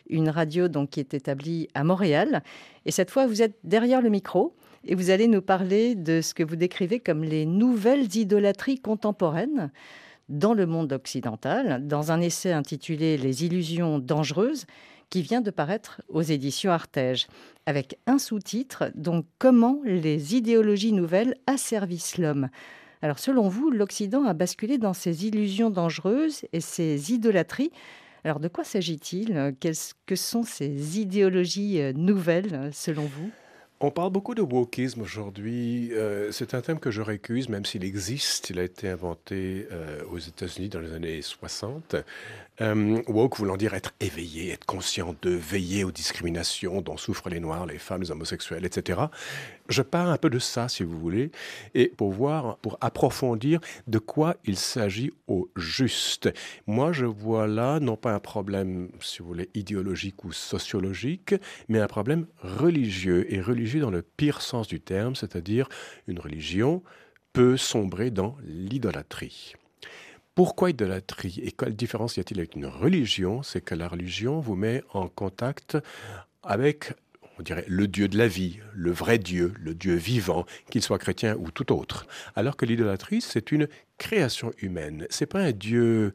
une 0.08 0.30
radio 0.30 0.68
donc 0.68 0.88
qui 0.88 1.00
est 1.00 1.12
établie 1.12 1.68
à 1.74 1.84
Montréal. 1.84 2.42
Et 2.86 2.90
cette 2.90 3.10
fois, 3.10 3.26
vous 3.26 3.42
êtes 3.42 3.58
derrière 3.64 4.00
le 4.00 4.08
micro 4.08 4.56
et 4.86 4.94
vous 4.94 5.10
allez 5.10 5.28
nous 5.28 5.42
parler 5.42 5.94
de 5.94 6.22
ce 6.22 6.32
que 6.32 6.42
vous 6.42 6.56
décrivez 6.56 7.00
comme 7.00 7.22
les 7.22 7.44
nouvelles 7.44 8.16
idolâtries 8.16 8.80
contemporaines 8.80 9.70
dans 10.30 10.54
le 10.54 10.64
monde 10.64 10.94
occidental, 10.94 11.86
dans 11.86 12.12
un 12.12 12.22
essai 12.22 12.52
intitulé 12.52 13.18
Les 13.18 13.44
illusions 13.44 13.98
dangereuses 13.98 14.64
qui 15.12 15.20
vient 15.20 15.42
de 15.42 15.50
paraître 15.50 16.00
aux 16.08 16.22
éditions 16.22 16.72
Artege, 16.72 17.26
avec 17.66 17.98
un 18.06 18.18
sous-titre, 18.18 18.90
donc 18.94 19.26
Comment 19.38 19.78
les 19.84 20.34
idéologies 20.34 20.94
nouvelles 20.94 21.36
asservissent 21.46 22.16
l'homme. 22.16 22.48
Alors 23.02 23.18
selon 23.18 23.46
vous, 23.46 23.70
l'Occident 23.70 24.24
a 24.24 24.32
basculé 24.32 24.78
dans 24.78 24.94
ces 24.94 25.26
illusions 25.26 25.68
dangereuses 25.68 26.46
et 26.54 26.62
ces 26.62 27.12
idolâtries. 27.12 27.72
Alors 28.24 28.40
de 28.40 28.48
quoi 28.48 28.64
s'agit-il? 28.64 29.54
Quelles 29.60 29.74
que 30.06 30.16
sont 30.16 30.44
ces 30.44 30.98
idéologies 30.98 31.82
euh, 31.82 31.92
nouvelles 31.92 32.70
selon 32.72 33.02
vous? 33.02 33.30
On 33.84 33.90
parle 33.90 34.12
beaucoup 34.12 34.36
de 34.36 34.42
wokisme 34.42 35.00
aujourd'hui. 35.00 35.90
Euh, 35.92 36.30
c'est 36.30 36.54
un 36.54 36.60
thème 36.60 36.78
que 36.78 36.92
je 36.92 37.02
récuse, 37.02 37.48
même 37.48 37.64
s'il 37.64 37.82
existe. 37.82 38.48
Il 38.50 38.60
a 38.60 38.62
été 38.62 38.88
inventé 38.88 39.66
euh, 39.72 40.04
aux 40.08 40.20
États-Unis 40.20 40.68
dans 40.68 40.78
les 40.78 40.92
années 40.92 41.20
60. 41.20 41.96
Euh, 42.62 43.02
woke 43.08 43.38
voulant 43.38 43.56
dire 43.56 43.74
être 43.74 43.92
éveillé, 43.98 44.52
être 44.52 44.64
conscient 44.66 45.16
de, 45.20 45.30
veiller 45.30 45.82
aux 45.82 45.90
discriminations 45.90 46.80
dont 46.80 46.96
souffrent 46.96 47.28
les 47.28 47.40
Noirs, 47.40 47.66
les 47.66 47.78
femmes, 47.78 48.02
les 48.02 48.12
homosexuels, 48.12 48.64
etc. 48.64 49.00
Je 49.68 49.82
pars 49.82 50.08
un 50.08 50.16
peu 50.16 50.30
de 50.30 50.38
ça, 50.38 50.68
si 50.68 50.84
vous 50.84 50.98
voulez, 50.98 51.32
et 51.74 51.88
pour 51.88 52.12
voir, 52.12 52.58
pour 52.58 52.78
approfondir 52.80 53.58
de 53.88 53.98
quoi 53.98 54.36
il 54.44 54.56
s'agit 54.56 55.12
au 55.26 55.50
juste. 55.56 56.32
Moi, 56.68 56.92
je 56.92 57.04
vois 57.04 57.48
là 57.48 57.80
non 57.80 57.96
pas 57.96 58.12
un 58.12 58.20
problème, 58.20 58.90
si 59.00 59.20
vous 59.20 59.26
voulez, 59.26 59.50
idéologique 59.54 60.24
ou 60.24 60.32
sociologique, 60.32 61.34
mais 61.68 61.80
un 61.80 61.88
problème 61.88 62.26
religieux, 62.38 63.26
et 63.32 63.40
religieux 63.40 63.80
dans 63.80 63.90
le 63.90 64.02
pire 64.02 64.40
sens 64.40 64.68
du 64.68 64.80
terme, 64.80 65.16
c'est-à-dire 65.16 65.68
une 66.06 66.20
religion 66.20 66.82
peut 67.32 67.56
sombrer 67.56 68.10
dans 68.10 68.36
l'idolâtrie. 68.44 69.54
Pourquoi 70.34 70.70
idolâtrie 70.70 71.40
Et 71.42 71.52
quelle 71.52 71.76
différence 71.76 72.16
y 72.16 72.20
a-t-il 72.20 72.40
avec 72.40 72.56
une 72.56 72.66
religion? 72.66 73.42
C'est 73.42 73.60
que 73.60 73.74
la 73.74 73.86
religion 73.86 74.40
vous 74.40 74.54
met 74.54 74.82
en 74.94 75.06
contact 75.08 75.76
avec, 76.42 76.94
on 77.38 77.42
dirait, 77.42 77.66
le 77.68 77.86
Dieu 77.86 78.08
de 78.08 78.16
la 78.16 78.28
vie, 78.28 78.58
le 78.72 78.92
vrai 78.92 79.18
Dieu, 79.18 79.52
le 79.60 79.74
Dieu 79.74 79.94
vivant, 79.94 80.46
qu'il 80.70 80.82
soit 80.82 80.98
chrétien 80.98 81.36
ou 81.38 81.50
tout 81.50 81.70
autre. 81.70 82.06
Alors 82.34 82.56
que 82.56 82.64
l'idolâtrie, 82.64 83.20
c'est 83.20 83.52
une 83.52 83.68
création 83.98 84.52
humaine. 84.62 85.06
C'est 85.10 85.26
pas 85.26 85.40
un 85.40 85.52
Dieu, 85.52 86.14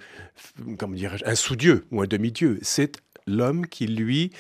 comment 0.79 0.95
dirais-je, 0.95 1.25
un 1.25 1.35
sous-dieu 1.35 1.85
ou 1.91 2.01
un 2.01 2.07
demi-dieu. 2.07 2.57
C'est 2.63 2.97
l'homme 3.27 3.67
qui, 3.67 3.85
lui, 3.85 4.31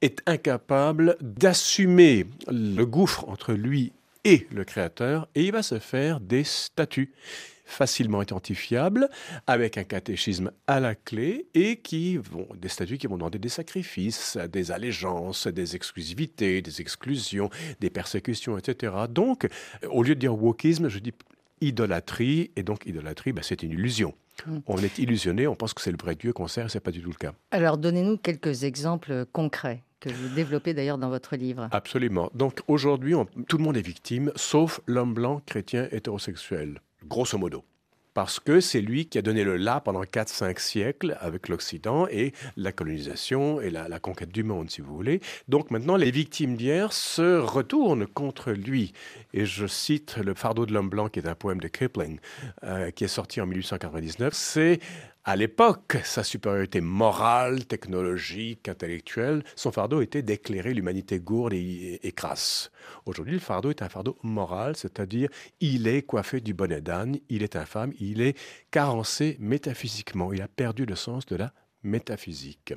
est 0.00 0.20
incapable 0.26 1.16
d'assumer 1.20 2.26
le 2.48 2.84
gouffre 2.84 3.28
entre 3.28 3.52
lui 3.52 3.92
et 4.24 4.46
le 4.52 4.64
Créateur, 4.64 5.28
et 5.34 5.44
il 5.44 5.52
va 5.52 5.62
se 5.62 5.78
faire 5.78 6.20
des 6.20 6.44
statues 6.44 7.12
facilement 7.64 8.22
identifiables, 8.22 9.08
avec 9.46 9.78
un 9.78 9.84
catéchisme 9.84 10.50
à 10.66 10.80
la 10.80 10.94
clé 10.94 11.46
et 11.54 11.76
qui 11.76 12.16
vont, 12.16 12.46
des 12.56 12.68
statuts 12.68 12.98
qui 12.98 13.06
vont 13.06 13.16
demander 13.16 13.38
des 13.38 13.48
sacrifices, 13.48 14.36
des 14.50 14.72
allégeances, 14.72 15.46
des 15.46 15.76
exclusivités, 15.76 16.62
des 16.62 16.80
exclusions, 16.80 17.50
des 17.80 17.90
persécutions, 17.90 18.58
etc. 18.58 18.94
Donc, 19.08 19.48
au 19.90 20.02
lieu 20.02 20.14
de 20.14 20.20
dire 20.20 20.34
wokisme, 20.34 20.88
je 20.88 20.98
dis 20.98 21.12
idolâtrie, 21.60 22.50
et 22.56 22.62
donc 22.62 22.86
idolâtrie, 22.86 23.32
ben, 23.32 23.42
c'est 23.42 23.62
une 23.62 23.72
illusion. 23.72 24.14
Hmm. 24.46 24.58
On 24.66 24.78
est 24.78 24.98
illusionné, 24.98 25.46
on 25.46 25.54
pense 25.54 25.74
que 25.74 25.80
c'est 25.80 25.92
le 25.92 25.98
vrai 26.00 26.16
Dieu 26.16 26.32
qu'on 26.32 26.48
sert, 26.48 26.70
ce 26.70 26.78
n'est 26.78 26.80
pas 26.80 26.90
du 26.90 27.02
tout 27.02 27.10
le 27.10 27.16
cas. 27.16 27.32
Alors, 27.50 27.78
donnez-nous 27.78 28.16
quelques 28.16 28.64
exemples 28.64 29.26
concrets 29.32 29.82
que 30.00 30.08
vous 30.08 30.34
développez 30.34 30.74
d'ailleurs 30.74 30.98
dans 30.98 31.10
votre 31.10 31.36
livre. 31.36 31.68
Absolument. 31.70 32.28
Donc 32.34 32.60
aujourd'hui, 32.66 33.14
tout 33.48 33.58
le 33.58 33.62
monde 33.62 33.76
est 33.76 33.86
victime, 33.86 34.32
sauf 34.34 34.80
l'homme 34.86 35.14
blanc 35.14 35.40
chrétien 35.46 35.86
hétérosexuel 35.92 36.80
grosso 37.06 37.38
modo 37.38 37.64
parce 38.14 38.40
que 38.40 38.60
c'est 38.60 38.80
lui 38.80 39.06
qui 39.06 39.18
a 39.18 39.22
donné 39.22 39.44
le 39.44 39.56
là 39.56 39.80
pendant 39.80 40.02
4-5 40.02 40.58
siècles 40.58 41.16
avec 41.20 41.48
l'Occident 41.48 42.06
et 42.08 42.32
la 42.56 42.72
colonisation 42.72 43.60
et 43.60 43.70
la, 43.70 43.98
conquête 44.00 44.30
du 44.30 44.42
monde, 44.42 44.70
si 44.70 44.80
vous 44.80 44.94
voulez. 44.94 45.20
Donc 45.48 45.70
maintenant, 45.70 45.96
les 45.96 46.10
victimes 46.10 46.56
d'hier 46.56 46.92
se 46.92 47.38
retournent 47.38 48.06
contre 48.06 48.52
lui. 48.52 48.92
Et 49.32 49.46
je 49.46 49.66
cite 49.66 50.16
Le 50.18 50.34
fardeau 50.34 50.66
de 50.66 50.72
l'homme 50.72 50.90
blanc, 50.90 51.08
qui 51.08 51.20
est 51.20 51.28
un 51.28 51.34
poème 51.34 51.60
de 51.60 51.68
Kipling, 51.68 52.18
euh, 52.64 52.90
qui 52.90 53.04
est 53.04 53.08
sorti 53.08 53.40
en 53.40 53.46
1899. 53.46 54.34
C'est 54.34 54.80
à 55.24 55.36
l'époque, 55.36 55.98
sa 56.02 56.24
supériorité 56.24 56.80
morale, 56.80 57.64
technologique, 57.66 58.68
intellectuelle, 58.68 59.44
son 59.54 59.70
fardeau 59.70 60.00
était 60.00 60.22
d'éclairer 60.22 60.74
l'humanité 60.74 61.20
gourde 61.20 61.52
et, 61.52 62.12
crasse. 62.16 62.72
Aujourd'hui, 63.06 63.34
le 63.34 63.40
fardeau 63.40 63.70
est 63.70 63.82
un 63.82 63.88
fardeau 63.88 64.18
moral, 64.24 64.74
c'est-à-dire 64.74 65.28
il 65.60 65.86
est 65.86 66.02
coiffé 66.02 66.40
du 66.40 66.54
bonnet 66.54 66.80
d'âne, 66.80 67.18
il 67.28 67.44
est 67.44 67.54
infâme, 67.54 67.92
il 68.00 68.20
est 68.20 68.36
carencé 68.72 69.36
métaphysiquement, 69.38 70.32
il 70.32 70.42
a 70.42 70.48
perdu 70.48 70.86
le 70.86 70.96
sens 70.96 71.24
de 71.26 71.36
la 71.36 71.52
métaphysique. 71.84 72.74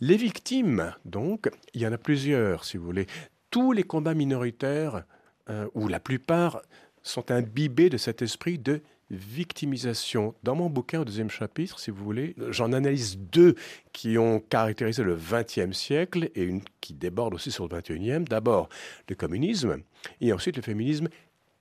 Les 0.00 0.16
victimes, 0.16 0.94
donc, 1.04 1.48
il 1.74 1.82
y 1.82 1.86
en 1.86 1.92
a 1.92 1.98
plusieurs, 1.98 2.64
si 2.64 2.76
vous 2.76 2.86
voulez. 2.86 3.06
Tous 3.50 3.70
les 3.70 3.84
combats 3.84 4.14
minoritaires, 4.14 5.04
euh, 5.48 5.68
ou 5.74 5.86
la 5.86 6.00
plupart, 6.00 6.60
sont 7.02 7.30
imbibés 7.30 7.88
de 7.88 7.96
cet 7.96 8.20
esprit 8.20 8.58
de 8.58 8.82
victimisation. 9.10 10.34
Dans 10.42 10.54
mon 10.54 10.68
bouquin, 10.68 11.00
au 11.00 11.04
deuxième 11.04 11.30
chapitre, 11.30 11.78
si 11.80 11.90
vous 11.90 12.04
voulez, 12.04 12.34
j'en 12.50 12.72
analyse 12.72 13.18
deux 13.18 13.54
qui 13.92 14.18
ont 14.18 14.40
caractérisé 14.40 15.02
le 15.02 15.16
XXe 15.16 15.76
siècle 15.76 16.30
et 16.34 16.42
une 16.42 16.62
qui 16.80 16.94
déborde 16.94 17.34
aussi 17.34 17.50
sur 17.50 17.68
le 17.68 17.78
XXIe. 17.78 18.24
D'abord, 18.24 18.68
le 19.08 19.14
communisme 19.14 19.78
et 20.20 20.32
ensuite 20.32 20.56
le 20.56 20.62
féminisme 20.62 21.08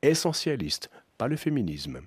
essentialiste, 0.02 0.90
pas 1.18 1.28
le 1.28 1.36
féminisme. 1.36 2.02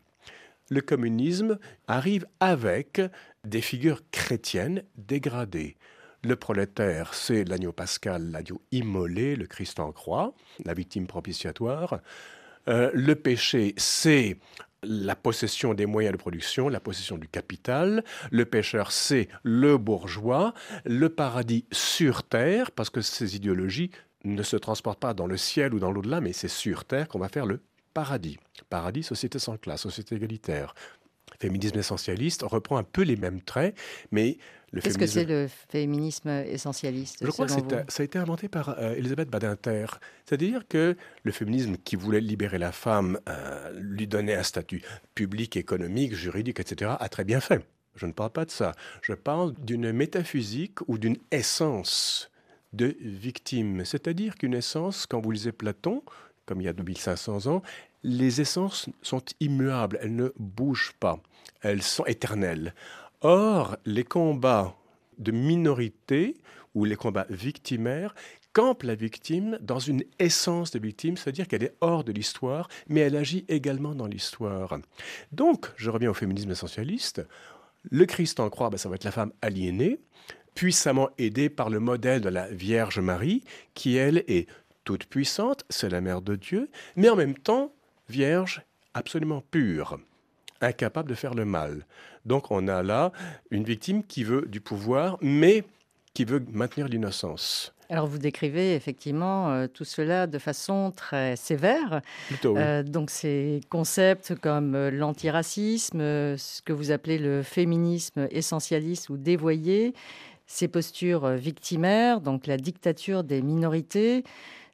Le 0.68 0.80
communisme 0.80 1.58
arrive 1.88 2.26
avec 2.38 3.00
des 3.44 3.60
figures 3.60 4.02
chrétiennes 4.12 4.84
dégradées. 4.96 5.76
Le 6.22 6.36
prolétaire, 6.36 7.14
c'est 7.14 7.44
l'agneau 7.44 7.72
pascal, 7.72 8.30
l'agneau 8.30 8.60
immolé, 8.72 9.36
le 9.36 9.46
Christ 9.46 9.80
en 9.80 9.90
croix, 9.90 10.34
la 10.64 10.74
victime 10.74 11.06
propitiatoire. 11.06 12.00
Euh, 12.68 12.90
le 12.92 13.14
péché, 13.14 13.74
c'est 13.78 14.36
la 14.82 15.16
possession 15.16 15.74
des 15.74 15.86
moyens 15.86 16.12
de 16.12 16.18
production, 16.18 16.68
la 16.68 16.80
possession 16.80 17.18
du 17.18 17.28
capital. 17.28 18.04
Le 18.30 18.44
pêcheur, 18.44 18.92
c'est 18.92 19.28
le 19.42 19.76
bourgeois. 19.78 20.54
Le 20.84 21.08
paradis 21.08 21.64
sur 21.72 22.22
terre, 22.22 22.70
parce 22.70 22.90
que 22.90 23.00
ces 23.00 23.36
idéologies 23.36 23.90
ne 24.24 24.42
se 24.42 24.56
transportent 24.56 25.00
pas 25.00 25.14
dans 25.14 25.26
le 25.26 25.36
ciel 25.36 25.74
ou 25.74 25.78
dans 25.78 25.90
l'au-delà, 25.90 26.20
mais 26.20 26.32
c'est 26.32 26.48
sur 26.48 26.84
terre 26.84 27.08
qu'on 27.08 27.18
va 27.18 27.28
faire 27.28 27.46
le 27.46 27.60
paradis. 27.94 28.38
Paradis, 28.68 29.02
société 29.02 29.38
sans 29.38 29.56
classe, 29.56 29.82
société 29.82 30.14
égalitaire. 30.16 30.74
féminisme 31.38 31.78
essentialiste 31.78 32.42
reprend 32.42 32.76
un 32.76 32.82
peu 32.82 33.02
les 33.02 33.16
mêmes 33.16 33.40
traits, 33.40 33.76
mais 34.10 34.38
Qu'est-ce 34.78 34.98
que 34.98 35.06
c'est 35.06 35.24
le 35.24 35.48
féminisme 35.48 36.28
essentialiste 36.28 37.18
Je 37.22 37.30
crois 37.30 37.46
que 37.46 37.52
ça 37.88 38.02
a 38.02 38.04
été 38.04 38.18
inventé 38.18 38.48
par 38.48 38.78
euh, 38.78 38.94
Elisabeth 38.94 39.28
Badinter. 39.28 39.86
C'est-à-dire 40.24 40.66
que 40.68 40.96
le 41.24 41.32
féminisme 41.32 41.76
qui 41.76 41.96
voulait 41.96 42.20
libérer 42.20 42.58
la 42.58 42.70
femme, 42.70 43.18
euh, 43.28 43.72
lui 43.74 44.06
donner 44.06 44.34
un 44.34 44.44
statut 44.44 44.82
public, 45.14 45.56
économique, 45.56 46.14
juridique, 46.14 46.60
etc., 46.60 46.92
a 46.98 47.08
très 47.08 47.24
bien 47.24 47.40
fait. 47.40 47.64
Je 47.96 48.06
ne 48.06 48.12
parle 48.12 48.30
pas 48.30 48.44
de 48.44 48.50
ça. 48.50 48.72
Je 49.02 49.12
parle 49.12 49.54
d'une 49.58 49.90
métaphysique 49.92 50.78
ou 50.86 50.98
d'une 50.98 51.16
essence 51.32 52.30
de 52.72 52.96
victime. 53.00 53.84
C'est-à-dire 53.84 54.36
qu'une 54.36 54.54
essence, 54.54 55.06
quand 55.06 55.20
vous 55.20 55.32
lisez 55.32 55.52
Platon, 55.52 56.02
comme 56.46 56.60
il 56.60 56.64
y 56.64 56.68
a 56.68 56.72
2500 56.72 57.46
ans, 57.46 57.62
les 58.02 58.40
essences 58.40 58.88
sont 59.02 59.22
immuables, 59.40 59.98
elles 60.00 60.14
ne 60.14 60.30
bougent 60.38 60.94
pas, 61.00 61.20
elles 61.62 61.82
sont 61.82 62.04
éternelles. 62.06 62.74
Or, 63.22 63.76
les 63.84 64.04
combats 64.04 64.74
de 65.18 65.30
minorité 65.30 66.36
ou 66.74 66.86
les 66.86 66.96
combats 66.96 67.26
victimaires 67.28 68.14
campent 68.54 68.82
la 68.82 68.94
victime 68.94 69.58
dans 69.60 69.78
une 69.78 70.04
essence 70.18 70.70
de 70.70 70.78
victime, 70.78 71.16
c'est-à-dire 71.16 71.46
qu'elle 71.46 71.62
est 71.62 71.76
hors 71.82 72.02
de 72.02 72.12
l'histoire, 72.12 72.68
mais 72.88 73.00
elle 73.00 73.16
agit 73.16 73.44
également 73.48 73.94
dans 73.94 74.06
l'histoire. 74.06 74.78
Donc, 75.32 75.70
je 75.76 75.90
reviens 75.90 76.10
au 76.10 76.14
féminisme 76.14 76.50
essentialiste. 76.50 77.22
Le 77.90 78.06
Christ 78.06 78.40
en 78.40 78.48
croix, 78.48 78.70
ben, 78.70 78.78
ça 78.78 78.88
va 78.88 78.94
être 78.94 79.04
la 79.04 79.12
femme 79.12 79.32
aliénée, 79.42 80.00
puissamment 80.54 81.10
aidée 81.18 81.50
par 81.50 81.68
le 81.68 81.78
modèle 81.78 82.22
de 82.22 82.28
la 82.30 82.48
Vierge 82.48 83.00
Marie, 83.00 83.44
qui, 83.74 83.96
elle, 83.96 84.24
est 84.26 84.48
toute 84.84 85.04
puissante, 85.04 85.64
c'est 85.68 85.90
la 85.90 86.00
mère 86.00 86.22
de 86.22 86.36
Dieu, 86.36 86.70
mais 86.96 87.10
en 87.10 87.16
même 87.16 87.36
temps, 87.36 87.72
vierge, 88.08 88.62
absolument 88.94 89.42
pure 89.50 90.00
incapable 90.60 91.08
de 91.08 91.14
faire 91.14 91.34
le 91.34 91.44
mal. 91.44 91.86
Donc 92.24 92.50
on 92.50 92.68
a 92.68 92.82
là 92.82 93.12
une 93.50 93.64
victime 93.64 94.04
qui 94.04 94.24
veut 94.24 94.46
du 94.46 94.60
pouvoir, 94.60 95.18
mais 95.20 95.64
qui 96.14 96.24
veut 96.24 96.44
maintenir 96.52 96.88
l'innocence. 96.88 97.74
Alors 97.90 98.06
vous 98.06 98.18
décrivez 98.18 98.76
effectivement 98.76 99.50
euh, 99.50 99.66
tout 99.66 99.84
cela 99.84 100.28
de 100.28 100.38
façon 100.38 100.92
très 100.94 101.34
sévère. 101.34 102.02
Plutôt, 102.28 102.54
oui. 102.54 102.60
Euh, 102.62 102.82
donc 102.84 103.10
ces 103.10 103.60
concepts 103.68 104.36
comme 104.36 104.76
euh, 104.76 104.90
l'antiracisme, 104.92 105.98
ce 105.98 106.62
que 106.62 106.72
vous 106.72 106.92
appelez 106.92 107.18
le 107.18 107.42
féminisme 107.42 108.28
essentialiste 108.30 109.08
ou 109.08 109.16
dévoyé, 109.16 109.92
ces 110.46 110.68
postures 110.68 111.30
victimaires, 111.30 112.20
donc 112.20 112.46
la 112.46 112.56
dictature 112.56 113.24
des 113.24 113.42
minorités, 113.42 114.24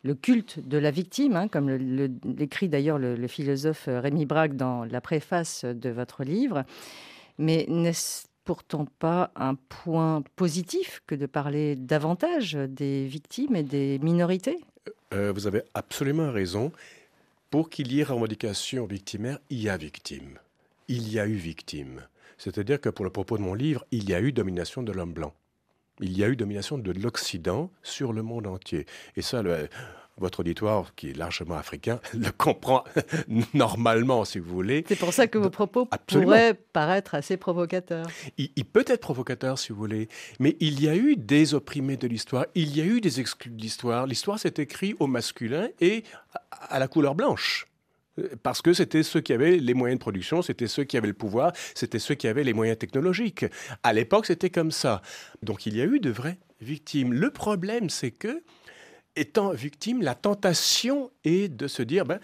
le 0.06 0.14
culte 0.14 0.60
de 0.66 0.78
la 0.78 0.90
victime, 0.90 1.36
hein, 1.36 1.48
comme 1.48 1.68
l'écrit 1.68 2.68
d'ailleurs 2.68 2.98
le, 2.98 3.26
philosophe 3.26 3.88
Rémi 3.88 4.24
Braque 4.24 4.56
dans 4.56 4.84
la 4.84 5.00
préface 5.00 5.64
de 5.64 5.90
votre 5.90 6.22
livre. 6.22 6.64
Mais 7.38 7.66
n'est-ce 7.68 8.26
pourtant 8.44 8.86
pas 9.00 9.32
un 9.34 9.56
point 9.56 10.22
positif 10.36 11.02
que 11.06 11.16
de 11.16 11.26
parler 11.26 11.74
davantage 11.74 12.54
des 12.54 13.06
victimes 13.06 13.56
et 13.56 13.64
des 13.64 13.98
minorités? 13.98 14.58
Euh, 15.12 15.32
Vous 15.32 15.46
avez 15.46 15.62
absolument 15.74 16.30
raison. 16.30 16.72
Pour 17.50 17.68
qu'il 17.68 17.92
y 17.92 18.00
ait 18.00 18.04
revendication 18.04 18.86
victimaire, 18.86 19.38
il 19.50 19.62
y 19.62 19.68
a 19.68 19.76
victime. 19.76 20.38
Il 20.88 21.12
y 21.12 21.18
a 21.18 21.26
eu 21.26 21.34
victime. 21.34 22.02
C'est-à-dire 22.38 22.80
que 22.80 22.88
pour 22.88 23.04
le 23.04 23.10
propos 23.10 23.36
de 23.38 23.42
mon 23.42 23.54
livre, 23.54 23.84
il 23.90 24.08
y 24.08 24.14
a 24.14 24.20
eu 24.20 24.32
domination 24.32 24.82
de 24.82 24.92
l'homme 24.92 25.12
blanc 25.12 25.32
il 26.00 26.16
y 26.16 26.24
a 26.24 26.28
eu 26.28 26.36
domination 26.36 26.78
de 26.78 26.92
l'Occident 26.92 27.70
sur 27.82 28.12
le 28.12 28.22
monde 28.22 28.46
entier. 28.46 28.86
Et 29.16 29.22
ça, 29.22 29.42
votre 30.18 30.40
auditoire, 30.40 30.94
qui 30.94 31.10
est 31.10 31.16
largement 31.16 31.56
africain, 31.56 32.00
le 32.14 32.30
comprend 32.30 32.84
normalement, 33.54 34.24
si 34.24 34.38
vous 34.38 34.50
voulez. 34.50 34.84
C'est 34.88 34.98
pour 34.98 35.12
ça 35.12 35.26
que 35.26 35.38
vos 35.38 35.50
propos 35.50 35.88
pourraient 36.06 36.54
paraître 36.54 37.14
assez 37.14 37.36
provocateurs. 37.36 38.06
Il, 38.38 38.50
il, 38.56 38.64
peut 38.64 38.84
être 38.86 39.00
provocateur, 39.00 39.58
si 39.58 39.72
vous 39.72 39.78
voulez, 39.78 40.08
mais 40.40 40.56
il 40.60 40.82
y 40.82 40.88
a 40.88 40.96
eu 40.96 41.16
des 41.16 41.54
opprimés 41.54 41.96
de 41.96 42.08
l'histoire, 42.08 42.46
il 42.54 42.76
y 42.76 42.80
a 42.80 42.84
eu 42.84 43.00
des 43.00 43.20
exclus 43.20 43.50
de 43.50 43.60
l'histoire. 43.60 44.06
L'histoire 44.06 44.38
s'est 44.38 44.54
écrite 44.58 44.96
au 45.00 45.06
masculin 45.06 45.68
et 45.80 46.04
à 46.50 46.78
la 46.78 46.88
couleur 46.88 47.14
blanche 47.14 47.66
parce 48.42 48.62
que 48.62 48.72
c'était 48.72 49.02
ceux 49.02 49.20
qui 49.20 49.32
avaient 49.32 49.58
les 49.58 49.74
moyens 49.74 49.98
de 49.98 50.02
production, 50.02 50.42
c'était 50.42 50.66
ceux 50.66 50.84
qui 50.84 50.96
avaient 50.96 51.08
le 51.08 51.14
pouvoir, 51.14 51.52
c'était 51.74 51.98
ceux 51.98 52.14
qui 52.14 52.28
avaient 52.28 52.44
les 52.44 52.54
moyens 52.54 52.78
technologiques. 52.78 53.44
À 53.82 53.92
l'époque, 53.92 54.26
c'était 54.26 54.50
comme 54.50 54.70
ça. 54.70 55.02
Donc 55.42 55.66
il 55.66 55.76
y 55.76 55.80
a 55.80 55.84
eu 55.84 56.00
de 56.00 56.10
vraies 56.10 56.38
victimes. 56.60 57.12
Le 57.12 57.30
problème, 57.30 57.90
c'est 57.90 58.10
que, 58.10 58.42
étant 59.14 59.50
victime, 59.50 60.02
la 60.02 60.14
tentation 60.14 61.10
est 61.24 61.48
de 61.48 61.68
se 61.68 61.82
dire, 61.82 62.04
ben, 62.04 62.20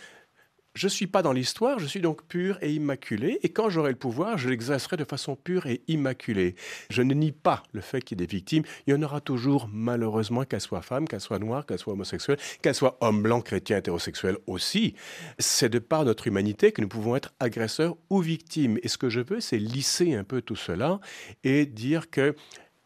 je 0.75 0.87
ne 0.87 0.91
suis 0.91 1.07
pas 1.07 1.23
dans 1.23 1.33
l'histoire, 1.33 1.79
je 1.79 1.87
suis 1.87 2.01
donc 2.01 2.23
pur 2.25 2.59
et 2.63 2.73
immaculé, 2.73 3.39
et 3.43 3.51
quand 3.51 3.69
j'aurai 3.69 3.91
le 3.91 3.99
pouvoir, 3.99 4.39
je 4.39 4.49
l'exercerai 4.49 4.97
de 4.97 5.05
façon 5.05 5.37
pure 5.37 5.67
et 5.67 5.83
immaculée. 5.87 6.55
Je 6.89 7.03
ne 7.03 7.13
nie 7.13 7.33
pas 7.33 7.63
le 7.73 7.83
fait 7.83 8.01
qu'il 8.01 8.19
y 8.19 8.23
ait 8.23 8.27
des 8.27 8.31
victimes. 8.31 8.63
Il 8.87 8.95
y 8.95 8.97
en 8.97 9.03
aura 9.03 9.21
toujours, 9.21 9.69
malheureusement, 9.71 10.45
qu'elles 10.45 10.63
soient 10.63 10.81
femmes, 10.81 11.07
qu'elles 11.07 11.21
soient 11.21 11.39
noires, 11.39 11.67
qu'elles 11.67 11.79
soient 11.79 11.93
homosexuelles, 11.93 12.39
qu'elles 12.63 12.75
soient 12.75 12.97
hommes 13.01 13.23
blancs, 13.23 13.45
chrétiens, 13.45 13.77
hétérosexuels 13.77 14.39
aussi. 14.47 14.95
C'est 15.39 15.69
de 15.69 15.79
par 15.79 16.05
notre 16.05 16.27
humanité 16.27 16.73
que 16.73 16.81
nous 16.81 16.89
pouvons 16.89 17.17
être 17.17 17.35
agresseurs 17.39 17.97
ou 18.09 18.21
victimes. 18.21 18.79
Et 18.83 18.89
ce 18.89 18.97
que 18.97 19.11
je 19.11 19.21
veux, 19.21 19.41
c'est 19.41 19.59
lisser 19.59 20.15
un 20.15 20.25
peu 20.25 20.41
tout 20.41 20.57
cela 20.57 21.01
et 21.45 21.67
dire 21.67 22.09
que 22.11 22.35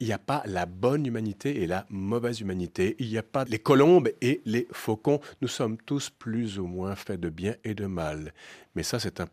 il 0.00 0.06
n'y 0.06 0.12
a 0.12 0.18
pas 0.18 0.42
la 0.46 0.66
bonne 0.66 1.06
humanité 1.06 1.62
et 1.62 1.66
la 1.66 1.86
mauvaise 1.88 2.40
humanité. 2.40 2.96
Il 2.98 3.08
n'y 3.08 3.18
a 3.18 3.22
pas 3.22 3.44
les 3.44 3.58
colombes 3.58 4.10
et 4.20 4.42
les 4.44 4.68
faucons. 4.72 5.20
Nous 5.40 5.48
sommes 5.48 5.78
tous 5.78 6.10
plus 6.10 6.58
ou 6.58 6.66
moins 6.66 6.94
faits 6.94 7.20
de 7.20 7.30
bien 7.30 7.54
et 7.64 7.74
de 7.74 7.86
mal. 7.86 8.34
Mais 8.74 8.82
ça, 8.82 8.98
c'est 8.98 9.20
un, 9.20 9.26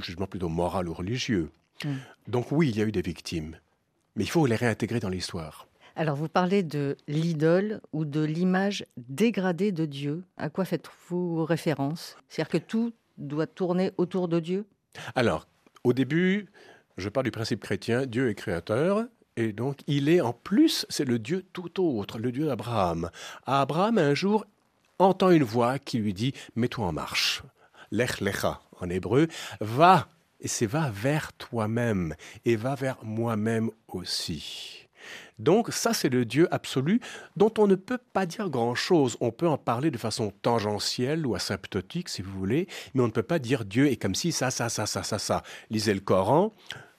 jugement 0.00 0.26
plutôt 0.26 0.48
moral 0.48 0.88
ou 0.88 0.94
religieux. 0.94 1.50
Mm. 1.84 1.94
Donc 2.28 2.52
oui, 2.52 2.68
il 2.68 2.76
y 2.76 2.82
a 2.82 2.84
eu 2.84 2.92
des 2.92 3.02
victimes. 3.02 3.56
Mais 4.16 4.24
il 4.24 4.30
faut 4.30 4.44
les 4.46 4.56
réintégrer 4.56 5.00
dans 5.00 5.08
l'histoire. 5.08 5.66
Alors 5.96 6.16
vous 6.16 6.28
parlez 6.28 6.62
de 6.62 6.96
l'idole 7.08 7.80
ou 7.92 8.04
de 8.04 8.20
l'image 8.20 8.84
dégradée 8.96 9.72
de 9.72 9.86
Dieu. 9.86 10.24
À 10.36 10.50
quoi 10.50 10.64
faites-vous 10.64 11.44
référence? 11.44 12.16
C'est-à-dire 12.28 12.50
que 12.50 12.58
tout 12.58 12.92
doit 13.18 13.46
tourner 13.46 13.92
autour 13.96 14.28
de 14.28 14.40
Dieu? 14.40 14.66
Alors, 15.14 15.46
au 15.84 15.92
début, 15.92 16.46
je 16.96 17.08
parle 17.08 17.24
du 17.24 17.30
principe 17.30 17.60
chrétien, 17.60 18.06
Dieu 18.06 18.28
est 18.28 18.34
créateur, 18.34 19.06
et 19.40 19.52
donc, 19.52 19.78
il 19.86 20.08
est 20.08 20.20
en 20.20 20.32
plus, 20.32 20.84
c'est 20.90 21.06
le 21.06 21.18
Dieu 21.18 21.46
tout 21.52 21.82
autre, 21.82 22.18
le 22.18 22.30
Dieu 22.30 22.46
d'Abraham. 22.46 23.10
Abraham, 23.46 23.96
un 23.96 24.14
jour, 24.14 24.44
entend 24.98 25.30
une 25.30 25.44
voix 25.44 25.78
qui 25.78 25.98
lui 25.98 26.12
dit 26.12 26.34
Mets-toi 26.56 26.86
en 26.86 26.92
marche. 26.92 27.42
Lech 27.90 28.20
lecha 28.20 28.60
en 28.80 28.90
hébreu, 28.90 29.28
va, 29.60 30.08
et 30.40 30.48
c'est 30.48 30.66
va 30.66 30.90
vers 30.90 31.32
toi-même, 31.34 32.14
et 32.44 32.56
va 32.56 32.74
vers 32.74 32.98
moi-même 33.02 33.70
aussi. 33.88 34.86
Donc 35.38 35.72
ça, 35.72 35.94
c'est 35.94 36.10
le 36.10 36.26
Dieu 36.26 36.46
absolu 36.50 37.00
dont 37.36 37.52
on 37.56 37.66
ne 37.66 37.74
peut 37.74 37.98
pas 38.12 38.26
dire 38.26 38.50
grand-chose. 38.50 39.16
On 39.20 39.30
peut 39.30 39.48
en 39.48 39.56
parler 39.56 39.90
de 39.90 39.96
façon 39.96 40.32
tangentielle 40.42 41.26
ou 41.26 41.34
asymptotique, 41.34 42.10
si 42.10 42.20
vous 42.20 42.38
voulez, 42.38 42.68
mais 42.92 43.02
on 43.02 43.06
ne 43.06 43.12
peut 43.12 43.22
pas 43.22 43.38
dire 43.38 43.64
Dieu 43.64 43.86
est 43.86 43.96
comme 43.96 44.14
si 44.14 44.32
ça, 44.32 44.50
ça, 44.50 44.68
ça, 44.68 44.84
ça, 44.84 45.02
ça, 45.02 45.18
ça. 45.18 45.42
Lisez 45.70 45.94
le 45.94 46.00
Coran, 46.00 46.52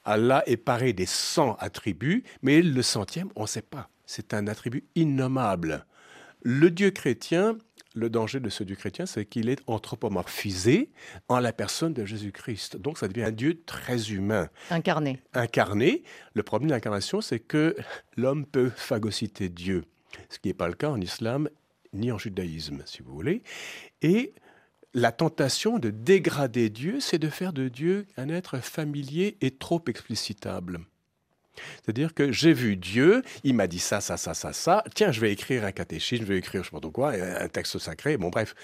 Allah 0.03 0.43
est 0.47 0.57
paré 0.57 0.93
des 0.93 1.05
100 1.05 1.55
attributs, 1.59 2.23
mais 2.41 2.61
le 2.61 2.81
centième, 2.81 3.29
on 3.35 3.43
ne 3.43 3.47
sait 3.47 3.61
pas. 3.61 3.89
C'est 4.05 4.33
un 4.33 4.47
attribut 4.47 4.83
innommable. 4.95 5.85
Le 6.41 6.71
Dieu 6.71 6.91
chrétien, 6.91 7.57
le 7.93 8.09
danger 8.09 8.39
de 8.39 8.49
ce 8.49 8.63
Dieu 8.63 8.75
chrétien, 8.75 9.05
c'est 9.05 9.25
qu'il 9.25 9.49
est 9.49 9.61
anthropomorphisé 9.67 10.89
en 11.27 11.39
la 11.39 11.53
personne 11.53 11.93
de 11.93 12.05
Jésus-Christ. 12.05 12.77
Donc 12.77 12.97
ça 12.97 13.07
devient 13.07 13.25
un 13.25 13.31
Dieu 13.31 13.61
très 13.65 14.11
humain. 14.11 14.49
Incarné. 14.69 15.21
Incarné. 15.33 16.03
Le 16.33 16.43
problème 16.43 16.69
de 16.69 16.73
l'incarnation, 16.73 17.21
c'est 17.21 17.39
que 17.39 17.75
l'homme 18.17 18.45
peut 18.45 18.71
phagocyter 18.75 19.49
Dieu, 19.49 19.85
ce 20.29 20.39
qui 20.39 20.47
n'est 20.47 20.53
pas 20.53 20.67
le 20.67 20.73
cas 20.73 20.89
en 20.89 20.99
islam 20.99 21.49
ni 21.93 22.11
en 22.11 22.17
judaïsme, 22.17 22.81
si 22.85 23.01
vous 23.01 23.13
voulez. 23.13 23.43
Et 24.01 24.33
la 24.93 25.11
tentation 25.11 25.79
de 25.79 25.89
dégrader 25.89 26.69
Dieu, 26.69 26.99
c'est 26.99 27.19
de 27.19 27.29
faire 27.29 27.53
de 27.53 27.69
Dieu 27.69 28.05
un 28.17 28.29
être 28.29 28.59
familier 28.59 29.37
et 29.41 29.51
trop 29.51 29.81
explicitable. 29.87 30.81
C'est-à-dire 31.83 32.13
que 32.13 32.31
j'ai 32.31 32.53
vu 32.53 32.77
Dieu, 32.77 33.23
il 33.43 33.53
m'a 33.53 33.67
dit 33.67 33.79
ça, 33.79 34.01
ça, 34.01 34.17
ça, 34.17 34.33
ça, 34.33 34.53
ça. 34.53 34.83
Tiens, 34.95 35.11
je 35.11 35.19
vais 35.19 35.31
écrire 35.31 35.65
un 35.65 35.71
catéchisme, 35.71 36.23
je 36.23 36.27
vais 36.27 36.37
écrire 36.37 36.63
je 36.63 36.69
sais 36.69 36.79
pas 36.79 36.89
quoi, 36.89 37.11
un 37.11 37.47
texte 37.49 37.77
sacré, 37.77 38.17
bon 38.17 38.29
bref. 38.29 38.55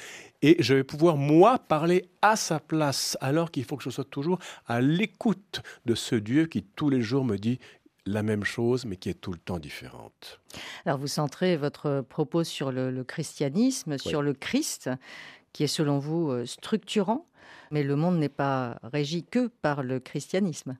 Et 0.41 0.55
je 0.59 0.73
vais 0.73 0.83
pouvoir, 0.83 1.17
moi, 1.17 1.59
parler 1.59 2.05
à 2.21 2.35
sa 2.35 2.59
place, 2.59 3.17
alors 3.21 3.51
qu'il 3.51 3.65
faut 3.65 3.75
que 3.75 3.83
je 3.83 3.89
sois 3.89 4.05
toujours 4.05 4.39
à 4.67 4.81
l'écoute 4.81 5.61
de 5.85 5.95
ce 5.95 6.15
Dieu 6.15 6.45
qui 6.45 6.63
tous 6.63 6.89
les 6.89 7.01
jours 7.01 7.25
me 7.25 7.37
dit 7.37 7.59
la 8.05 8.23
même 8.23 8.45
chose, 8.45 8.85
mais 8.85 8.95
qui 8.95 9.09
est 9.09 9.19
tout 9.19 9.33
le 9.33 9.37
temps 9.37 9.59
différente. 9.59 10.39
Alors 10.85 10.97
vous 10.97 11.07
centrez 11.07 11.57
votre 11.57 12.05
propos 12.07 12.45
sur 12.45 12.71
le, 12.71 13.03
christianisme, 13.03 13.97
sur 13.97 14.21
le 14.21 14.33
Christ 14.33 14.89
qui 15.53 15.63
est 15.63 15.67
selon 15.67 15.99
vous 15.99 16.31
euh, 16.31 16.45
structurant, 16.45 17.25
mais 17.71 17.83
le 17.83 17.95
monde 17.95 18.17
n'est 18.17 18.29
pas 18.29 18.79
régi 18.83 19.23
que 19.23 19.47
par 19.61 19.83
le 19.83 19.99
christianisme. 19.99 20.77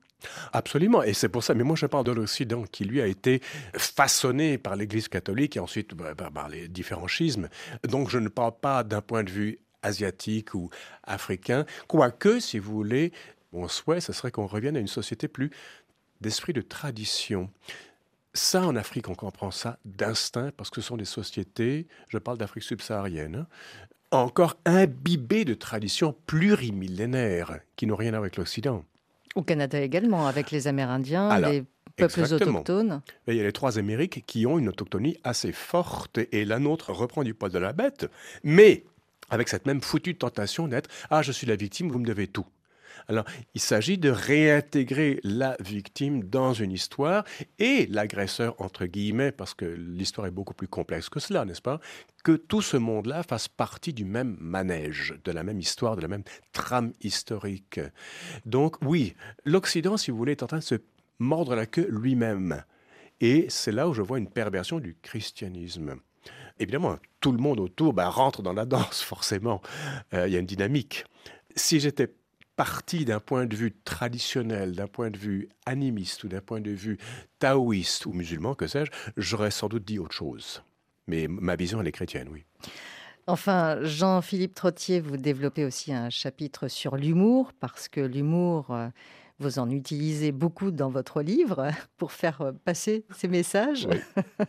Absolument, 0.52 1.02
et 1.02 1.12
c'est 1.12 1.28
pour 1.28 1.44
ça, 1.44 1.54
mais 1.54 1.62
moi 1.62 1.76
je 1.76 1.86
parle 1.86 2.04
de 2.04 2.12
l'Occident 2.12 2.64
qui 2.64 2.84
lui 2.84 3.00
a 3.00 3.06
été 3.06 3.40
façonné 3.74 4.58
par 4.58 4.74
l'Église 4.74 5.08
catholique 5.08 5.56
et 5.56 5.60
ensuite 5.60 5.94
bah, 5.94 6.14
bah, 6.14 6.30
par 6.32 6.48
les 6.48 6.68
différents 6.68 7.06
schismes. 7.06 7.48
Donc 7.84 8.10
je 8.10 8.18
ne 8.18 8.28
parle 8.28 8.58
pas 8.60 8.82
d'un 8.82 9.00
point 9.00 9.22
de 9.22 9.30
vue 9.30 9.58
asiatique 9.82 10.54
ou 10.54 10.70
africain, 11.04 11.64
quoique, 11.86 12.40
si 12.40 12.58
vous 12.58 12.72
voulez, 12.72 13.12
Mon 13.52 13.68
souhait, 13.68 14.00
ce 14.00 14.12
serait 14.12 14.30
qu'on 14.30 14.46
revienne 14.46 14.76
à 14.76 14.80
une 14.80 14.88
société 14.88 15.28
plus 15.28 15.50
d'esprit 16.20 16.52
de 16.52 16.60
tradition. 16.60 17.50
Ça, 18.34 18.66
en 18.66 18.76
Afrique, 18.76 19.08
on 19.08 19.14
comprend 19.14 19.50
ça 19.50 19.78
d'instinct 19.84 20.50
parce 20.56 20.68
que 20.70 20.80
ce 20.80 20.88
sont 20.88 20.96
des 20.96 21.04
sociétés, 21.04 21.86
je 22.08 22.18
parle 22.18 22.38
d'Afrique 22.38 22.64
subsaharienne, 22.64 23.36
hein, 23.36 23.46
encore 24.10 24.56
imbibées 24.64 25.44
de 25.44 25.54
traditions 25.54 26.14
plurimillénaires 26.26 27.60
qui 27.76 27.86
n'ont 27.86 27.96
rien 27.96 28.08
à 28.08 28.12
voir 28.12 28.22
avec 28.22 28.36
l'Occident. 28.36 28.84
Au 29.34 29.42
Canada 29.42 29.80
également, 29.80 30.26
avec 30.26 30.50
les 30.50 30.66
Amérindiens, 30.68 31.38
les 31.40 31.64
peuples 31.96 32.32
autochtones. 32.32 33.02
il 33.26 33.34
y 33.34 33.40
a 33.40 33.42
les 33.42 33.52
trois 33.52 33.78
Amériques 33.78 34.24
qui 34.26 34.46
ont 34.46 34.58
une 34.58 34.68
autochtonie 34.68 35.16
assez 35.24 35.52
forte 35.52 36.18
et 36.32 36.44
la 36.44 36.58
nôtre 36.58 36.90
reprend 36.90 37.22
du 37.22 37.34
poil 37.34 37.52
de 37.52 37.58
la 37.58 37.72
bête, 37.72 38.06
mais 38.42 38.84
avec 39.30 39.48
cette 39.48 39.66
même 39.66 39.82
foutue 39.82 40.14
tentation 40.16 40.68
d'être 40.68 40.88
Ah, 41.10 41.22
je 41.22 41.32
suis 41.32 41.46
la 41.46 41.56
victime, 41.56 41.90
vous 41.90 41.98
me 41.98 42.06
devez 42.06 42.26
tout. 42.26 42.46
Alors, 43.06 43.24
il 43.54 43.60
s'agit 43.60 43.98
de 43.98 44.10
réintégrer 44.10 45.20
la 45.22 45.56
victime 45.60 46.24
dans 46.24 46.52
une 46.52 46.72
histoire 46.72 47.24
et 47.58 47.86
l'agresseur, 47.86 48.54
entre 48.60 48.86
guillemets, 48.86 49.32
parce 49.32 49.54
que 49.54 49.64
l'histoire 49.64 50.26
est 50.26 50.32
beaucoup 50.32 50.54
plus 50.54 50.68
complexe 50.68 51.08
que 51.08 51.20
cela, 51.20 51.44
n'est-ce 51.44 51.62
pas 51.62 51.80
Que 52.24 52.32
tout 52.32 52.62
ce 52.62 52.76
monde-là 52.76 53.22
fasse 53.22 53.48
partie 53.48 53.92
du 53.92 54.04
même 54.04 54.36
manège, 54.40 55.14
de 55.24 55.32
la 55.32 55.42
même 55.42 55.60
histoire, 55.60 55.96
de 55.96 56.02
la 56.02 56.08
même 56.08 56.24
trame 56.52 56.92
historique. 57.02 57.80
Donc, 58.46 58.76
oui, 58.82 59.14
l'Occident, 59.44 59.96
si 59.96 60.10
vous 60.10 60.16
voulez, 60.16 60.32
est 60.32 60.42
en 60.42 60.48
train 60.48 60.58
de 60.58 60.62
se 60.62 60.76
mordre 61.18 61.54
la 61.54 61.66
queue 61.66 61.88
lui-même. 61.90 62.62
Et 63.20 63.46
c'est 63.48 63.72
là 63.72 63.88
où 63.88 63.94
je 63.94 64.02
vois 64.02 64.18
une 64.18 64.30
perversion 64.30 64.78
du 64.78 64.96
christianisme. 65.02 65.96
Évidemment, 66.60 66.98
tout 67.20 67.32
le 67.32 67.38
monde 67.38 67.60
autour 67.60 67.92
bah, 67.92 68.08
rentre 68.08 68.42
dans 68.42 68.52
la 68.52 68.64
danse, 68.64 69.02
forcément. 69.02 69.60
Euh, 70.14 70.26
il 70.26 70.32
y 70.32 70.36
a 70.36 70.40
une 70.40 70.46
dynamique. 70.46 71.04
Si 71.56 71.80
j'étais 71.80 72.12
parti 72.58 73.04
d'un 73.04 73.20
point 73.20 73.46
de 73.46 73.54
vue 73.54 73.72
traditionnel, 73.84 74.72
d'un 74.72 74.88
point 74.88 75.10
de 75.10 75.16
vue 75.16 75.48
animiste 75.64 76.24
ou 76.24 76.28
d'un 76.28 76.40
point 76.40 76.60
de 76.60 76.72
vue 76.72 76.98
taoïste 77.38 78.04
ou 78.04 78.12
musulman, 78.12 78.56
que 78.56 78.66
sais-je, 78.66 78.90
j'aurais 79.16 79.52
sans 79.52 79.68
doute 79.68 79.84
dit 79.84 80.00
autre 80.00 80.14
chose. 80.14 80.64
Mais 81.06 81.28
ma 81.28 81.54
vision, 81.54 81.80
elle 81.80 81.86
est 81.86 81.92
chrétienne, 81.92 82.28
oui. 82.32 82.44
Enfin, 83.28 83.78
Jean-Philippe 83.82 84.54
Trottier, 84.54 84.98
vous 85.00 85.16
développez 85.16 85.64
aussi 85.64 85.92
un 85.92 86.10
chapitre 86.10 86.66
sur 86.66 86.96
l'humour, 86.96 87.52
parce 87.60 87.86
que 87.86 88.00
l'humour, 88.00 88.72
euh, 88.72 88.88
vous 89.40 89.58
en 89.58 89.70
utilisez 89.70 90.32
beaucoup 90.32 90.70
dans 90.70 90.90
votre 90.90 91.22
livre 91.22 91.70
pour 91.96 92.12
faire 92.12 92.40
euh, 92.42 92.52
passer 92.64 93.04
ces 93.16 93.28
messages. 93.28 93.88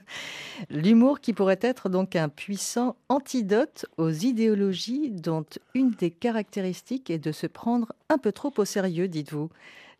L'humour 0.69 1.19
qui 1.19 1.33
pourrait 1.33 1.59
être 1.61 1.89
donc 1.89 2.15
un 2.15 2.29
puissant 2.29 2.95
antidote 3.07 3.85
aux 3.97 4.11
idéologies 4.11 5.11
dont 5.11 5.45
une 5.73 5.91
des 5.91 6.11
caractéristiques 6.11 7.09
est 7.09 7.19
de 7.19 7.31
se 7.31 7.47
prendre 7.47 7.93
un 8.09 8.17
peu 8.17 8.31
trop 8.31 8.53
au 8.57 8.65
sérieux, 8.65 9.07
dites-vous. 9.07 9.49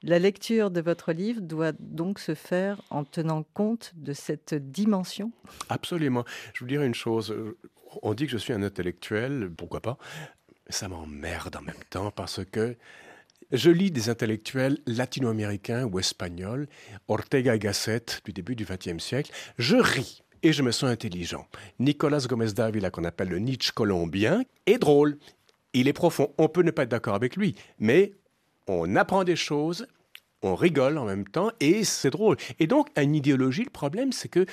La 0.01 0.17
lecture 0.17 0.71
de 0.71 0.79
votre 0.79 1.11
livre 1.11 1.41
doit 1.41 1.73
donc 1.77 2.19
se 2.19 2.33
faire 2.33 2.81
en 2.89 3.03
tenant 3.03 3.43
compte 3.53 3.91
de 3.95 4.13
cette 4.13 4.53
dimension 4.53 5.31
Absolument. 5.67 6.23
Je 6.53 6.61
vous 6.61 6.67
dirais 6.67 6.87
une 6.87 6.95
chose. 6.95 7.35
On 8.01 8.13
dit 8.13 8.25
que 8.25 8.31
je 8.31 8.37
suis 8.37 8.53
un 8.53 8.63
intellectuel, 8.63 9.51
pourquoi 9.57 9.81
pas 9.81 9.97
Ça 10.69 10.87
m'emmerde 10.87 11.57
en 11.57 11.61
même 11.61 11.83
temps 11.89 12.11
parce 12.11 12.45
que 12.45 12.77
je 13.51 13.71
lis 13.71 13.91
des 13.91 14.09
intellectuels 14.09 14.77
latino-américains 14.85 15.85
ou 15.85 15.99
espagnols, 15.99 16.67
Ortega 17.07 17.55
y 17.55 17.59
Gasset 17.59 18.05
du 18.25 18.33
début 18.33 18.55
du 18.55 18.65
XXe 18.65 19.03
siècle. 19.03 19.31
Je 19.57 19.77
ris 19.77 20.23
et 20.43 20.53
je 20.53 20.63
me 20.63 20.71
sens 20.71 20.89
intelligent. 20.89 21.47
Nicolas 21.79 22.25
Gomez 22.27 22.53
Davila, 22.53 22.91
qu'on 22.91 23.03
appelle 23.03 23.29
le 23.29 23.39
Nietzsche 23.39 23.71
colombien, 23.73 24.43
est 24.65 24.77
drôle. 24.77 25.17
Il 25.73 25.87
est 25.87 25.93
profond. 25.93 26.33
On 26.37 26.47
peut 26.47 26.63
ne 26.63 26.71
pas 26.71 26.83
être 26.83 26.89
d'accord 26.89 27.15
avec 27.15 27.35
lui, 27.35 27.55
mais 27.79 28.13
on 28.67 28.95
apprend 28.95 29.23
des 29.23 29.35
choses, 29.35 29.87
on 30.41 30.55
rigole 30.55 30.97
en 30.97 31.05
même 31.05 31.27
temps 31.27 31.51
et 31.59 31.83
c'est 31.83 32.11
drôle. 32.11 32.37
Et 32.59 32.67
donc, 32.67 32.89
une 32.97 33.15
idéologie, 33.15 33.63
le 33.63 33.69
problème, 33.69 34.11
c'est 34.11 34.29
que 34.29 34.45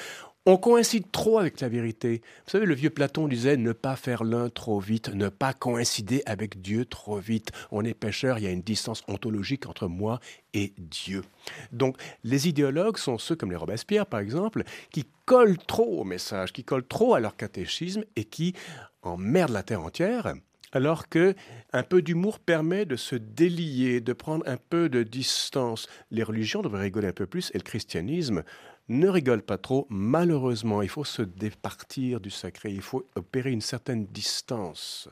on 0.47 0.57
coïncide 0.57 1.11
trop 1.11 1.39
avec 1.41 1.61
la 1.61 1.69
vérité. 1.69 2.23
Vous 2.45 2.53
savez, 2.53 2.67
le 2.67 2.75
vieux 2.75 2.91
Platon 2.91 3.27
disait 3.27 3.57
ne 3.57 3.73
pas 3.73 3.97
faire 3.97 4.23
l'un 4.23 4.49
trop 4.49 4.79
vite, 4.79 5.13
ne 5.13 5.29
pas 5.29 5.53
coïncider 5.53 6.23
avec 6.25 6.63
Dieu 6.63 6.85
trop 6.85 7.19
vite. 7.19 7.51
On 7.73 7.85
est 7.85 7.95
pécheur, 7.95 8.39
il 8.39 8.45
y 8.45 8.47
a 8.47 8.53
une 8.53 8.63
distance 8.63 9.03
ontologique 9.09 9.67
entre 9.67 9.89
moi 9.89 10.21
et 10.55 10.73
Dieu. 10.79 11.25
Donc, 11.73 11.97
les 12.23 12.49
idéologues 12.49 12.97
sont 12.97 13.19
ceux 13.19 13.35
comme 13.35 13.51
les 13.51 13.57
Robespierre, 13.57 14.07
par 14.07 14.21
exemple, 14.21 14.63
qui 14.93 15.05
collent 15.25 15.59
trop 15.59 16.01
au 16.01 16.05
message, 16.05 16.53
qui 16.53 16.63
collent 16.63 16.87
trop 16.87 17.15
à 17.15 17.21
leur 17.21 17.37
catéchisme 17.37 18.05
et 18.15 18.25
qui 18.25 18.55
emmerdent 19.03 19.53
la 19.53 19.65
terre 19.65 19.83
entière 19.83 20.33
alors 20.73 21.09
que 21.09 21.35
un 21.73 21.83
peu 21.83 22.03
d'humour 22.03 22.39
permet 22.39 22.85
de 22.85 22.97
se 22.97 23.17
délier, 23.17 24.01
de 24.01 24.13
prendre 24.13 24.47
un 24.47 24.59
peu 24.59 24.89
de 24.89 25.03
distance. 25.03 25.89
Les 26.11 26.23
religions 26.23 26.61
devraient 26.61 26.83
rigoler 26.83 27.09
un 27.09 27.13
peu 27.13 27.27
plus 27.27 27.51
et 27.55 27.59
le 27.59 27.63
christianisme 27.63 28.43
ne 28.89 29.09
rigole 29.09 29.43
pas 29.43 29.59
trop. 29.59 29.87
Malheureusement, 29.91 30.83
il 30.83 30.89
faut 30.89 31.05
se 31.05 31.23
départir 31.23 32.21
du 32.21 32.31
sacré, 32.31 32.71
il 32.71 32.83
faut 32.83 33.07
opérer 33.15 33.51
une 33.51 33.61
certaine 33.61 34.07
distance. 34.07 35.09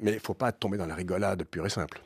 Mais 0.00 0.12
il 0.12 0.16
ne 0.16 0.20
faut 0.20 0.34
pas 0.34 0.52
tomber 0.52 0.76
dans 0.76 0.86
la 0.86 0.94
rigolade 0.94 1.44
pure 1.44 1.66
et 1.66 1.70
simple. 1.70 2.02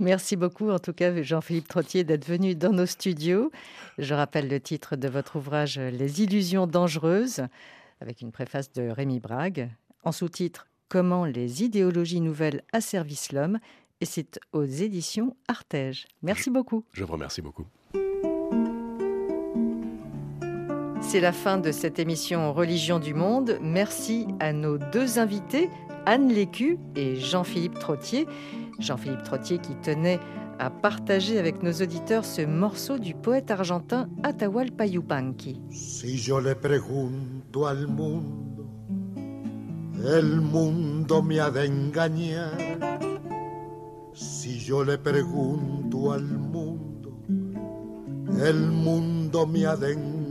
Merci 0.00 0.36
beaucoup, 0.36 0.70
en 0.70 0.78
tout 0.78 0.92
cas, 0.92 1.22
Jean-Philippe 1.22 1.68
Trottier, 1.68 2.02
d'être 2.04 2.26
venu 2.26 2.54
dans 2.54 2.72
nos 2.72 2.86
studios. 2.86 3.52
Je 3.98 4.14
rappelle 4.14 4.48
le 4.48 4.60
titre 4.60 4.96
de 4.96 5.08
votre 5.08 5.36
ouvrage 5.36 5.78
Les 5.78 6.22
illusions 6.22 6.66
dangereuses, 6.66 7.42
avec 8.00 8.20
une 8.20 8.32
préface 8.32 8.72
de 8.72 8.88
Rémi 8.88 9.20
Brague. 9.20 9.70
En 10.02 10.12
sous-titre 10.12 10.66
Comment 10.88 11.24
les 11.24 11.62
idéologies 11.62 12.20
nouvelles 12.20 12.62
asservissent 12.72 13.32
l'homme. 13.32 13.58
Et 14.00 14.04
c'est 14.04 14.38
aux 14.52 14.64
éditions 14.64 15.36
Artege. 15.48 16.06
Merci 16.22 16.50
beaucoup. 16.50 16.84
Je 16.92 17.04
vous 17.04 17.12
remercie 17.12 17.40
beaucoup. 17.42 17.66
C'est 21.06 21.20
la 21.20 21.32
fin 21.32 21.58
de 21.58 21.70
cette 21.70 21.98
émission 21.98 22.52
Religion 22.52 22.98
du 22.98 23.14
Monde. 23.14 23.58
Merci 23.60 24.26
à 24.40 24.52
nos 24.52 24.78
deux 24.78 25.18
invités, 25.18 25.70
Anne 26.06 26.28
Lécu 26.28 26.78
et 26.96 27.16
Jean-Philippe 27.16 27.78
Trottier. 27.78 28.26
Jean-Philippe 28.80 29.22
Trottier 29.22 29.58
qui 29.58 29.76
tenait 29.76 30.18
à 30.58 30.70
partager 30.70 31.38
avec 31.38 31.62
nos 31.62 31.72
auditeurs 31.72 32.24
ce 32.24 32.42
morceau 32.42 32.98
du 32.98 33.14
poète 33.14 33.50
argentin 33.50 34.08
Atahualpa 34.24 34.86
Yupanqui. 34.86 35.60
Si 35.70 36.16
yo 36.16 36.40
le 36.40 36.54
pregunto 36.54 37.66
al 37.66 37.86
mundo, 37.86 38.66
el 40.04 40.40
mundo 40.40 41.22
me 41.22 41.38
ha 41.38 41.50
de. 41.50 41.70
Si 44.14 44.58
yo 44.58 44.82
le 44.82 44.98
pregunto 44.98 46.10
al 46.10 46.24
mundo, 46.24 47.12
el 48.42 48.60
mundo 48.70 49.46
me 49.46 49.66
ha 49.66 49.76
de. 49.76 50.23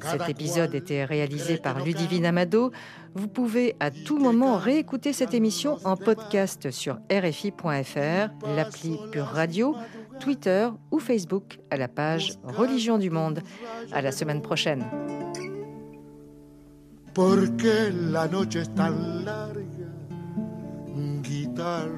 Cet 0.00 0.28
épisode 0.28 0.74
était 0.74 1.04
réalisé 1.04 1.56
par 1.56 1.82
Ludivine 1.84 2.26
Amado. 2.26 2.72
Vous 3.14 3.28
pouvez 3.28 3.74
à 3.80 3.90
tout 3.90 4.18
moment 4.18 4.56
réécouter 4.56 5.12
cette 5.12 5.34
émission 5.34 5.78
en 5.84 5.96
podcast 5.96 6.70
sur 6.70 6.98
RFI.fr, 7.10 8.28
l'appli 8.54 8.98
Pure 9.10 9.26
Radio, 9.26 9.74
Twitter 10.20 10.68
ou 10.90 10.98
Facebook 10.98 11.58
à 11.70 11.76
la 11.76 11.88
page 11.88 12.34
Religion 12.44 12.98
du 12.98 13.10
Monde. 13.10 13.40
À 13.92 14.02
la 14.02 14.12
semaine 14.12 14.42
prochaine. 14.42 14.84
la 17.16 18.28
noche 18.28 18.56
est 18.56 18.76
larga, 18.76 19.52
guitarra, 21.22 21.88